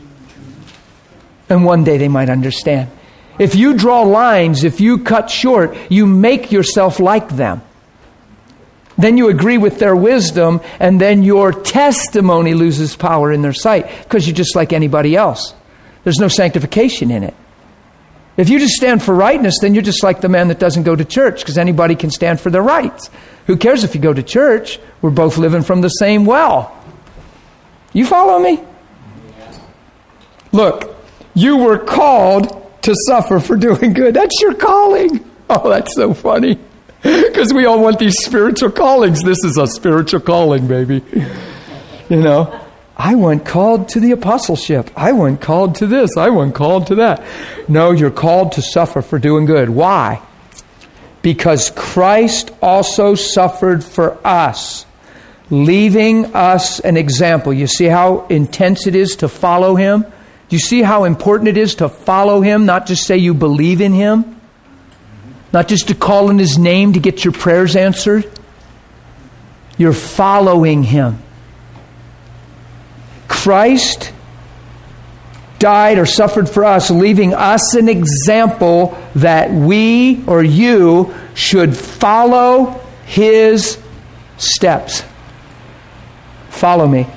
[1.47, 2.89] And one day they might understand.
[3.37, 7.61] If you draw lines, if you cut short, you make yourself like them.
[8.97, 13.87] Then you agree with their wisdom, and then your testimony loses power in their sight
[14.03, 15.53] because you're just like anybody else.
[16.03, 17.33] There's no sanctification in it.
[18.39, 20.95] If you just stand for rightness, then you're just like the man that doesn't go
[20.95, 23.09] to church because anybody can stand for their rights.
[23.47, 24.79] Who cares if you go to church?
[25.01, 26.73] We're both living from the same well.
[27.91, 28.63] You follow me?
[30.53, 30.95] Look,
[31.33, 34.13] you were called to suffer for doing good.
[34.13, 35.29] That's your calling.
[35.49, 36.57] Oh, that's so funny.
[37.01, 39.21] Because we all want these spiritual callings.
[39.21, 41.03] This is a spiritual calling, baby.
[42.07, 42.68] You know,
[42.99, 44.91] I want called to the apostleship.
[44.95, 46.17] I want called to this.
[46.17, 47.23] I want called to that.
[47.69, 49.69] No, you're called to suffer for doing good.
[49.69, 50.21] Why?
[51.21, 54.85] Because Christ also suffered for us,
[55.49, 57.53] leaving us an example.
[57.53, 60.01] You see how intense it is to follow him?
[60.01, 63.79] Do you see how important it is to follow him, not just say you believe
[63.79, 64.39] in him?
[65.51, 68.29] Not just to call in His name to get your prayers answered.
[69.77, 71.21] You're following Him.
[73.43, 74.11] Christ
[75.59, 82.81] died or suffered for us, leaving us an example that we or you should follow
[83.05, 83.81] His
[84.37, 85.03] steps.
[86.49, 87.07] Follow me.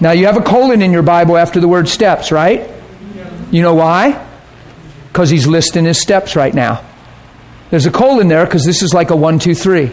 [0.00, 2.70] Now, you have a colon in your Bible after the word steps, right?
[3.50, 4.24] You know why?
[5.08, 6.84] Because he's listing his steps right now.
[7.70, 9.90] There's a colon there because this is like a one, two, three.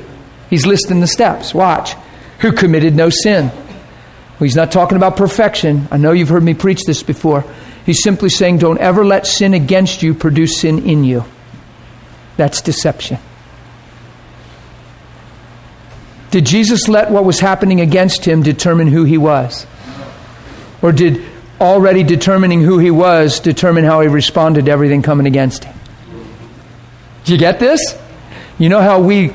[0.50, 1.54] He's listing the steps.
[1.54, 1.96] Watch.
[2.40, 3.52] Who committed no sin.
[4.40, 5.88] He's not talking about perfection.
[5.92, 7.44] I know you've heard me preach this before.
[7.86, 11.26] He's simply saying, don't ever let sin against you produce sin in you.
[12.38, 13.18] That's deception.
[16.32, 19.66] Did Jesus let what was happening against him determine who he was?
[20.82, 21.26] Or did
[21.60, 25.76] already determining who he was determine how he responded to everything coming against him?
[27.26, 27.98] Do you get this?
[28.58, 29.34] You know how we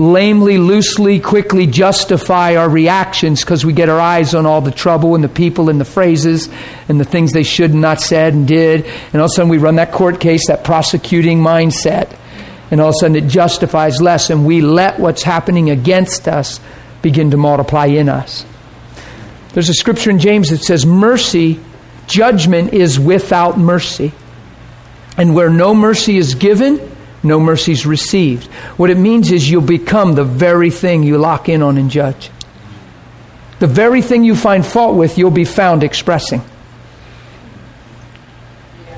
[0.00, 5.14] lamely, loosely, quickly justify our reactions because we get our eyes on all the trouble
[5.14, 6.48] and the people and the phrases
[6.88, 8.86] and the things they should and not said and did.
[9.12, 12.16] And all of a sudden we run that court case, that prosecuting mindset.
[12.70, 16.60] And all of a sudden it justifies less and we let what's happening against us
[17.02, 18.46] begin to multiply in us.
[19.52, 21.60] There's a scripture in James that says, Mercy,
[22.06, 24.12] judgment is without mercy.
[25.18, 26.89] And where no mercy is given,
[27.22, 28.46] no mercies received.
[28.76, 32.30] What it means is you'll become the very thing you lock in on and judge.
[33.58, 36.42] The very thing you find fault with, you'll be found expressing.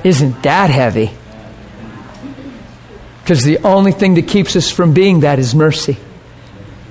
[0.04, 1.10] Isn't that heavy?
[3.22, 5.96] Because the only thing that keeps us from being that is mercy.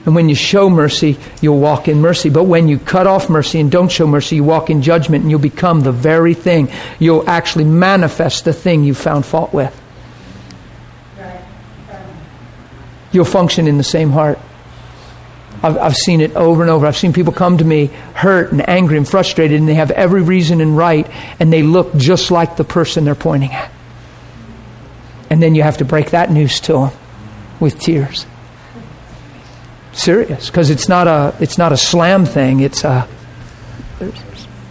[0.05, 2.29] And when you show mercy, you'll walk in mercy.
[2.29, 5.29] But when you cut off mercy and don't show mercy, you walk in judgment and
[5.29, 6.69] you'll become the very thing.
[6.99, 9.79] You'll actually manifest the thing you found fault with.
[13.11, 14.39] You'll function in the same heart.
[15.63, 16.87] I've, I've seen it over and over.
[16.87, 20.21] I've seen people come to me hurt and angry and frustrated, and they have every
[20.21, 21.07] reason and right,
[21.39, 23.71] and they look just like the person they're pointing at.
[25.29, 26.91] And then you have to break that news to them
[27.59, 28.25] with tears.
[29.93, 32.61] Serious, because it's not a it's not a slam thing.
[32.61, 33.07] It's a,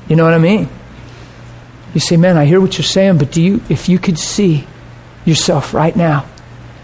[0.08, 0.68] you know what I mean.
[1.94, 4.66] You say, man, I hear what you're saying, but do you, if you could see
[5.24, 6.29] yourself right now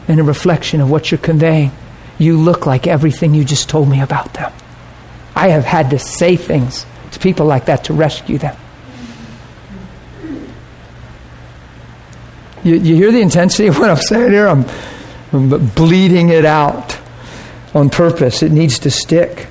[0.08, 1.72] and a reflection of what you're conveying,
[2.18, 4.52] you look like everything you just told me about them.
[5.34, 8.56] I have had to say things to people like that to rescue them.
[12.64, 14.48] You, you hear the intensity of what I'm saying here?
[14.48, 14.64] I'm,
[15.32, 16.98] I'm bleeding it out
[17.74, 18.42] on purpose.
[18.42, 19.46] It needs to stick.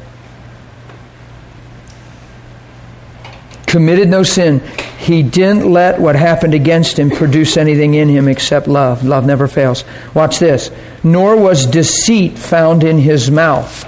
[3.75, 4.61] Committed no sin.
[4.99, 9.03] He didn't let what happened against him produce anything in him except love.
[9.03, 9.83] Love never fails.
[10.13, 10.71] Watch this.
[11.03, 13.83] Nor was deceit found in his mouth.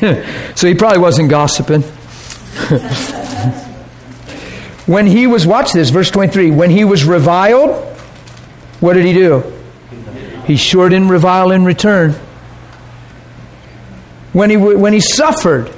[0.56, 1.82] so he probably wasn't gossiping.
[4.86, 6.50] when he was, watch this, verse 23.
[6.50, 7.76] When he was reviled,
[8.80, 9.44] what did he do?
[10.46, 12.10] He sure didn't revile in return.
[14.32, 15.68] When he, when he suffered,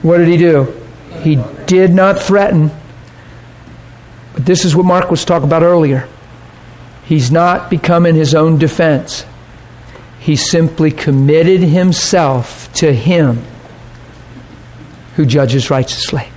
[0.00, 0.72] what did he do?
[1.20, 2.70] He did not threaten.
[4.34, 6.08] But this is what Mark was talking about earlier.
[7.04, 9.24] He's not becoming his own defense.
[10.18, 13.44] He simply committed himself to him
[15.14, 16.28] who judges righteously.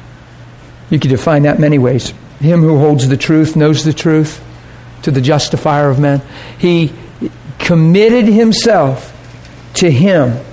[0.90, 2.14] You could define that many ways.
[2.40, 4.44] Him who holds the truth, knows the truth,
[5.02, 6.22] to the justifier of men.
[6.58, 6.94] He
[7.58, 9.16] committed himself
[9.76, 10.44] to him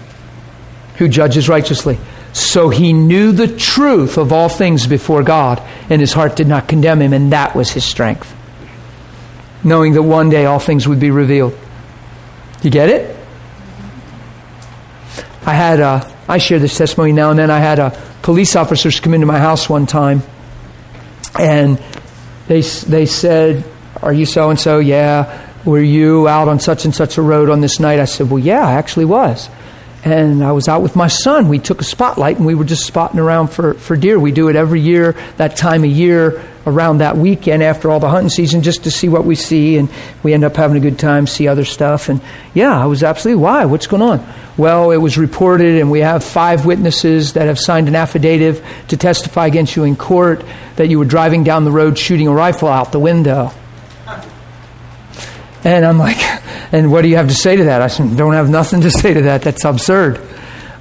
[0.96, 1.98] who judges righteously.
[2.36, 5.58] So he knew the truth of all things before God,
[5.88, 8.30] and his heart did not condemn him, and that was his strength.
[9.64, 11.58] Knowing that one day all things would be revealed.
[12.60, 13.16] You get it?
[15.46, 17.50] I had a, I share this testimony now and then.
[17.50, 20.22] I had a police officers come into my house one time,
[21.40, 21.82] and
[22.48, 23.64] they they said,
[24.02, 25.44] "Are you so and so?" Yeah.
[25.64, 27.98] Were you out on such and such a road on this night?
[27.98, 29.48] I said, "Well, yeah, I actually was."
[30.06, 31.48] And I was out with my son.
[31.48, 34.20] We took a spotlight and we were just spotting around for, for deer.
[34.20, 38.08] We do it every year, that time of year, around that weekend after all the
[38.08, 39.76] hunting season, just to see what we see.
[39.76, 39.88] And
[40.22, 42.08] we end up having a good time, see other stuff.
[42.08, 42.20] And
[42.54, 43.64] yeah, I was absolutely, why?
[43.64, 44.24] What's going on?
[44.56, 48.96] Well, it was reported, and we have five witnesses that have signed an affidavit to
[48.96, 50.44] testify against you in court
[50.76, 53.50] that you were driving down the road shooting a rifle out the window.
[55.64, 56.16] And I'm like,
[56.72, 57.82] and what do you have to say to that?
[57.82, 59.42] I said, don't have nothing to say to that.
[59.42, 60.20] That's absurd.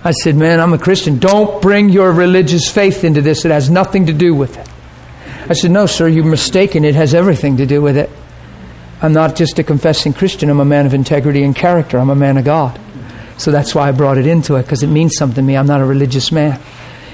[0.04, 1.18] I said, man, I'm a Christian.
[1.18, 3.44] Don't bring your religious faith into this.
[3.46, 4.70] It has nothing to do with it.
[5.50, 6.86] I said, no, sir, you're mistaken.
[6.86, 8.10] It has everything to do with it.
[9.02, 10.50] I'm not just a confessing Christian.
[10.50, 11.98] I'm a man of integrity and character.
[11.98, 12.80] I'm a man of God.
[13.38, 15.58] So that's why I brought it into it, because it means something to me.
[15.58, 16.60] I'm not a religious man.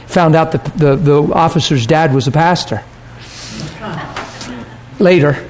[0.07, 2.83] Found out that the, the officer's dad was a pastor.
[4.99, 5.49] Later,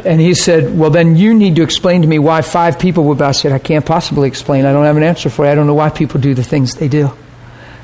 [0.00, 3.22] and he said, Well, then you need to explain to me why five people would.
[3.22, 4.64] I said, I can't possibly explain.
[4.64, 5.50] I don't have an answer for you.
[5.50, 7.10] I don't know why people do the things they do.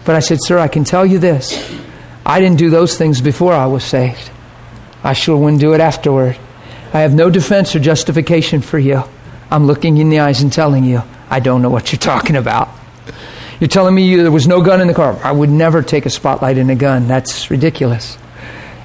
[0.04, 1.72] But I said, Sir, I can tell you this.
[2.24, 4.30] I didn't do those things before I was saved.
[5.02, 6.38] I sure wouldn't do it afterward.
[6.92, 9.02] I have no defense or justification for you.
[9.50, 12.68] I'm looking in the eyes and telling you, I don't know what you're talking about.
[13.60, 15.18] You're telling me you, there was no gun in the car.
[15.22, 17.08] I would never take a spotlight in a gun.
[17.08, 18.16] That's ridiculous.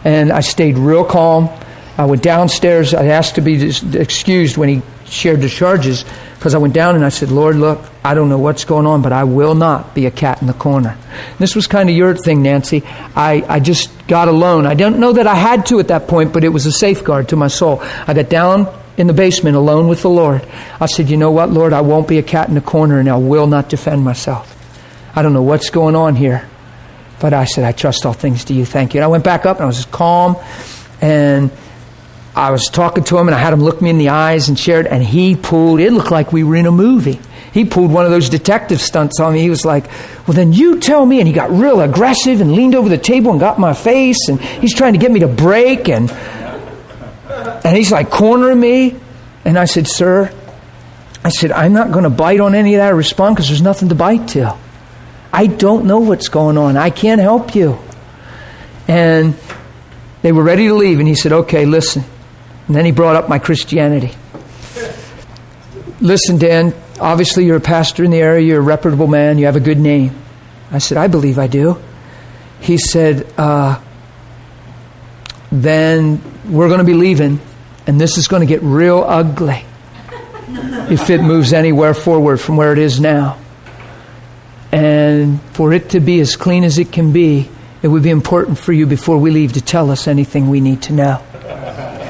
[0.04, 1.50] And I stayed real calm.
[1.98, 2.94] I went downstairs.
[2.94, 6.04] I asked to be excused when he shared the charges
[6.36, 9.02] because I went down and I said, Lord, look, I don't know what's going on,
[9.02, 10.98] but I will not be a cat in the corner.
[11.40, 12.84] This was kind of your thing, Nancy.
[13.16, 14.66] I, I just got alone.
[14.66, 17.30] I don't know that I had to at that point, but it was a safeguard
[17.30, 17.80] to my soul.
[18.06, 18.68] I got down
[18.98, 20.46] in the basement alone with the Lord.
[20.80, 21.74] I said, You know what, Lord?
[21.74, 24.52] I won't be a cat in the corner and I will not defend myself.
[25.16, 26.48] I don't know what's going on here.
[27.20, 28.66] But I said, I trust all things to you.
[28.66, 29.00] Thank you.
[29.00, 30.36] And I went back up and I was calm
[31.02, 31.50] and
[32.36, 34.60] I was talking to him and I had him look me in the eyes and
[34.60, 37.20] shared, and he pulled, it looked like we were in a movie.
[37.54, 39.40] He pulled one of those detective stunts on me.
[39.40, 39.86] He was like,
[40.28, 41.20] Well, then you tell me.
[41.20, 44.42] And he got real aggressive and leaned over the table and got my face, and
[44.42, 48.98] he's trying to get me to break, and, and he's like cornering me.
[49.46, 50.34] And I said, Sir,
[51.24, 53.62] I said, I'm not going to bite on any of that or respond because there's
[53.62, 54.58] nothing to bite to.
[55.32, 56.76] I don't know what's going on.
[56.76, 57.80] I can't help you.
[58.90, 59.36] And
[60.22, 62.04] they were ready to leave, and he said, Okay, listen.
[62.68, 64.16] And then he brought up my Christianity.
[66.02, 69.56] Listen, Dan, obviously you're a pastor in the area, you're a reputable man, you have
[69.56, 70.16] a good name.
[70.72, 71.78] I said, I believe I do.
[72.60, 73.80] He said, uh,
[75.52, 77.40] then we're going to be leaving,
[77.88, 79.64] and this is going to get real ugly
[80.90, 83.38] if it moves anywhere forward from where it is now.
[84.72, 87.50] And for it to be as clean as it can be,
[87.82, 90.82] it would be important for you before we leave to tell us anything we need
[90.84, 91.24] to know.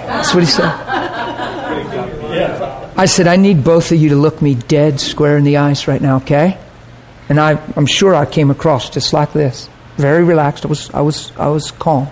[0.07, 0.71] That's what he said.
[2.97, 5.87] I said, I need both of you to look me dead square in the eyes
[5.87, 6.57] right now, okay?
[7.27, 9.69] And I, I'm sure I came across just like this.
[9.97, 10.65] Very relaxed.
[10.65, 12.07] I was, I was, I was calm.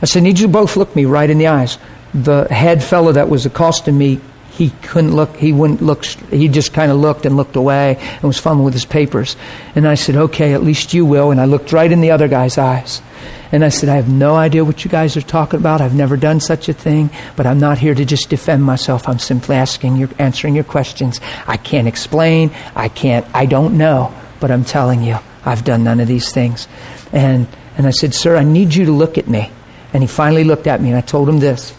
[0.00, 1.78] I said, I need you both look me right in the eyes.
[2.14, 4.20] The head fellow that was accosting me
[4.56, 8.22] he couldn't look, he wouldn't look, he just kind of looked and looked away and
[8.22, 9.36] was fumbling with his papers.
[9.74, 11.32] And I said, okay, at least you will.
[11.32, 13.02] And I looked right in the other guy's eyes.
[13.50, 15.80] And I said, I have no idea what you guys are talking about.
[15.80, 19.08] I've never done such a thing, but I'm not here to just defend myself.
[19.08, 21.20] I'm simply asking your, answering your questions.
[21.48, 22.52] I can't explain.
[22.76, 26.68] I can't, I don't know, but I'm telling you, I've done none of these things.
[27.12, 29.50] And, and I said, sir, I need you to look at me.
[29.92, 31.74] And he finally looked at me and I told him this.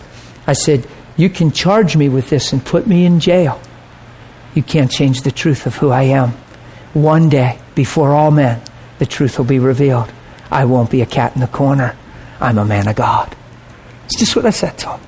[0.46, 3.60] I said, you can charge me with this and put me in jail.
[4.54, 6.32] You can't change the truth of who I am.
[6.94, 8.62] One day, before all men,
[9.00, 10.12] the truth will be revealed.
[10.50, 11.96] I won't be a cat in the corner.
[12.40, 13.36] I'm a man of God.
[14.06, 15.00] It's just what I said to them.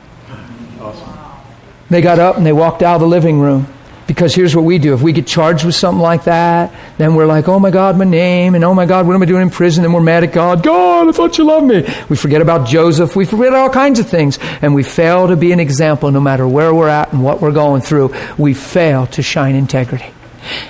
[1.89, 3.67] They got up and they walked out of the living room.
[4.07, 4.93] Because here's what we do.
[4.93, 8.05] If we get charged with something like that, then we're like, oh my God, my
[8.05, 9.83] name, and oh my God, what am I doing in prison?
[9.83, 10.63] And we're mad at God.
[10.63, 11.85] God, I thought you loved me.
[12.09, 13.17] We forget about Joseph.
[13.17, 14.39] We forget all kinds of things.
[14.61, 17.51] And we fail to be an example no matter where we're at and what we're
[17.51, 18.15] going through.
[18.37, 20.13] We fail to shine integrity.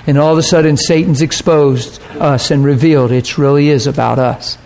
[0.08, 4.58] And all of a sudden, Satan's exposed us and revealed it really is about us.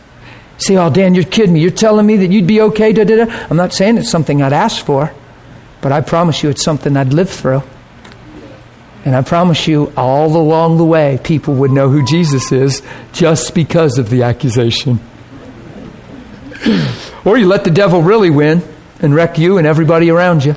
[0.56, 1.60] Say, oh, Dan, you're kidding me.
[1.60, 2.92] You're telling me that you'd be okay?
[2.94, 3.46] Da, da, da.
[3.50, 5.12] I'm not saying it's something I'd ask for,
[5.82, 7.62] but I promise you it's something I'd live through.
[9.04, 13.52] And I promise you, all along the way, people would know who Jesus is just
[13.54, 15.00] because of the accusation.
[17.24, 18.62] or you let the devil really win
[19.00, 20.54] and wreck you and everybody around you.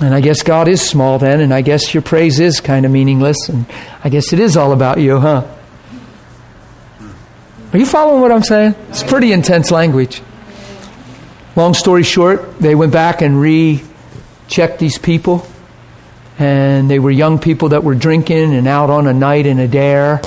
[0.00, 2.92] And I guess God is small then, and I guess your praise is kind of
[2.92, 3.66] meaningless, and
[4.02, 5.46] I guess it is all about you, huh?
[7.72, 8.74] Are you following what I'm saying?
[8.88, 10.22] It's pretty intense language.
[11.54, 15.46] Long story short, they went back and rechecked these people
[16.40, 19.68] and they were young people that were drinking and out on a night in a
[19.68, 20.22] dare,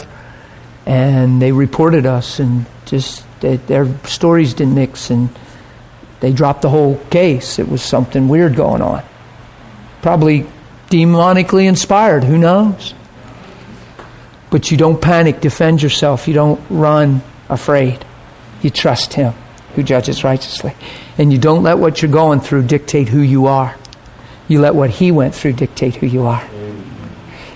[0.85, 5.27] and they reported us, and just they, their stories didn't mix, and
[6.19, 7.57] they dropped the whole case.
[7.57, 9.03] It was something weird going on,
[10.03, 10.45] probably
[10.91, 12.23] demonically inspired.
[12.23, 12.93] Who knows?
[14.51, 16.27] But you don't panic, defend yourself.
[16.27, 18.05] You don't run afraid.
[18.61, 19.33] You trust Him
[19.73, 20.75] who judges righteously.
[21.17, 23.75] And you don't let what you're going through dictate who you are.
[24.47, 26.43] You let what he went through dictate who you are.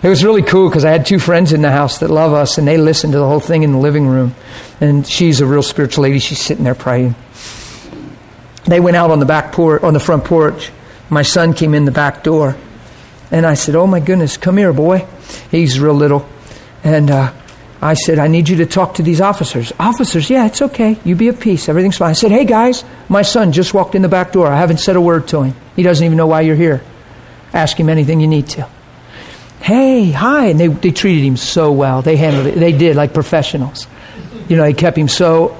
[0.03, 2.57] It was really cool because I had two friends in the house that love us,
[2.57, 4.35] and they listened to the whole thing in the living room.
[4.79, 6.19] And she's a real spiritual lady.
[6.19, 7.15] She's sitting there praying.
[8.65, 10.71] They went out on the back porch, on the front porch.
[11.09, 12.55] My son came in the back door,
[13.31, 15.05] and I said, "Oh my goodness, come here, boy."
[15.49, 16.27] He's real little,
[16.83, 17.33] and uh,
[17.81, 20.97] I said, "I need you to talk to these officers." Officers, yeah, it's okay.
[21.03, 21.69] You be at peace.
[21.69, 22.09] Everything's fine.
[22.09, 24.47] I said, "Hey guys, my son just walked in the back door.
[24.47, 26.81] I haven't said a word to him." He doesn't even know why you're here.
[27.53, 28.67] Ask him anything you need to.
[29.61, 30.47] Hey, hi.
[30.47, 32.01] And they, they treated him so well.
[32.01, 32.55] They handled it.
[32.55, 33.87] They did like professionals.
[34.47, 35.57] You know, they kept him so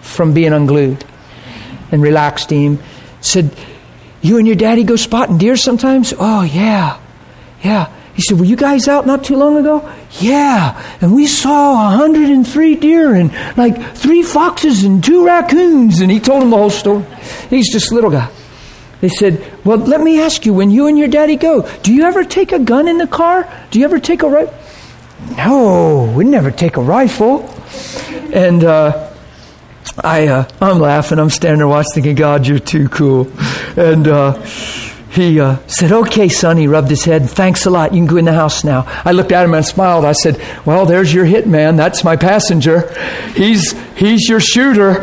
[0.00, 1.04] from being unglued
[1.92, 2.78] and relaxed him.
[3.20, 3.54] Said,
[4.22, 6.14] You and your daddy go spotting deer sometimes?
[6.18, 6.98] Oh, yeah.
[7.62, 7.92] Yeah.
[8.16, 9.88] He said, Were you guys out not too long ago?
[10.20, 10.82] Yeah.
[11.02, 16.00] And we saw 103 deer and like three foxes and two raccoons.
[16.00, 17.04] And he told him the whole story.
[17.50, 18.30] He's just a little guy.
[19.02, 22.04] They said, Well, let me ask you, when you and your daddy go, do you
[22.04, 23.52] ever take a gun in the car?
[23.70, 24.54] Do you ever take a rifle?
[25.36, 27.42] No, we never take a rifle.
[28.32, 29.12] And uh,
[30.02, 31.18] I, uh, I'm laughing.
[31.18, 33.30] I'm standing there watching, thinking, God, you're too cool.
[33.76, 34.42] And uh,
[35.16, 36.56] he uh, said, Okay, son.
[36.56, 37.28] He rubbed his head.
[37.28, 37.92] Thanks a lot.
[37.92, 38.84] You can go in the house now.
[39.04, 40.04] I looked at him and smiled.
[40.04, 41.76] I said, Well, there's your hit man.
[41.76, 42.92] That's my passenger.
[43.34, 45.02] He's, he's your shooter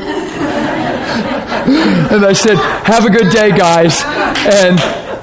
[1.65, 4.80] and I said, "Have a good day, guys." And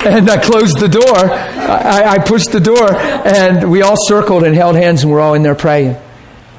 [0.07, 1.05] and I closed the door.
[1.05, 5.35] I, I pushed the door, and we all circled and held hands, and we're all
[5.35, 5.97] in there praying.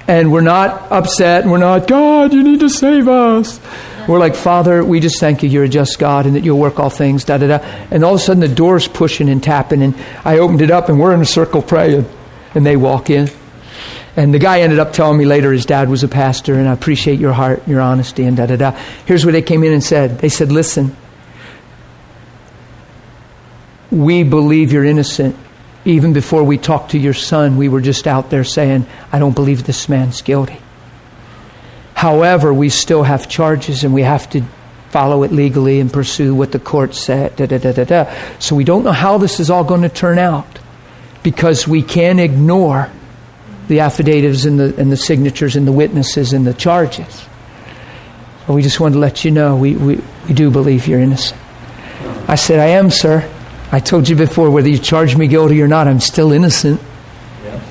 [0.08, 3.60] And we're not upset, and we're not, God, you need to save us.
[4.12, 5.48] We're like, Father, we just thank you.
[5.48, 7.24] You're a just God, and that you'll work all things.
[7.24, 7.58] Da da da.
[7.90, 10.90] And all of a sudden, the door's pushing and tapping, and I opened it up,
[10.90, 12.06] and we're in a circle praying,
[12.54, 13.30] and they walk in.
[14.18, 16.74] And the guy ended up telling me later his dad was a pastor, and I
[16.74, 18.72] appreciate your heart, your honesty, and da da da.
[19.06, 20.96] Here's what they came in and said They said, Listen,
[23.90, 25.38] we believe you're innocent.
[25.86, 29.34] Even before we talked to your son, we were just out there saying, I don't
[29.34, 30.60] believe this man's guilty.
[32.02, 34.42] However, we still have charges and we have to
[34.90, 37.36] follow it legally and pursue what the court said.
[37.36, 38.14] Da, da, da, da, da.
[38.40, 40.48] So we don't know how this is all going to turn out
[41.22, 42.90] because we can't ignore
[43.68, 47.24] the affidavits and the, and the signatures and the witnesses and the charges.
[48.48, 51.40] But we just wanted to let you know we, we, we do believe you're innocent.
[52.28, 53.30] I said, I am, sir.
[53.72, 56.82] I told you before, whether you charge me guilty or not, I'm still innocent.
[57.44, 57.62] Yeah.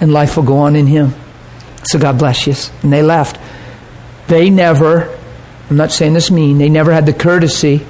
[0.00, 1.14] And life will go on in Him.
[1.84, 2.54] So God bless you.
[2.82, 3.38] And they left.
[4.28, 5.18] They never,
[5.68, 7.84] I'm not saying this mean, they never had the courtesy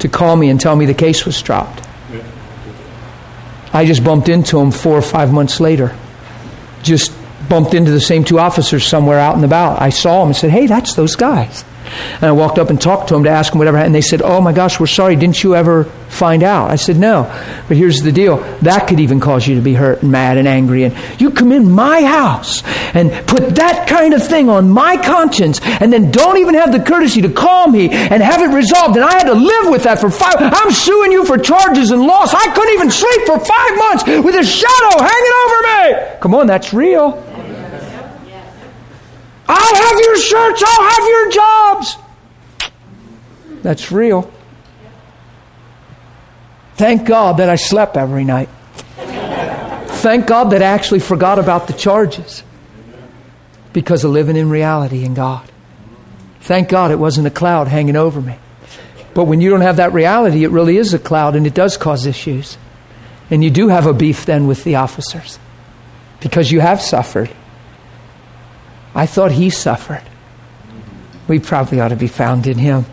[0.00, 1.86] to call me and tell me the case was dropped.
[3.72, 5.96] I just bumped into them four or five months later.
[6.82, 7.12] Just
[7.48, 9.80] bumped into the same two officers somewhere out and about.
[9.80, 11.64] I saw them and said, Hey, that's those guys.
[12.14, 14.22] And I walked up and talked to them to ask them whatever, and they said,
[14.22, 15.16] "Oh my gosh, we're sorry.
[15.16, 17.30] Didn't you ever find out?" I said, "No."
[17.68, 20.46] But here's the deal: that could even cause you to be hurt and mad and
[20.48, 20.84] angry.
[20.84, 22.62] And you come in my house
[22.94, 26.80] and put that kind of thing on my conscience, and then don't even have the
[26.80, 28.96] courtesy to call me and have it resolved.
[28.96, 30.36] And I had to live with that for five.
[30.38, 32.34] I'm suing you for charges and loss.
[32.34, 36.18] I couldn't even sleep for five months with a shadow hanging over me.
[36.20, 37.22] Come on, that's real.
[39.52, 41.96] I'll have your shirts, I'll have your jobs.
[43.62, 44.30] That's real.
[46.76, 48.48] Thank God that I slept every night.
[48.96, 52.42] Thank God that I actually forgot about the charges
[53.72, 55.50] because of living in reality in God.
[56.40, 58.38] Thank God it wasn't a cloud hanging over me.
[59.12, 61.76] But when you don't have that reality, it really is a cloud and it does
[61.76, 62.56] cause issues.
[63.30, 65.38] And you do have a beef then with the officers
[66.20, 67.30] because you have suffered.
[68.94, 70.02] I thought he suffered.
[71.28, 72.84] We probably ought to be found in him.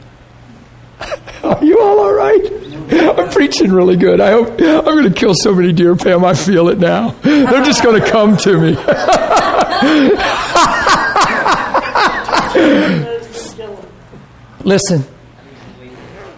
[1.43, 2.67] Are you all all right?
[2.91, 4.21] I'm preaching really good.
[4.21, 6.23] I hope I'm going to kill so many deer, Pam.
[6.23, 7.09] I feel it now.
[7.21, 8.75] They're just going to come to me.
[14.63, 15.01] Listen.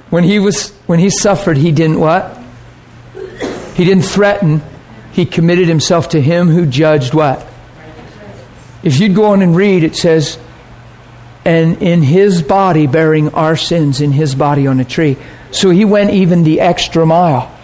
[0.10, 2.38] When he was when he suffered, he didn't what?
[3.76, 4.61] He didn't threaten.
[5.11, 7.45] He committed himself to him who judged what?
[8.84, 10.38] If you'd go on and read, it says,
[11.45, 15.18] and in his body, bearing our sins in his body on a tree.
[15.51, 17.56] So he went even the extra mile.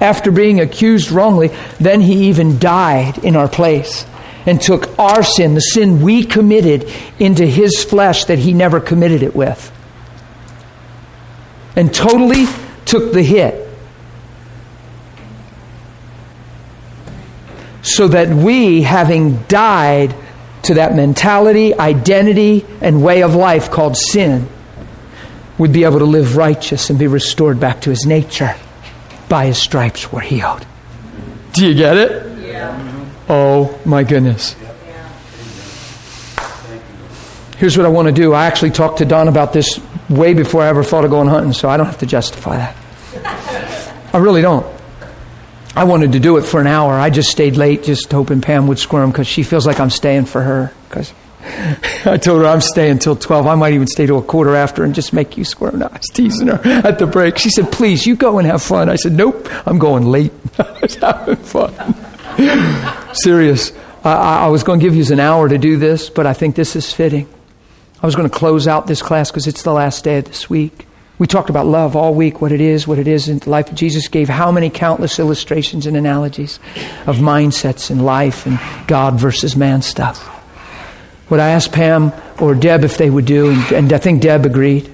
[0.00, 4.06] After being accused wrongly, then he even died in our place
[4.44, 6.88] and took our sin, the sin we committed,
[7.18, 9.72] into his flesh that he never committed it with.
[11.74, 12.46] And totally
[12.84, 13.65] took the hit
[17.86, 20.12] so that we, having died
[20.62, 24.48] to that mentality, identity, and way of life called sin,
[25.56, 28.56] would be able to live righteous and be restored back to his nature.
[29.28, 30.66] By his stripes we're healed.
[31.52, 32.38] Do you get it?
[32.40, 33.06] Yeah.
[33.28, 34.56] Oh my goodness.
[37.58, 38.34] Here's what I want to do.
[38.34, 39.80] I actually talked to Don about this
[40.10, 42.76] way before I ever thought of going hunting, so I don't have to justify that.
[44.12, 44.75] I really don't.
[45.76, 46.94] I wanted to do it for an hour.
[46.94, 50.24] I just stayed late, just hoping Pam would squirm because she feels like I'm staying
[50.24, 50.72] for her.
[50.88, 51.12] Because
[52.06, 53.46] I told her I'm staying until 12.
[53.46, 55.80] I might even stay till a quarter after and just make you squirm.
[55.80, 57.36] No, I was teasing her at the break.
[57.36, 58.88] She said, please, you go and have fun.
[58.88, 60.32] I said, nope, I'm going late.
[60.58, 61.74] I was having fun.
[63.14, 63.72] Serious.
[64.02, 66.56] I, I was going to give you an hour to do this, but I think
[66.56, 67.28] this is fitting.
[68.02, 70.48] I was going to close out this class because it's the last day of this
[70.48, 70.85] week.
[71.18, 73.70] We talked about love all week, what it is, what it is in the life
[73.70, 74.08] of Jesus.
[74.08, 76.60] Gave how many countless illustrations and analogies
[77.06, 80.22] of mindsets and life and God versus man stuff.
[81.28, 84.44] What I asked Pam or Deb if they would do, and, and I think Deb
[84.44, 84.92] agreed,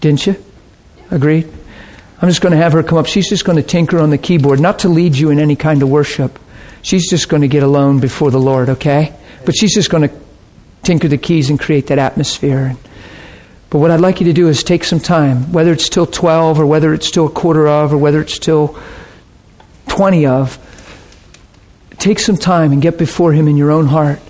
[0.00, 0.36] didn't you?
[1.10, 1.52] Agreed?
[2.22, 3.06] I'm just going to have her come up.
[3.06, 5.82] She's just going to tinker on the keyboard, not to lead you in any kind
[5.82, 6.38] of worship.
[6.82, 9.12] She's just going to get alone before the Lord, okay?
[9.44, 10.14] But she's just going to
[10.84, 12.76] tinker the keys and create that atmosphere.
[13.74, 16.60] But what I'd like you to do is take some time, whether it's till 12
[16.60, 18.78] or whether it's till a quarter of or whether it's till
[19.88, 20.56] 20 of,
[21.98, 24.20] take some time and get before Him in your own heart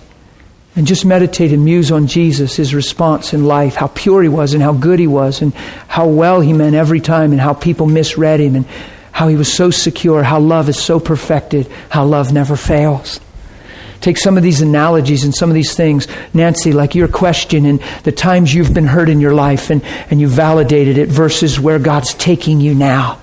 [0.74, 4.54] and just meditate and muse on Jesus, His response in life, how pure He was
[4.54, 5.52] and how good He was and
[5.88, 8.64] how well He meant every time and how people misread Him and
[9.12, 13.20] how He was so secure, how love is so perfected, how love never fails.
[14.04, 17.80] Take some of these analogies and some of these things, Nancy, like your question and
[18.02, 21.78] the times you've been hurt in your life and, and you validated it versus where
[21.78, 23.18] God's taking you now.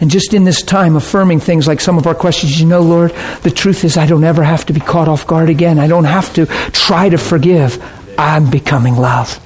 [0.00, 3.10] And just in this time, affirming things like some of our questions, you know, Lord,
[3.42, 5.78] the truth is I don't ever have to be caught off guard again.
[5.78, 7.78] I don't have to try to forgive.
[8.18, 9.38] I'm becoming love.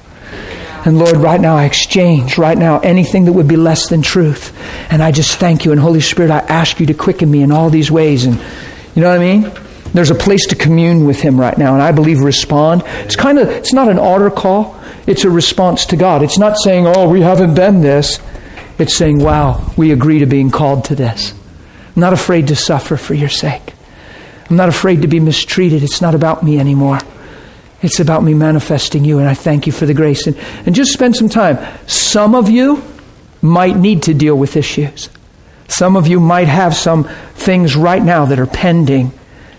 [0.85, 4.57] And Lord, right now I exchange, right now, anything that would be less than truth.
[4.89, 5.73] And I just thank you.
[5.73, 8.23] And Holy Spirit, I ask you to quicken me in all these ways.
[8.23, 8.35] And
[8.95, 9.51] you know what I mean?
[9.93, 12.83] There's a place to commune with Him right now, and I believe respond.
[12.85, 16.23] It's kind of, it's not an altar call, it's a response to God.
[16.23, 18.19] It's not saying, oh, we haven't been this.
[18.77, 21.33] It's saying, wow, we agree to being called to this.
[21.95, 23.73] I'm not afraid to suffer for your sake.
[24.49, 25.83] I'm not afraid to be mistreated.
[25.83, 26.99] It's not about me anymore.
[27.81, 30.27] It's about me manifesting you, and I thank you for the grace.
[30.27, 31.57] And, and just spend some time.
[31.87, 32.83] Some of you
[33.41, 35.09] might need to deal with issues.
[35.67, 39.11] Some of you might have some things right now that are pending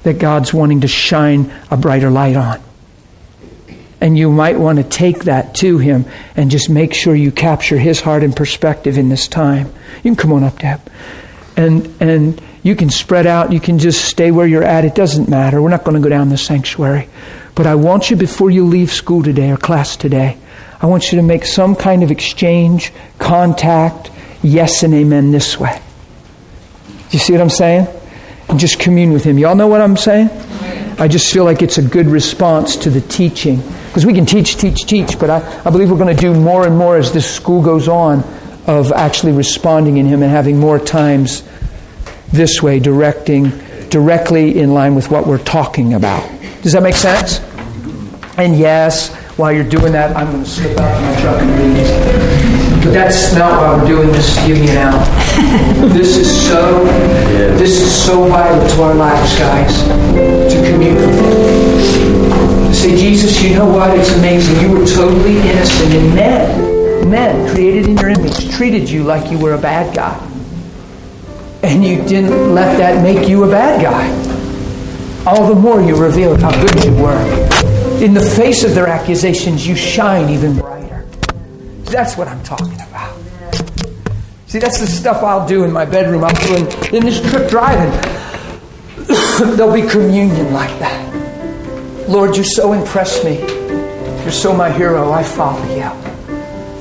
[0.03, 2.61] that God's wanting to shine a brighter light on.
[4.01, 7.79] And you might want to take that to Him and just make sure you capture
[7.79, 9.73] His heart and perspective in this time.
[9.99, 10.81] You can come on up, Deb.
[11.57, 13.53] And, and you can spread out.
[13.53, 14.85] You can just stay where you're at.
[14.85, 15.63] It doesn't matter.
[15.63, 17.09] We're not going to go down the sanctuary.
[17.55, 20.37] But I want you, before you leave school today or class today,
[20.81, 24.11] I want you to make some kind of exchange, contact,
[24.43, 25.81] yes and amen this way.
[27.11, 27.87] You see what I'm saying?
[28.53, 29.39] And just commune with Him.
[29.39, 30.29] Y'all know what I'm saying?
[30.99, 33.63] I just feel like it's a good response to the teaching.
[33.87, 36.67] Because we can teach, teach, teach, but I, I believe we're going to do more
[36.67, 38.23] and more as this school goes on
[38.67, 41.49] of actually responding in Him and having more times
[42.31, 43.51] this way, directing
[43.89, 46.23] directly in line with what we're talking about.
[46.61, 47.41] Does that make sense?
[48.37, 51.75] And yes, while you're doing that, I'm going to slip out to my truck and
[51.75, 52.85] leave.
[52.85, 55.22] But that's not why we're doing this give you an out.
[55.93, 56.85] This is so
[57.59, 59.83] this is so vital to our lives, guys,
[60.53, 60.99] to commune.
[62.73, 63.97] Say, Jesus, you know what?
[63.97, 64.61] It's amazing.
[64.61, 69.39] You were totally innocent, and men, men created in your image, treated you like you
[69.39, 70.19] were a bad guy.
[71.63, 75.31] And you didn't let that make you a bad guy.
[75.31, 78.03] All the more you revealed how good you were.
[78.03, 81.07] In the face of their accusations, you shine even brighter.
[81.85, 83.22] That's what I'm talking about.
[84.53, 86.25] See, that's the stuff I'll do in my bedroom.
[86.25, 87.91] I'm doing in this trip driving.
[89.57, 92.07] There'll be communion like that.
[92.07, 93.39] Lord, you so impress me.
[93.39, 95.11] You're so my hero.
[95.11, 95.85] I follow you.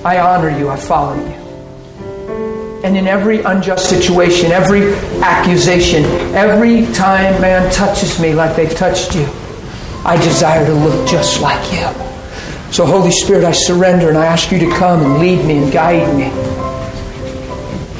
[0.03, 0.67] I honor you.
[0.67, 2.81] I follow you.
[2.83, 4.93] And in every unjust situation, every
[5.23, 6.03] accusation,
[6.35, 9.25] every time man touches me like they've touched you,
[10.03, 11.87] I desire to look just like you.
[12.73, 15.71] So, Holy Spirit, I surrender and I ask you to come and lead me and
[15.71, 16.50] guide me.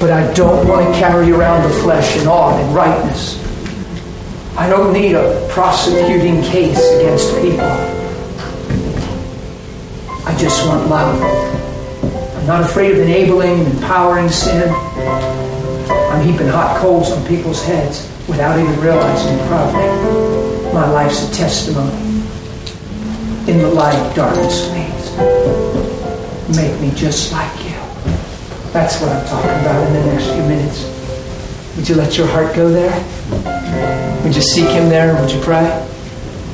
[0.02, 3.38] But I don't want to carry around the flesh in awe and rightness.
[4.58, 7.62] I don't need a prosecuting case against people.
[10.26, 11.22] I just want love.
[12.36, 14.74] I'm not afraid of enabling and empowering sin.
[14.74, 19.86] I'm heaping hot coals on people's heads without even realizing probably
[20.74, 21.96] my life's a testimony.
[23.48, 25.12] In the light, darkness fades.
[26.58, 27.71] Make me just like you.
[28.74, 30.86] That's what I'm talking about in the next few minutes.
[31.76, 32.94] Would you let your heart go there?
[34.24, 35.14] Would you seek Him there?
[35.20, 35.68] Would you pray?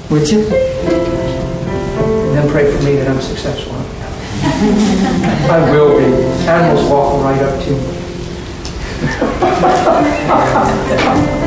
[0.09, 0.39] Would you?
[0.39, 3.73] And then pray for me that I'm successful.
[5.51, 6.05] I will be.
[6.47, 7.77] Animals walking right up to me.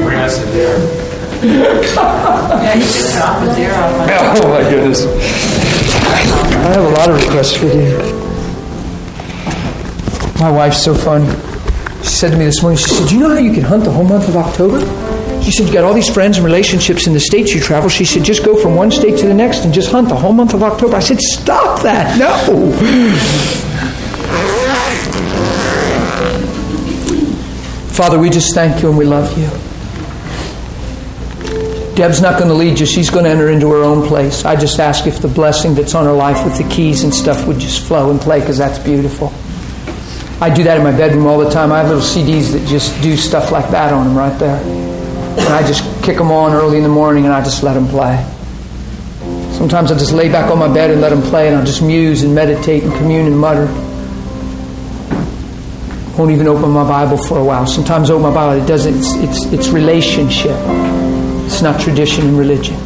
[0.04, 0.78] Bring us a deer.
[1.42, 3.74] Yeah, you can drop a zero.
[4.42, 5.04] Oh my goodness.
[6.06, 8.19] I have a lot of requests for you.
[10.40, 11.26] My wife's so fun.
[12.02, 13.84] She said to me this morning, she said, Do you know how you can hunt
[13.84, 14.80] the whole month of October?
[15.42, 17.90] She said, You got all these friends and relationships in the states you travel.
[17.90, 20.32] She said, Just go from one state to the next and just hunt the whole
[20.32, 20.96] month of October.
[20.96, 22.18] I said, Stop that.
[22.18, 22.72] No.
[27.92, 29.46] Father, we just thank you and we love you.
[31.96, 32.86] Deb's not going to lead you.
[32.86, 34.46] She's going to enter into her own place.
[34.46, 37.46] I just ask if the blessing that's on her life with the keys and stuff
[37.46, 39.34] would just flow and play because that's beautiful.
[40.42, 41.70] I do that in my bedroom all the time.
[41.70, 44.56] I have little CDs that just do stuff like that on them right there.
[44.56, 47.86] And I just kick them on early in the morning and I just let them
[47.86, 48.16] play.
[49.52, 51.82] Sometimes I just lay back on my bed and let them play and I'll just
[51.82, 53.66] muse and meditate and commune and mutter.
[56.16, 57.66] Won't even open my Bible for a while.
[57.66, 58.62] Sometimes I open my Bible.
[58.62, 58.96] It doesn't.
[58.96, 60.56] It's, it's, it's relationship.
[61.44, 62.76] It's not tradition and religion.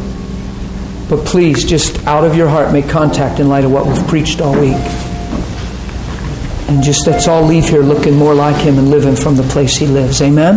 [1.09, 4.41] But please, just out of your heart, make contact in light of what we've preached
[4.41, 5.04] all week.
[6.69, 9.77] And just let's all leave here looking more like Him and living from the place
[9.77, 10.23] He lives.
[10.23, 10.57] Amen?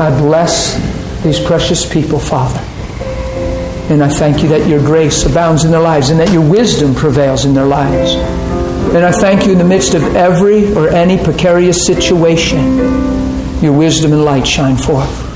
[0.00, 0.74] I bless
[1.22, 2.60] these precious people, Father.
[3.92, 6.94] And I thank you that your grace abounds in their lives and that your wisdom
[6.94, 8.14] prevails in their lives.
[8.94, 12.78] And I thank you in the midst of every or any precarious situation,
[13.60, 15.28] your wisdom and light shine forth.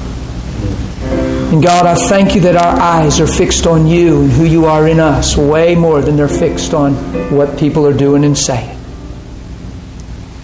[1.52, 4.65] And God, I thank you that our eyes are fixed on you and who you
[4.65, 6.94] are in us way more than they're fixed on
[7.32, 8.74] what people are doing and saying.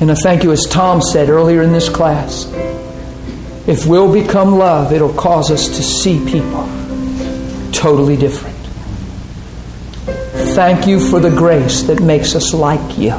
[0.01, 2.51] And I thank you, as Tom said earlier in this class,
[3.67, 6.67] if we'll become love, it'll cause us to see people
[7.73, 8.57] totally different.
[10.55, 13.15] Thank you for the grace that makes us like you.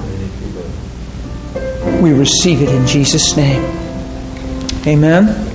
[2.02, 3.64] We receive it in Jesus' name.
[4.88, 5.48] Amen.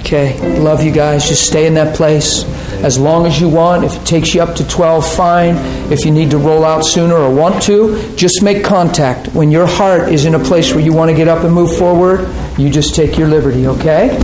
[0.00, 1.28] Okay, love you guys.
[1.28, 2.44] Just stay in that place
[2.84, 3.84] as long as you want.
[3.84, 5.56] If it takes you up to 12, fine.
[5.92, 9.28] If you need to roll out sooner or want to, just make contact.
[9.34, 11.76] When your heart is in a place where you want to get up and move
[11.76, 12.28] forward,
[12.58, 14.18] you just take your liberty, okay?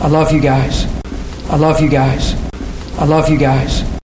[0.00, 0.86] I love you guys.
[1.50, 2.34] I love you guys.
[2.98, 3.90] I love you guys.